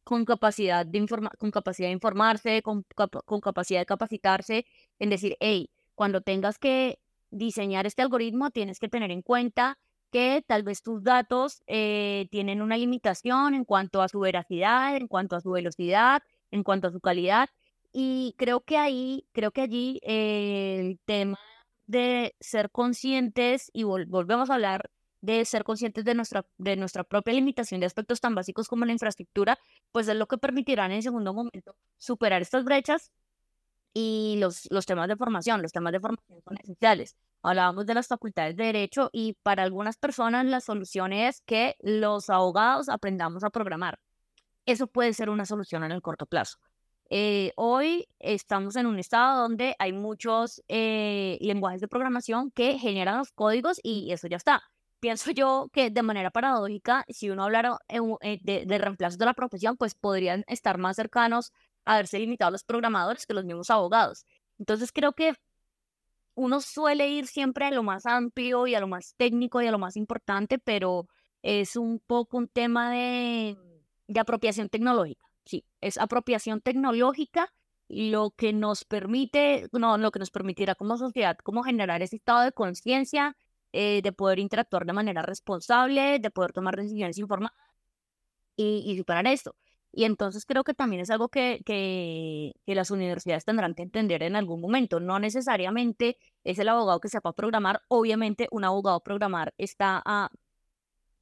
con 0.04 0.24
capacidad 0.24 0.86
de, 0.86 1.06
con 1.38 1.50
capacidad 1.50 1.88
de 1.88 1.92
informarse, 1.92 2.62
con, 2.62 2.84
con 3.24 3.40
capacidad 3.40 3.80
de 3.80 3.86
capacitarse, 3.86 4.66
en 4.98 5.10
decir, 5.10 5.36
hey, 5.40 5.70
cuando 5.94 6.20
tengas 6.20 6.58
que 6.58 6.98
diseñar 7.30 7.86
este 7.86 8.02
algoritmo, 8.02 8.50
tienes 8.50 8.78
que 8.78 8.88
tener 8.88 9.10
en 9.10 9.22
cuenta 9.22 9.78
que 10.10 10.42
tal 10.46 10.62
vez 10.62 10.82
tus 10.82 11.02
datos 11.02 11.62
eh, 11.66 12.26
tienen 12.30 12.62
una 12.62 12.76
limitación 12.76 13.54
en 13.54 13.64
cuanto 13.64 14.02
a 14.02 14.08
su 14.08 14.20
veracidad, 14.20 14.96
en 14.96 15.06
cuanto 15.06 15.36
a 15.36 15.40
su 15.40 15.50
velocidad, 15.50 16.22
en 16.50 16.64
cuanto 16.64 16.88
a 16.88 16.90
su 16.90 17.00
calidad, 17.00 17.48
y 17.92 18.34
creo 18.36 18.60
que 18.60 18.76
ahí, 18.76 19.26
creo 19.32 19.50
que 19.52 19.62
allí 19.62 20.00
eh, 20.02 20.78
el 20.80 21.00
tema 21.04 21.38
de 21.86 22.34
ser 22.40 22.70
conscientes, 22.70 23.70
y 23.72 23.84
volvemos 23.84 24.50
a 24.50 24.54
hablar 24.54 24.90
de 25.22 25.44
ser 25.44 25.64
conscientes 25.64 26.04
de 26.04 26.14
nuestra, 26.14 26.46
de 26.56 26.76
nuestra 26.76 27.04
propia 27.04 27.34
limitación 27.34 27.80
de 27.80 27.86
aspectos 27.86 28.20
tan 28.20 28.34
básicos 28.34 28.68
como 28.68 28.84
la 28.84 28.92
infraestructura, 28.92 29.58
pues 29.92 30.08
es 30.08 30.16
lo 30.16 30.26
que 30.26 30.38
permitirá 30.38 30.86
en 30.92 31.02
segundo 31.02 31.34
momento 31.34 31.76
superar 31.98 32.42
estas 32.42 32.64
brechas 32.64 33.12
y 33.94 34.36
los, 34.38 34.68
los 34.70 34.86
temas 34.86 35.08
de 35.08 35.16
formación. 35.16 35.62
Los 35.62 35.72
temas 35.72 35.92
de 35.92 36.00
formación 36.00 36.42
son 36.42 36.56
esenciales. 36.58 37.16
Hablábamos 37.42 37.86
de 37.86 37.94
las 37.94 38.06
facultades 38.06 38.56
de 38.56 38.64
derecho 38.64 39.10
y 39.12 39.34
para 39.42 39.62
algunas 39.62 39.96
personas 39.96 40.44
la 40.46 40.60
solución 40.60 41.12
es 41.12 41.40
que 41.42 41.76
los 41.80 42.30
abogados 42.30 42.88
aprendamos 42.88 43.44
a 43.44 43.50
programar. 43.50 43.98
Eso 44.66 44.86
puede 44.86 45.14
ser 45.14 45.30
una 45.30 45.46
solución 45.46 45.84
en 45.84 45.92
el 45.92 46.02
corto 46.02 46.26
plazo. 46.26 46.58
Eh, 47.12 47.52
hoy 47.56 48.06
estamos 48.20 48.76
en 48.76 48.86
un 48.86 48.98
estado 48.98 49.42
donde 49.42 49.74
hay 49.80 49.92
muchos 49.92 50.62
eh, 50.68 51.38
lenguajes 51.40 51.80
de 51.80 51.88
programación 51.88 52.52
que 52.52 52.78
generan 52.78 53.18
los 53.18 53.32
códigos 53.32 53.80
y 53.82 54.12
eso 54.12 54.28
ya 54.28 54.36
está. 54.36 54.62
Pienso 55.00 55.30
yo 55.32 55.70
que 55.72 55.90
de 55.90 56.02
manera 56.02 56.30
paradójica, 56.30 57.04
si 57.08 57.30
uno 57.30 57.44
hablara 57.44 57.78
eh, 57.88 58.38
de, 58.42 58.64
de 58.66 58.78
reemplazo 58.78 59.16
de 59.16 59.24
la 59.24 59.34
profesión, 59.34 59.76
pues 59.76 59.94
podrían 59.94 60.44
estar 60.46 60.78
más 60.78 60.96
cercanos 60.96 61.52
a 61.92 61.96
verse 61.96 62.18
limitados 62.18 62.52
los 62.52 62.64
programadores 62.64 63.26
que 63.26 63.34
los 63.34 63.44
mismos 63.44 63.70
abogados. 63.70 64.24
Entonces 64.58 64.92
creo 64.92 65.12
que 65.12 65.34
uno 66.34 66.60
suele 66.60 67.08
ir 67.08 67.26
siempre 67.26 67.66
a 67.66 67.70
lo 67.70 67.82
más 67.82 68.06
amplio 68.06 68.66
y 68.66 68.74
a 68.74 68.80
lo 68.80 68.88
más 68.88 69.14
técnico 69.16 69.60
y 69.60 69.66
a 69.66 69.72
lo 69.72 69.78
más 69.78 69.96
importante, 69.96 70.58
pero 70.58 71.08
es 71.42 71.76
un 71.76 72.00
poco 72.00 72.38
un 72.38 72.48
tema 72.48 72.90
de, 72.92 73.56
de 74.06 74.20
apropiación 74.20 74.68
tecnológica 74.68 75.30
sí, 75.50 75.64
es 75.80 75.98
apropiación 75.98 76.60
tecnológica 76.60 77.52
lo 77.88 78.30
que 78.30 78.52
nos 78.52 78.84
permite, 78.84 79.68
no, 79.72 79.98
lo 79.98 80.12
que 80.12 80.20
nos 80.20 80.30
permitirá 80.30 80.76
como 80.76 80.96
sociedad, 80.96 81.36
como 81.42 81.64
generar 81.64 82.02
ese 82.02 82.16
estado 82.16 82.42
de 82.42 82.52
conciencia, 82.52 83.36
eh, 83.72 84.00
de 84.02 84.12
poder 84.12 84.38
interactuar 84.38 84.86
de 84.86 84.92
manera 84.92 85.22
responsable, 85.22 86.20
de 86.20 86.30
poder 86.30 86.52
tomar 86.52 86.76
decisiones 86.76 87.18
informadas 87.18 87.56
y, 88.56 88.84
y, 88.86 88.96
superar 88.96 89.26
esto. 89.26 89.56
Y 89.92 90.04
entonces 90.04 90.46
creo 90.46 90.64
que 90.64 90.74
también 90.74 91.02
es 91.02 91.10
algo 91.10 91.28
que, 91.28 91.62
que, 91.64 92.54
que, 92.64 92.74
las 92.74 92.90
universidades 92.90 93.44
tendrán 93.44 93.74
que 93.74 93.82
entender 93.82 94.22
en 94.22 94.36
algún 94.36 94.60
momento. 94.60 95.00
No 95.00 95.18
necesariamente 95.18 96.16
es 96.44 96.58
el 96.58 96.68
abogado 96.68 97.00
que 97.00 97.08
sepa 97.08 97.32
programar. 97.32 97.82
Obviamente 97.88 98.48
un 98.52 98.64
abogado 98.64 99.00
programar 99.00 99.52
está 99.58 100.02
a 100.04 100.30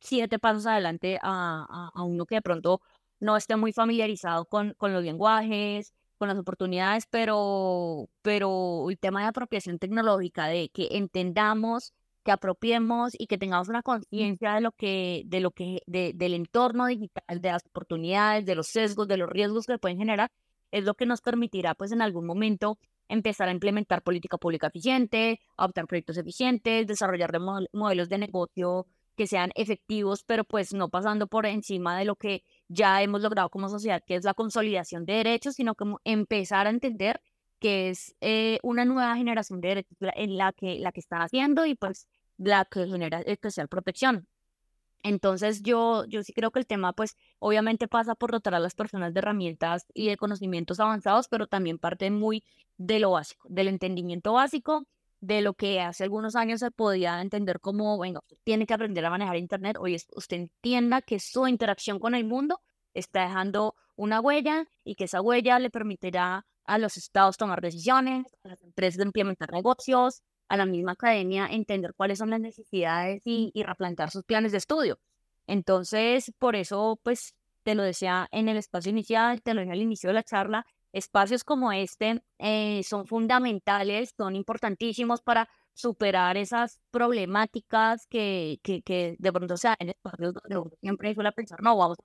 siete 0.01 0.39
pasos 0.39 0.67
adelante 0.67 1.19
a, 1.23 1.91
a, 1.95 2.03
uno 2.05 2.27
que 2.27 2.37
de 2.37 2.43
pronto 2.43 2.81
no 3.21 3.37
esté 3.37 3.57
muy 3.57 3.73
familiarizado 3.73 4.45
con, 4.47 4.75
con 4.75 4.93
los 4.93 5.03
lenguajes, 5.05 5.93
con 6.19 6.29
las 6.29 6.39
oportunidades, 6.39 7.07
pero, 7.07 8.09
pero 8.23 8.91
el 8.91 8.99
tema 8.99 9.23
de 9.23 9.29
apropiación 9.29 9.79
tecnológica, 9.79 10.47
de 10.47 10.69
que 10.71 10.89
entendamos, 10.93 11.95
que 12.29 12.33
apropiemos 12.33 13.15
y 13.19 13.27
que 13.27 13.39
tengamos 13.39 13.71
una 13.71 13.83
conciencia 13.83 14.53
de 14.53 14.61
lo 14.61 14.73
que, 14.73 15.23
de 15.25 15.41
lo 15.41 15.51
que, 15.51 15.81
de, 15.87 16.13
del 16.15 16.35
entorno 16.35 16.85
digital, 16.85 17.41
de 17.41 17.53
las 17.53 17.65
oportunidades, 17.65 18.45
de 18.45 18.55
los 18.55 18.67
sesgos, 18.67 19.09
de 19.09 19.17
los 19.17 19.31
riesgos 19.31 19.65
que 19.65 19.79
pueden 19.79 19.97
generar, 19.97 20.31
es 20.71 20.85
lo 20.85 20.93
que 20.93 21.07
nos 21.07 21.23
permitirá, 21.23 21.75
pues, 21.75 21.91
en 21.91 22.03
algún 22.03 22.27
momento 22.27 22.79
empezar 23.09 23.49
a 23.49 23.53
implementar 23.53 24.03
política 24.03 24.37
pública 24.37 24.67
eficiente, 24.67 25.41
adoptar 25.57 25.87
proyectos 25.87 26.19
eficientes, 26.19 26.87
desarrollar 26.87 27.33
modelos 27.73 28.11
de 28.11 28.19
negocio 28.19 28.87
que 29.17 29.27
sean 29.27 29.51
efectivos, 29.55 30.23
pero 30.23 30.45
pues 30.45 30.75
no 30.75 30.91
pasando 30.91 31.29
por 31.29 31.47
encima 31.47 31.99
de 31.99 32.05
lo 32.05 32.17
que 32.17 32.45
ya 32.69 33.01
hemos 33.01 33.23
logrado 33.23 33.49
como 33.49 33.71
sociedad, 33.71 34.03
que 34.07 34.17
es 34.17 34.25
la 34.25 34.35
consolidación 34.35 35.07
de 35.07 35.15
derechos, 35.15 35.55
sino 35.55 35.75
como 35.75 36.03
empezar 36.05 36.67
a 36.67 36.71
entender 36.71 37.23
que 37.59 37.89
es 37.89 38.15
eh, 38.21 38.59
una 38.63 38.85
nueva 38.85 39.17
generación 39.17 39.63
de 39.63 39.69
derechos 39.69 39.97
en 40.15 40.37
la 40.37 40.53
que, 40.53 40.79
la 40.79 40.93
que 40.93 41.01
están 41.01 41.23
haciendo 41.23 41.65
y 41.65 41.75
pues 41.75 42.07
la 42.39 42.65
que 42.65 42.87
genera 42.87 43.21
especial 43.21 43.69
protección. 43.69 44.27
Entonces 45.03 45.63
yo, 45.63 46.05
yo 46.07 46.23
sí 46.23 46.33
creo 46.33 46.51
que 46.51 46.59
el 46.59 46.67
tema 46.67 46.93
pues 46.93 47.17
obviamente 47.39 47.87
pasa 47.87 48.15
por 48.15 48.33
dotar 48.33 48.55
a 48.55 48.59
las 48.59 48.75
personas 48.75 49.15
de 49.15 49.21
herramientas 49.21 49.87
y 49.95 50.09
de 50.09 50.17
conocimientos 50.17 50.81
avanzados, 50.81 51.29
pero 51.29 51.47
también 51.47 51.79
parte 51.79 52.11
muy 52.11 52.43
de 52.79 52.99
lo 52.99 53.13
básico, 53.13 53.47
del 53.49 53.69
entendimiento 53.69 54.33
básico 54.33 54.87
de 55.21 55.41
lo 55.41 55.55
que 55.55 55.81
hace 55.81 56.05
algunos 56.05 56.37
años 56.37 56.61
se 56.61 56.71
podía 56.71 57.21
entender 57.21 57.61
como, 57.61 57.97
bueno, 57.97 58.23
tiene 58.45 58.67
que 58.67 58.75
aprender 58.75 59.05
a 59.05 59.11
manejar 59.11 59.37
Internet, 59.37 59.77
hoy 59.81 59.97
usted 60.15 60.37
entienda 60.37 61.03
que 61.03 61.19
su 61.19 61.47
interacción 61.49 61.99
con 61.99 62.15
el 62.15 62.25
mundo 62.25 62.61
está 62.95 63.23
dejando 63.23 63.75
una 63.97 64.21
huella 64.21 64.69
y 64.85 64.95
que 64.95 65.05
esa 65.05 65.21
huella 65.21 65.59
le 65.59 65.71
permitirá 65.71 66.47
a 66.65 66.79
los 66.79 66.97
estados 66.97 67.37
tomar 67.37 67.61
decisiones, 67.61 68.27
a 68.45 68.49
las 68.49 68.63
empresas 68.63 69.05
implementar 69.05 69.51
negocios, 69.53 70.23
a 70.49 70.57
la 70.57 70.67
misma 70.67 70.93
academia 70.93 71.47
entender 71.47 71.95
cuáles 71.95 72.19
son 72.19 72.31
las 72.31 72.41
necesidades 72.41 73.23
y, 73.25 73.53
replantear 73.63 74.11
sus 74.11 74.25
planes 74.25 74.53
de 74.53 74.59
estudio. 74.59 74.99
Entonces, 75.47 76.33
por 76.39 76.57
eso, 76.57 76.99
pues, 77.03 77.35
te 77.63 77.75
lo 77.75 77.83
decía 77.83 78.29
en 78.33 78.49
el 78.49 78.57
espacio 78.57 78.91
inicial, 78.91 79.43
te 79.43 79.55
lo 79.55 79.61
dije 79.61 79.73
al 79.73 79.83
inicio 79.83 80.09
de 80.09 80.15
la 80.15 80.23
charla, 80.23 80.67
espacios 80.93 81.45
como 81.45 81.73
este 81.73 82.23
eh, 82.39 82.83
son 82.83 83.07
fundamentales, 83.07 84.15
son 84.17 84.37
importantísimos 84.37 85.21
para 85.21 85.49
superar 85.75 86.37
esas 86.37 86.81
problemáticas 86.91 88.07
que, 88.07 88.59
que, 88.63 88.83
que 88.83 89.17
de 89.19 89.33
pronto 89.33 89.57
sea 89.57 89.77
en 89.79 89.91
espacios 89.91 90.35
siempre 90.81 91.15
suele 91.15 91.31
pensar, 91.33 91.63
no, 91.63 91.77
vamos 91.77 91.99
a, 91.99 92.05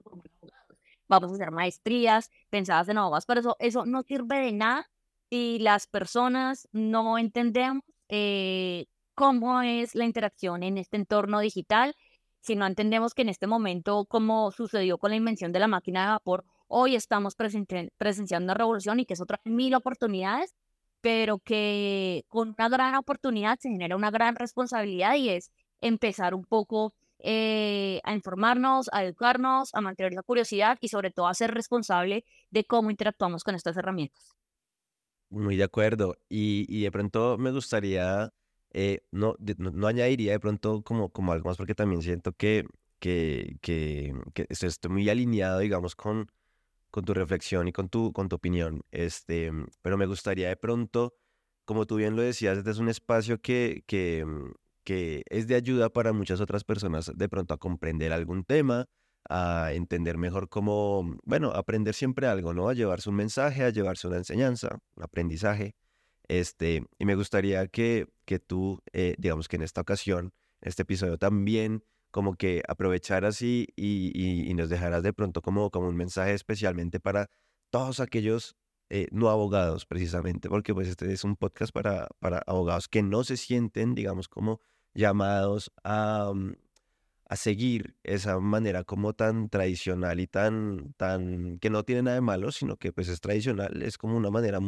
vamos 1.08 1.34
hacer 1.34 1.52
maestrías 1.52 2.30
pensadas 2.50 2.90
en 2.90 2.98
abogados, 2.98 3.26
pero 3.26 3.40
eso, 3.40 3.56
eso 3.60 3.86
no 3.86 4.04
sirve 4.04 4.38
de 4.38 4.52
nada 4.52 4.90
si 5.30 5.60
las 5.60 5.88
personas 5.88 6.68
no 6.72 7.18
entendemos 7.18 7.84
eh, 8.10 8.86
cómo 9.16 9.62
es 9.62 9.96
la 9.96 10.06
interacción 10.06 10.64
en 10.64 10.78
este 10.78 10.98
entorno 10.98 11.40
digital, 11.40 11.96
si 12.42 12.56
no 12.56 12.66
entendemos 12.66 13.14
que 13.14 13.22
en 13.22 13.30
este 13.30 13.48
momento, 13.48 14.06
como 14.06 14.52
sucedió 14.52 14.98
con 14.98 15.12
la 15.12 15.16
invención 15.16 15.54
de 15.54 15.60
la 15.60 15.68
máquina 15.68 16.02
de 16.02 16.08
vapor, 16.10 16.44
hoy 16.68 16.96
estamos 16.96 17.36
presenciando 17.36 18.46
una 18.46 18.54
revolución 18.54 19.00
y 19.00 19.06
que 19.06 19.14
es 19.14 19.22
otra 19.22 19.40
mil 19.46 19.74
oportunidades, 19.76 20.54
pero 21.02 21.40
que 21.40 22.26
con 22.28 22.56
una 22.58 22.70
gran 22.70 22.96
oportunidad 22.96 23.60
se 23.60 23.70
genera 23.70 23.96
una 23.96 24.12
gran 24.12 24.36
responsabilidad 24.36 25.16
y 25.16 25.30
es 25.30 25.52
empezar 25.82 26.34
un 26.34 26.46
poco 26.46 26.94
eh, 27.20 28.02
a 28.04 28.14
informarnos, 28.14 28.90
a 28.92 29.04
educarnos, 29.06 29.74
a 29.74 29.82
mantener 29.82 30.14
la 30.14 30.24
curiosidad 30.24 30.78
y 30.82 30.90
sobre 30.90 31.12
todo 31.12 31.28
a 31.28 31.34
ser 31.34 31.54
responsable 31.54 32.26
de 32.52 32.66
cómo 32.66 32.92
interactuamos 32.92 33.44
con 33.46 33.56
estas 33.56 33.78
herramientas. 33.78 34.36
Muy 35.34 35.56
de 35.58 35.64
acuerdo. 35.64 36.16
Y, 36.30 36.66
y 36.70 36.84
de 36.84 36.92
pronto 36.92 37.38
me 37.40 37.52
gustaría, 37.52 38.32
eh, 38.72 39.02
no, 39.12 39.36
no, 39.58 39.88
añadiría 39.88 40.34
de 40.34 40.40
pronto 40.40 40.84
como, 40.84 41.10
como 41.12 41.32
algo 41.34 41.50
más, 41.50 41.58
porque 41.58 41.74
también 41.74 42.04
siento 42.04 42.34
que, 42.34 42.66
que, 43.00 43.58
que, 43.62 44.14
que 44.36 44.46
estoy 44.50 44.92
muy 44.92 45.10
alineado, 45.10 45.58
digamos, 45.60 45.96
con, 45.96 46.32
con 46.92 47.06
tu 47.06 47.14
reflexión 47.16 47.68
y 47.68 47.74
con 47.74 47.90
tu, 47.90 48.14
con 48.14 48.30
tu 48.30 48.36
opinión. 48.38 48.84
Este, 48.92 49.52
pero 49.82 49.98
me 49.98 50.06
gustaría 50.08 50.50
de 50.50 50.58
pronto, 50.58 51.16
como 51.66 51.86
tú 51.88 51.98
bien 51.98 52.16
lo 52.16 52.22
decías, 52.24 52.58
este 52.60 52.72
es 52.72 52.80
un 52.80 52.90
espacio 52.90 53.42
que, 53.42 53.84
que, 53.88 54.26
que 54.84 55.24
es 55.30 55.48
de 55.48 55.56
ayuda 55.56 55.90
para 55.90 56.14
muchas 56.14 56.42
otras 56.42 56.64
personas 56.64 57.12
de 57.16 57.30
pronto 57.30 57.54
a 57.54 57.58
comprender 57.58 58.14
algún 58.14 58.44
tema, 58.46 58.86
a 59.30 59.72
entender 59.74 60.18
mejor 60.18 60.50
cómo, 60.50 61.18
bueno, 61.24 61.52
aprender 61.52 61.94
siempre 61.94 62.28
algo, 62.28 62.54
¿no? 62.54 62.70
A 62.70 62.74
llevarse 62.74 63.10
un 63.10 63.16
mensaje, 63.16 63.64
a 63.64 63.70
llevarse 63.70 64.08
una 64.08 64.18
enseñanza, 64.18 64.80
un 64.96 65.04
aprendizaje. 65.04 65.76
Este, 66.28 66.86
y 67.00 67.06
me 67.06 67.16
gustaría 67.16 67.68
que, 67.68 68.08
que 68.26 68.40
tú, 68.40 68.82
eh, 68.94 69.16
digamos 69.18 69.48
que 69.48 69.58
en 69.58 69.64
esta 69.64 69.82
ocasión, 69.82 70.34
este 70.62 70.84
episodio 70.84 71.18
también, 71.18 71.84
como 72.12 72.36
que 72.36 72.62
aprovecharas 72.68 73.42
y, 73.42 73.68
y, 73.76 74.50
y, 74.50 74.54
nos 74.54 74.70
dejaras 74.70 75.04
de 75.04 75.14
pronto 75.14 75.42
como, 75.42 75.72
como 75.72 75.88
un 75.88 75.96
mensaje 75.96 76.34
especialmente 76.34 77.00
para 77.00 77.30
todos 77.72 78.00
aquellos 78.00 78.56
eh, 78.90 79.08
no 79.12 79.30
abogados, 79.30 79.88
precisamente, 79.88 80.50
porque 80.50 80.74
pues 80.76 80.88
este 80.88 81.12
es 81.12 81.24
un 81.24 81.36
podcast 81.36 81.74
para, 81.74 82.10
para 82.20 82.44
abogados 82.46 82.88
que 82.88 83.02
no 83.02 83.24
se 83.24 83.38
sienten, 83.38 83.96
digamos, 83.96 84.28
como 84.28 84.60
llamados 84.94 85.72
a, 85.84 86.32
mm, 86.36 86.54
a 87.26 87.36
seguir 87.36 87.96
esa 88.04 88.40
manera 88.40 88.84
como 88.84 89.14
tan 89.14 89.50
tradicional 89.50 90.20
y 90.20 90.28
tan, 90.28 90.94
tan, 90.98 91.58
que 91.60 91.70
no 91.70 91.84
tiene 91.84 92.04
nada 92.04 92.16
de 92.16 92.22
malo, 92.22 92.52
sino 92.52 92.78
que 92.78 92.92
pues 92.92 93.08
es 93.08 93.22
tradicional, 93.22 93.82
es 93.82 93.98
como 93.98 94.18
una 94.18 94.30
manera 94.30 94.60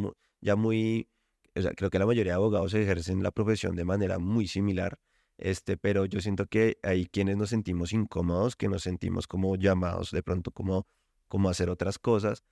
ya 0.41 0.55
muy, 0.55 1.09
o 1.55 1.61
sea, 1.61 1.71
creo 1.71 1.89
que 1.89 1.99
la 1.99 2.05
mayoría 2.05 2.33
de 2.33 2.37
abogados 2.37 2.73
ejercen 2.73 3.23
la 3.23 3.31
profesión 3.31 3.75
de 3.75 3.85
manera 3.85 4.19
muy 4.19 4.47
similar, 4.47 4.97
este, 5.37 5.77
pero 5.77 6.05
yo 6.05 6.21
siento 6.21 6.47
que 6.47 6.77
hay 6.81 7.07
quienes 7.07 7.37
nos 7.37 7.49
sentimos 7.49 7.91
incómodos, 7.91 8.55
que 8.55 8.69
nos 8.69 8.83
sentimos 8.83 9.27
como 9.27 9.55
llamados 9.57 10.11
de 10.11 10.23
pronto 10.23 10.51
como, 10.51 10.87
como 11.27 11.49
hacer 11.49 11.69
otras 11.69 11.99
cosas, 11.99 12.43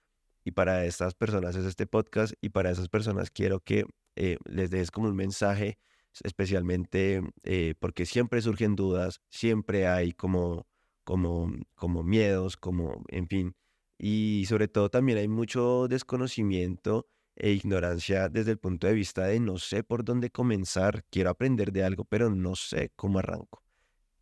y 0.43 0.51
para 0.51 0.86
estas 0.86 1.16
personas 1.16 1.56
es 1.56 1.66
este 1.66 1.88
podcast, 1.88 2.34
y 2.41 2.49
para 2.49 2.72
esas 2.72 2.89
personas 2.89 3.32
quiero 3.32 3.62
que 3.62 3.86
eh, 4.16 4.38
les 4.45 4.70
des 4.70 4.91
como 4.91 5.08
un 5.08 5.16
mensaje 5.16 5.78
especialmente 6.24 7.22
eh, 7.43 7.76
porque 7.80 8.05
siempre 8.05 8.41
surgen 8.41 8.76
dudas, 8.76 9.22
siempre 9.30 9.88
hay 9.88 10.14
como, 10.14 10.68
como, 11.03 11.51
como 11.76 12.03
miedos, 12.03 12.57
como, 12.57 13.03
en 13.07 13.28
fin, 13.28 13.55
y 13.97 14.45
sobre 14.47 14.68
todo 14.68 14.89
también 14.89 15.18
hay 15.18 15.28
mucho 15.28 15.88
desconocimiento 15.88 17.07
e 17.36 17.51
ignorancia 17.51 18.30
desde 18.30 18.51
el 18.51 18.59
punto 18.59 18.88
de 18.88 18.93
vista 18.93 19.26
de 19.26 19.39
no 19.39 19.57
sé 19.57 19.84
por 19.84 20.03
dónde 20.03 20.30
comenzar, 20.30 21.03
quiero 21.09 21.30
aprender 21.30 21.72
de 21.72 21.84
algo, 21.84 22.05
pero 22.05 22.30
no 22.30 22.55
sé 22.55 22.91
cómo 22.95 23.20
arranco. 23.20 23.64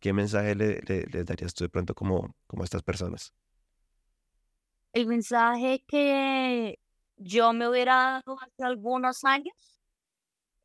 ¿Qué 0.00 0.12
mensaje 0.12 0.54
le, 0.54 0.80
le, 0.82 1.24
darías 1.24 1.54
tú 1.54 1.64
de 1.64 1.68
pronto 1.70 1.94
como, 1.94 2.34
como 2.46 2.62
a 2.62 2.64
estas 2.64 2.82
personas? 2.82 3.32
El 4.92 5.06
mensaje 5.06 5.84
que 5.86 6.78
yo 7.16 7.52
me 7.52 7.68
hubiera 7.68 8.22
dado 8.24 8.38
hace 8.40 8.64
algunos 8.64 9.24
años 9.24 9.54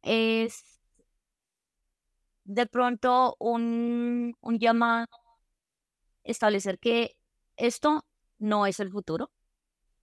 es 0.01 0.76
de 2.47 2.65
pronto 2.65 3.35
un, 3.39 4.35
un 4.41 4.57
llamado, 4.57 5.07
establecer 6.23 6.79
que 6.79 7.17
esto 7.57 8.05
no 8.39 8.65
es 8.65 8.79
el 8.79 8.89
futuro, 8.89 9.31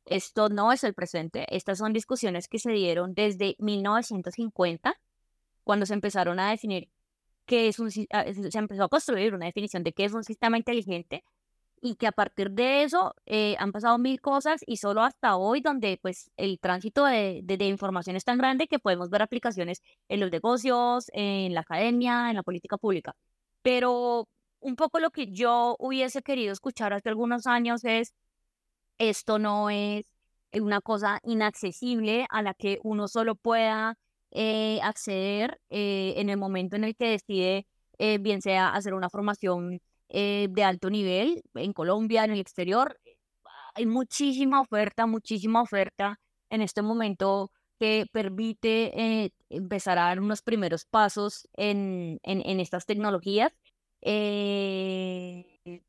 esto 0.05 0.51
no 0.51 0.71
es 0.71 0.85
el 0.85 0.95
presente, 0.95 1.47
estas 1.49 1.79
son 1.79 1.93
discusiones 1.93 2.47
que 2.47 2.59
se 2.59 2.71
dieron 2.71 3.15
desde 3.15 3.57
1950, 3.59 4.95
cuando 5.65 5.87
se 5.87 5.95
empezaron 5.95 6.39
a 6.39 6.51
definir 6.51 6.91
qué 7.47 7.69
es 7.69 7.79
un, 7.79 7.91
se 7.91 8.07
empezó 8.55 8.85
a 8.85 8.89
construir 8.89 9.35
una 9.35 9.47
definición 9.47 9.83
de 9.83 9.93
qué 9.93 10.05
es 10.05 10.13
un 10.13 10.25
sistema 10.25 10.59
inteligente 10.59 11.25
y 11.81 11.97
que 11.97 12.07
a 12.07 12.13
partir 12.13 12.51
de 12.51 12.83
eso 12.83 13.15
eh, 13.27 13.57
han 13.59 13.73
pasado 13.73 13.99
mil 13.99 14.21
cosas 14.21 14.63
y 14.67 14.79
solo 14.79 15.03
hasta 15.03 15.37
hoy 15.37 15.61
donde 15.61 15.99
pues 16.01 16.31
el 16.37 16.59
tránsito 16.59 17.05
de, 17.05 17.41
de, 17.45 17.67
información 17.67 18.17
es 18.17 18.25
tan 18.25 18.39
grande 18.39 18.69
que 18.69 18.79
podemos 18.79 19.11
ver 19.11 19.23
aplicaciones 19.23 19.83
en 20.09 20.21
los 20.21 20.31
negocios, 20.31 21.11
en 21.13 21.55
la 21.55 21.61
academia, 21.61 22.31
en 22.31 22.37
la 22.37 22.43
política 22.43 22.79
pública. 22.79 23.15
Pero 23.63 24.29
un 24.61 24.77
poco 24.77 25.01
lo 25.01 25.11
que 25.11 25.29
yo 25.33 25.77
hubiese 25.79 26.23
querido 26.23 26.53
escuchar 26.53 26.93
hace 26.95 27.11
algunos 27.11 27.47
años 27.47 27.85
es, 27.85 28.15
esto 28.99 29.39
no 29.39 29.71
es 29.71 30.07
una 30.53 30.81
cosa 30.81 31.21
inaccesible 31.25 32.27
a 32.31 32.43
la 32.43 32.55
que 32.55 32.81
uno 32.83 33.09
solo 33.09 33.35
pueda 33.35 33.99
eh, 34.31 34.81
acceder 34.83 35.61
eh, 35.71 36.15
en 36.17 36.31
el 36.31 36.39
momento 36.39 36.77
en 36.77 36.85
el 36.85 36.97
que 36.97 37.11
decide, 37.11 37.67
bien 38.21 38.43
sea 38.43 38.71
hacer 38.71 38.95
una 38.95 39.11
formación 39.11 39.81
eh, 40.17 40.47
de 40.49 40.63
alto 40.63 40.91
nivel 40.91 41.43
en 41.55 41.73
Colombia, 41.73 42.23
en 42.23 42.31
el 42.31 42.39
exterior. 42.39 43.01
Hay 43.75 43.85
muchísima 43.85 44.61
oferta, 44.61 45.07
muchísima 45.07 45.61
oferta 45.61 46.21
en 46.51 46.63
este 46.63 46.83
momento 46.83 47.51
que 47.81 48.07
permite 48.13 48.93
eh, 48.95 49.33
empezar 49.51 49.99
a 49.99 50.05
dar 50.05 50.21
unos 50.21 50.41
primeros 50.43 50.85
pasos 50.85 51.49
en, 51.55 52.21
en, 52.23 52.61
estas 52.61 52.87
tecnologías. 52.87 53.53
Eh, 54.03 55.83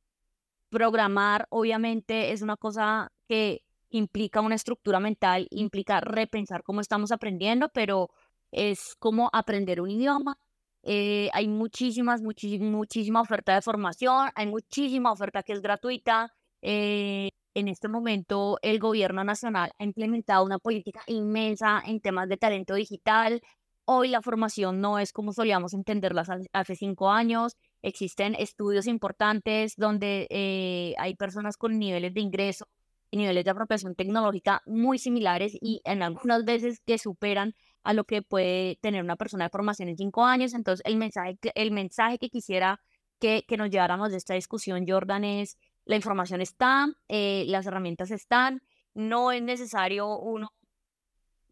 programar, 0.72 1.46
obviamente, 1.52 2.32
es 2.32 2.42
una 2.42 2.58
cosa 2.58 3.12
que 3.28 3.62
implica 3.90 4.42
una 4.42 4.56
estructura 4.56 5.00
mental, 5.00 5.46
implica 5.52 6.02
repensar 6.02 6.64
cómo 6.64 6.82
estamos 6.82 7.12
aprendiendo, 7.12 7.70
pero 7.70 8.10
es 8.52 8.96
como 8.98 9.30
aprender 9.34 9.82
un 9.82 9.92
idioma, 9.92 10.40
eh, 10.86 11.30
hay 11.34 11.48
muchísimas, 11.48 12.22
muchísima, 12.22 13.22
oferta 13.22 13.56
de 13.56 13.62
formación, 13.62 14.30
hay 14.36 14.46
muchísima 14.46 15.12
oferta 15.12 15.42
que 15.42 15.54
es 15.54 15.62
gratuita. 15.62 16.32
Eh, 16.62 17.30
en 17.56 17.68
este 17.70 17.88
momento 17.88 18.60
el 18.62 18.80
gobierno 18.80 19.24
nacional 19.24 19.72
ha 19.80 19.84
implementado 19.84 20.46
una 20.46 20.60
política 20.60 21.02
inmensa 21.08 21.82
en 21.86 22.02
temas 22.02 22.30
de 22.30 22.38
talento 22.38 22.76
digital. 22.76 23.42
Hoy 23.86 24.10
la 24.10 24.22
formación 24.22 24.80
no 24.80 25.00
es 25.00 25.12
como 25.12 25.34
solíamos 25.34 25.74
entenderla 25.74 26.24
hace 26.54 26.76
cinco 26.76 27.10
años. 27.10 27.56
Existen 27.82 28.36
estudios 28.36 28.88
importantes 28.88 29.76
donde 29.78 30.28
eh, 30.30 30.94
hay 30.98 31.16
personas 31.16 31.58
con 31.58 31.80
niveles 31.80 32.14
de 32.14 32.22
ingreso 32.22 32.68
y 33.10 33.18
niveles 33.18 33.46
de 33.46 33.52
apropiación 33.52 33.96
tecnológica 33.96 34.62
muy 34.66 35.00
similares 35.00 35.58
y 35.62 35.82
en 35.86 36.04
algunas 36.04 36.46
veces 36.46 36.82
que 36.86 36.98
superan 36.98 37.56
a 37.86 37.94
lo 37.94 38.04
que 38.04 38.22
puede 38.22 38.78
tener 38.82 39.04
una 39.04 39.16
persona 39.16 39.46
de 39.46 39.50
formación 39.52 39.90
en 39.90 39.98
cinco 39.98 40.26
años. 40.26 40.54
Entonces, 40.54 40.84
el 40.86 40.98
mensaje, 40.98 41.38
el 41.56 41.72
mensaje 41.72 42.18
que 42.18 42.30
quisiera 42.30 42.82
que, 43.20 43.46
que 43.48 43.58
nos 43.58 43.70
lleváramos 43.70 44.12
de 44.12 44.18
esta 44.18 44.34
discusión, 44.34 44.86
Jordan, 44.88 45.24
es 45.24 45.58
la 45.86 45.96
información 45.96 46.42
está, 46.42 46.88
eh, 47.08 47.46
las 47.48 47.66
herramientas 47.68 48.12
están, 48.12 48.64
no 48.96 49.32
es 49.32 49.44
necesario 49.44 50.18
uno 50.18 50.52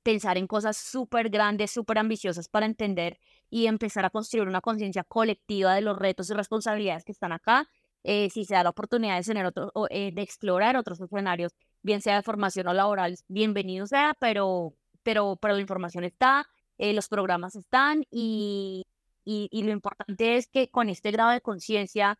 pensar 0.01 0.37
en 0.37 0.47
cosas 0.47 0.75
súper 0.75 1.29
grandes, 1.29 1.71
súper 1.71 1.99
ambiciosas 1.99 2.49
para 2.49 2.65
entender 2.65 3.19
y 3.49 3.67
empezar 3.67 4.05
a 4.05 4.09
construir 4.09 4.47
una 4.47 4.59
conciencia 4.59 5.03
colectiva 5.03 5.75
de 5.75 5.81
los 5.81 5.97
retos 5.97 6.29
y 6.29 6.33
responsabilidades 6.33 7.05
que 7.05 7.11
están 7.11 7.31
acá. 7.31 7.69
Eh, 8.03 8.29
si 8.31 8.43
se 8.43 8.55
da 8.55 8.63
la 8.63 8.71
oportunidad 8.71 9.17
de, 9.17 9.23
tener 9.23 9.45
otro, 9.45 9.71
eh, 9.89 10.11
de 10.13 10.21
explorar 10.23 10.75
otros 10.75 10.99
escenarios, 10.99 11.53
bien 11.83 12.01
sea 12.01 12.17
de 12.17 12.23
formación 12.23 12.67
o 12.67 12.73
laboral, 12.73 13.17
bienvenido 13.27 13.87
sea, 13.87 14.15
pero 14.19 14.73
pero, 15.03 15.37
pero 15.37 15.55
la 15.55 15.61
información 15.61 16.03
está, 16.03 16.47
eh, 16.77 16.93
los 16.93 17.07
programas 17.07 17.55
están 17.55 18.05
y, 18.09 18.85
y, 19.25 19.63
lo 19.63 19.71
importante 19.71 20.37
es 20.37 20.47
que 20.47 20.69
con 20.69 20.89
este 20.89 21.11
grado 21.11 21.31
de 21.31 21.41
conciencia, 21.41 22.19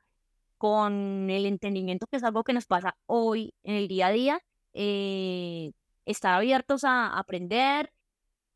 con 0.58 1.30
el 1.30 1.46
entendimiento 1.46 2.08
que 2.08 2.18
es 2.18 2.24
algo 2.24 2.44
que 2.44 2.54
nos 2.54 2.66
pasa 2.66 2.96
hoy 3.06 3.54
en 3.64 3.76
el 3.76 3.88
día 3.88 4.08
a 4.08 4.12
día, 4.12 4.42
eh, 4.74 5.72
estar 6.06 6.36
abiertos 6.36 6.84
a 6.84 7.18
aprender, 7.18 7.92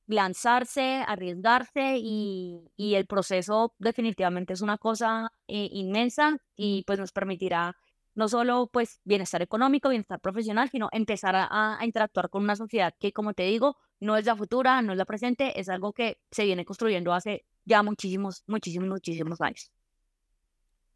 lanzarse, 0.07 1.03
arriesgarse 1.05 1.97
y, 1.97 2.71
y, 2.77 2.95
el 2.95 3.07
proceso 3.07 3.73
definitivamente 3.79 4.53
es 4.53 4.61
una 4.61 4.77
cosa 4.77 5.31
eh, 5.47 5.69
inmensa 5.73 6.37
y 6.55 6.83
pues 6.87 6.99
nos 6.99 7.11
permitirá 7.11 7.75
no 8.17 8.27
solo 8.27 8.67
pues 8.73 8.99
bienestar 9.05 9.43
económico, 9.43 9.89
bienestar 9.89 10.19
profesional, 10.19 10.69
sino 10.71 10.89
empezar 10.91 11.35
a, 11.35 11.77
interactuar 11.83 12.31
con 12.31 12.41
una 12.41 12.55
sociedad 12.55 12.95
que, 12.99 13.13
como 13.13 13.35
te 13.35 13.43
digo, 13.43 13.77
no 13.99 14.17
es 14.17 14.25
la 14.25 14.35
futura, 14.35 14.81
no 14.81 14.93
es 14.93 14.97
la 14.97 15.05
presente, 15.05 15.59
es 15.59 15.69
algo 15.69 15.93
que 15.93 16.17
se 16.31 16.43
viene 16.43 16.65
construyendo 16.65 17.13
hace 17.13 17.45
ya 17.63 17.83
muchísimos, 17.83 18.43
muchísimos, 18.47 18.89
muchísimos 18.89 19.39
años. 19.39 19.71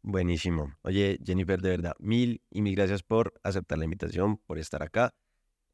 Buenísimo. 0.02 0.74
Oye, 0.82 1.16
Jennifer, 1.24 1.62
de 1.62 1.70
verdad, 1.70 1.94
mil 2.00 2.42
y 2.50 2.60
mil 2.60 2.74
gracias 2.74 3.04
por 3.04 3.34
aceptar 3.44 3.78
la 3.78 3.84
invitación, 3.84 4.38
por 4.38 4.58
estar 4.58 4.82
acá 4.82 5.14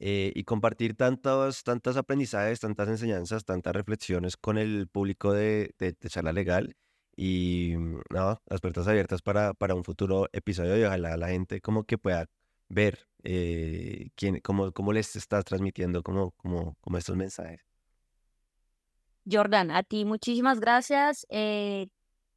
eh, 0.00 0.30
y 0.34 0.44
compartir 0.44 0.98
tantos, 0.98 1.64
tantos 1.64 1.96
aprendizajes, 1.96 2.60
tantas 2.60 2.88
enseñanzas, 2.88 3.46
tantas 3.46 3.72
reflexiones 3.72 4.36
con 4.36 4.58
el 4.58 4.86
público 4.86 5.32
de, 5.32 5.74
de, 5.78 5.96
de 5.98 6.08
Charla 6.10 6.34
Legal 6.34 6.76
y 7.20 7.74
mm, 7.76 8.00
no, 8.10 8.40
las 8.46 8.60
puertas 8.60 8.86
abiertas 8.86 9.22
para, 9.22 9.52
para 9.52 9.74
un 9.74 9.82
futuro 9.82 10.28
episodio 10.32 10.78
y 10.78 10.84
ojalá 10.84 11.16
la 11.16 11.28
gente 11.28 11.60
como 11.60 11.82
que 11.82 11.98
pueda 11.98 12.26
ver 12.68 13.08
eh, 13.24 14.10
quién, 14.14 14.38
cómo, 14.40 14.70
cómo 14.70 14.92
les 14.92 15.16
estás 15.16 15.44
transmitiendo 15.44 16.04
como, 16.04 16.30
como, 16.32 16.76
como 16.80 16.96
estos 16.96 17.16
mensajes. 17.16 17.60
Jordan, 19.28 19.72
a 19.72 19.82
ti 19.82 20.04
muchísimas 20.04 20.60
gracias. 20.60 21.26
Eh, 21.28 21.88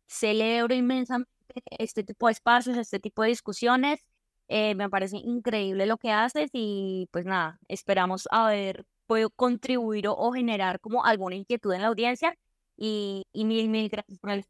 celebro 0.07 0.73
inmensamente 0.73 1.29
este 1.77 2.03
tipo 2.03 2.25
de 2.25 2.33
espacios, 2.33 2.75
este 2.75 2.99
tipo 2.99 3.21
de 3.21 3.29
discusiones. 3.29 4.03
Eh, 4.47 4.73
me 4.73 4.89
parece 4.89 5.17
increíble 5.17 5.85
lo 5.85 5.97
que 5.97 6.11
haces 6.11 6.49
y 6.53 7.07
pues 7.11 7.25
nada, 7.25 7.59
esperamos 7.67 8.27
haber 8.31 8.83
podido 9.05 9.29
contribuir 9.29 10.07
o, 10.07 10.31
generar 10.31 10.79
como 10.79 11.05
alguna 11.05 11.35
inquietud 11.35 11.71
en 11.73 11.83
la 11.83 11.89
audiencia 11.89 12.35
y, 12.75 13.27
y 13.31 13.45
mil, 13.45 13.69
mil 13.69 13.87
gracias 13.87 14.17
por 14.19 14.31
el 14.31 14.43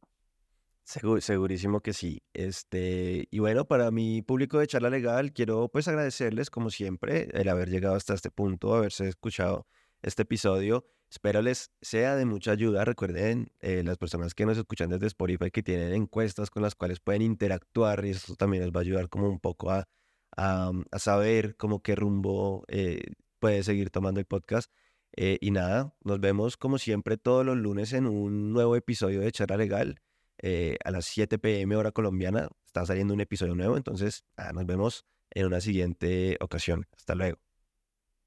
segurísimo 0.83 1.81
que 1.81 1.93
sí. 1.93 2.23
Este, 2.33 3.27
y 3.31 3.39
bueno, 3.39 3.65
para 3.67 3.91
mi 3.91 4.21
público 4.21 4.59
de 4.59 4.67
charla 4.67 4.89
legal, 4.89 5.33
quiero 5.33 5.69
pues 5.69 5.87
agradecerles 5.87 6.49
como 6.49 6.69
siempre 6.69 7.29
el 7.33 7.49
haber 7.49 7.69
llegado 7.69 7.95
hasta 7.95 8.13
este 8.13 8.31
punto, 8.31 8.73
haberse 8.75 9.07
escuchado 9.07 9.67
este 10.01 10.23
episodio. 10.23 10.85
Espero 11.09 11.41
les 11.41 11.71
sea 11.81 12.15
de 12.15 12.25
mucha 12.25 12.51
ayuda. 12.51 12.85
Recuerden, 12.85 13.51
eh, 13.59 13.83
las 13.83 13.97
personas 13.97 14.33
que 14.33 14.45
nos 14.45 14.57
escuchan 14.57 14.89
desde 14.89 15.07
Spotify 15.07 15.51
que 15.51 15.63
tienen 15.63 15.93
encuestas 15.93 16.49
con 16.49 16.63
las 16.63 16.75
cuales 16.75 16.99
pueden 16.99 17.21
interactuar 17.21 18.05
y 18.05 18.11
eso 18.11 18.35
también 18.35 18.63
les 18.63 18.71
va 18.71 18.79
a 18.79 18.83
ayudar 18.83 19.09
como 19.09 19.29
un 19.29 19.39
poco 19.39 19.71
a, 19.71 19.87
a, 20.37 20.71
saber 20.99 21.57
como 21.57 21.81
qué 21.81 21.95
rumbo 21.95 22.63
eh, 22.67 23.01
puede 23.39 23.63
seguir 23.63 23.89
tomando 23.91 24.19
el 24.19 24.25
podcast. 24.25 24.71
Eh, 25.17 25.37
y 25.41 25.51
nada, 25.51 25.93
nos 26.03 26.21
vemos 26.21 26.55
como 26.57 26.77
siempre 26.77 27.17
todos 27.17 27.45
los 27.45 27.57
lunes 27.57 27.91
en 27.93 28.07
un 28.07 28.53
nuevo 28.53 28.77
episodio 28.77 29.19
de 29.19 29.31
Charla 29.31 29.57
Legal 29.57 30.01
a 30.83 30.91
las 30.91 31.05
7 31.05 31.37
pm 31.39 31.75
hora 31.75 31.91
colombiana. 31.91 32.49
Está 32.65 32.85
saliendo 32.85 33.13
un 33.13 33.21
episodio 33.21 33.55
nuevo, 33.55 33.77
entonces 33.77 34.23
nos 34.53 34.65
vemos 34.65 35.05
en 35.31 35.45
una 35.45 35.61
siguiente 35.61 36.37
ocasión. 36.39 36.87
Hasta 36.95 37.15
luego. 37.15 37.37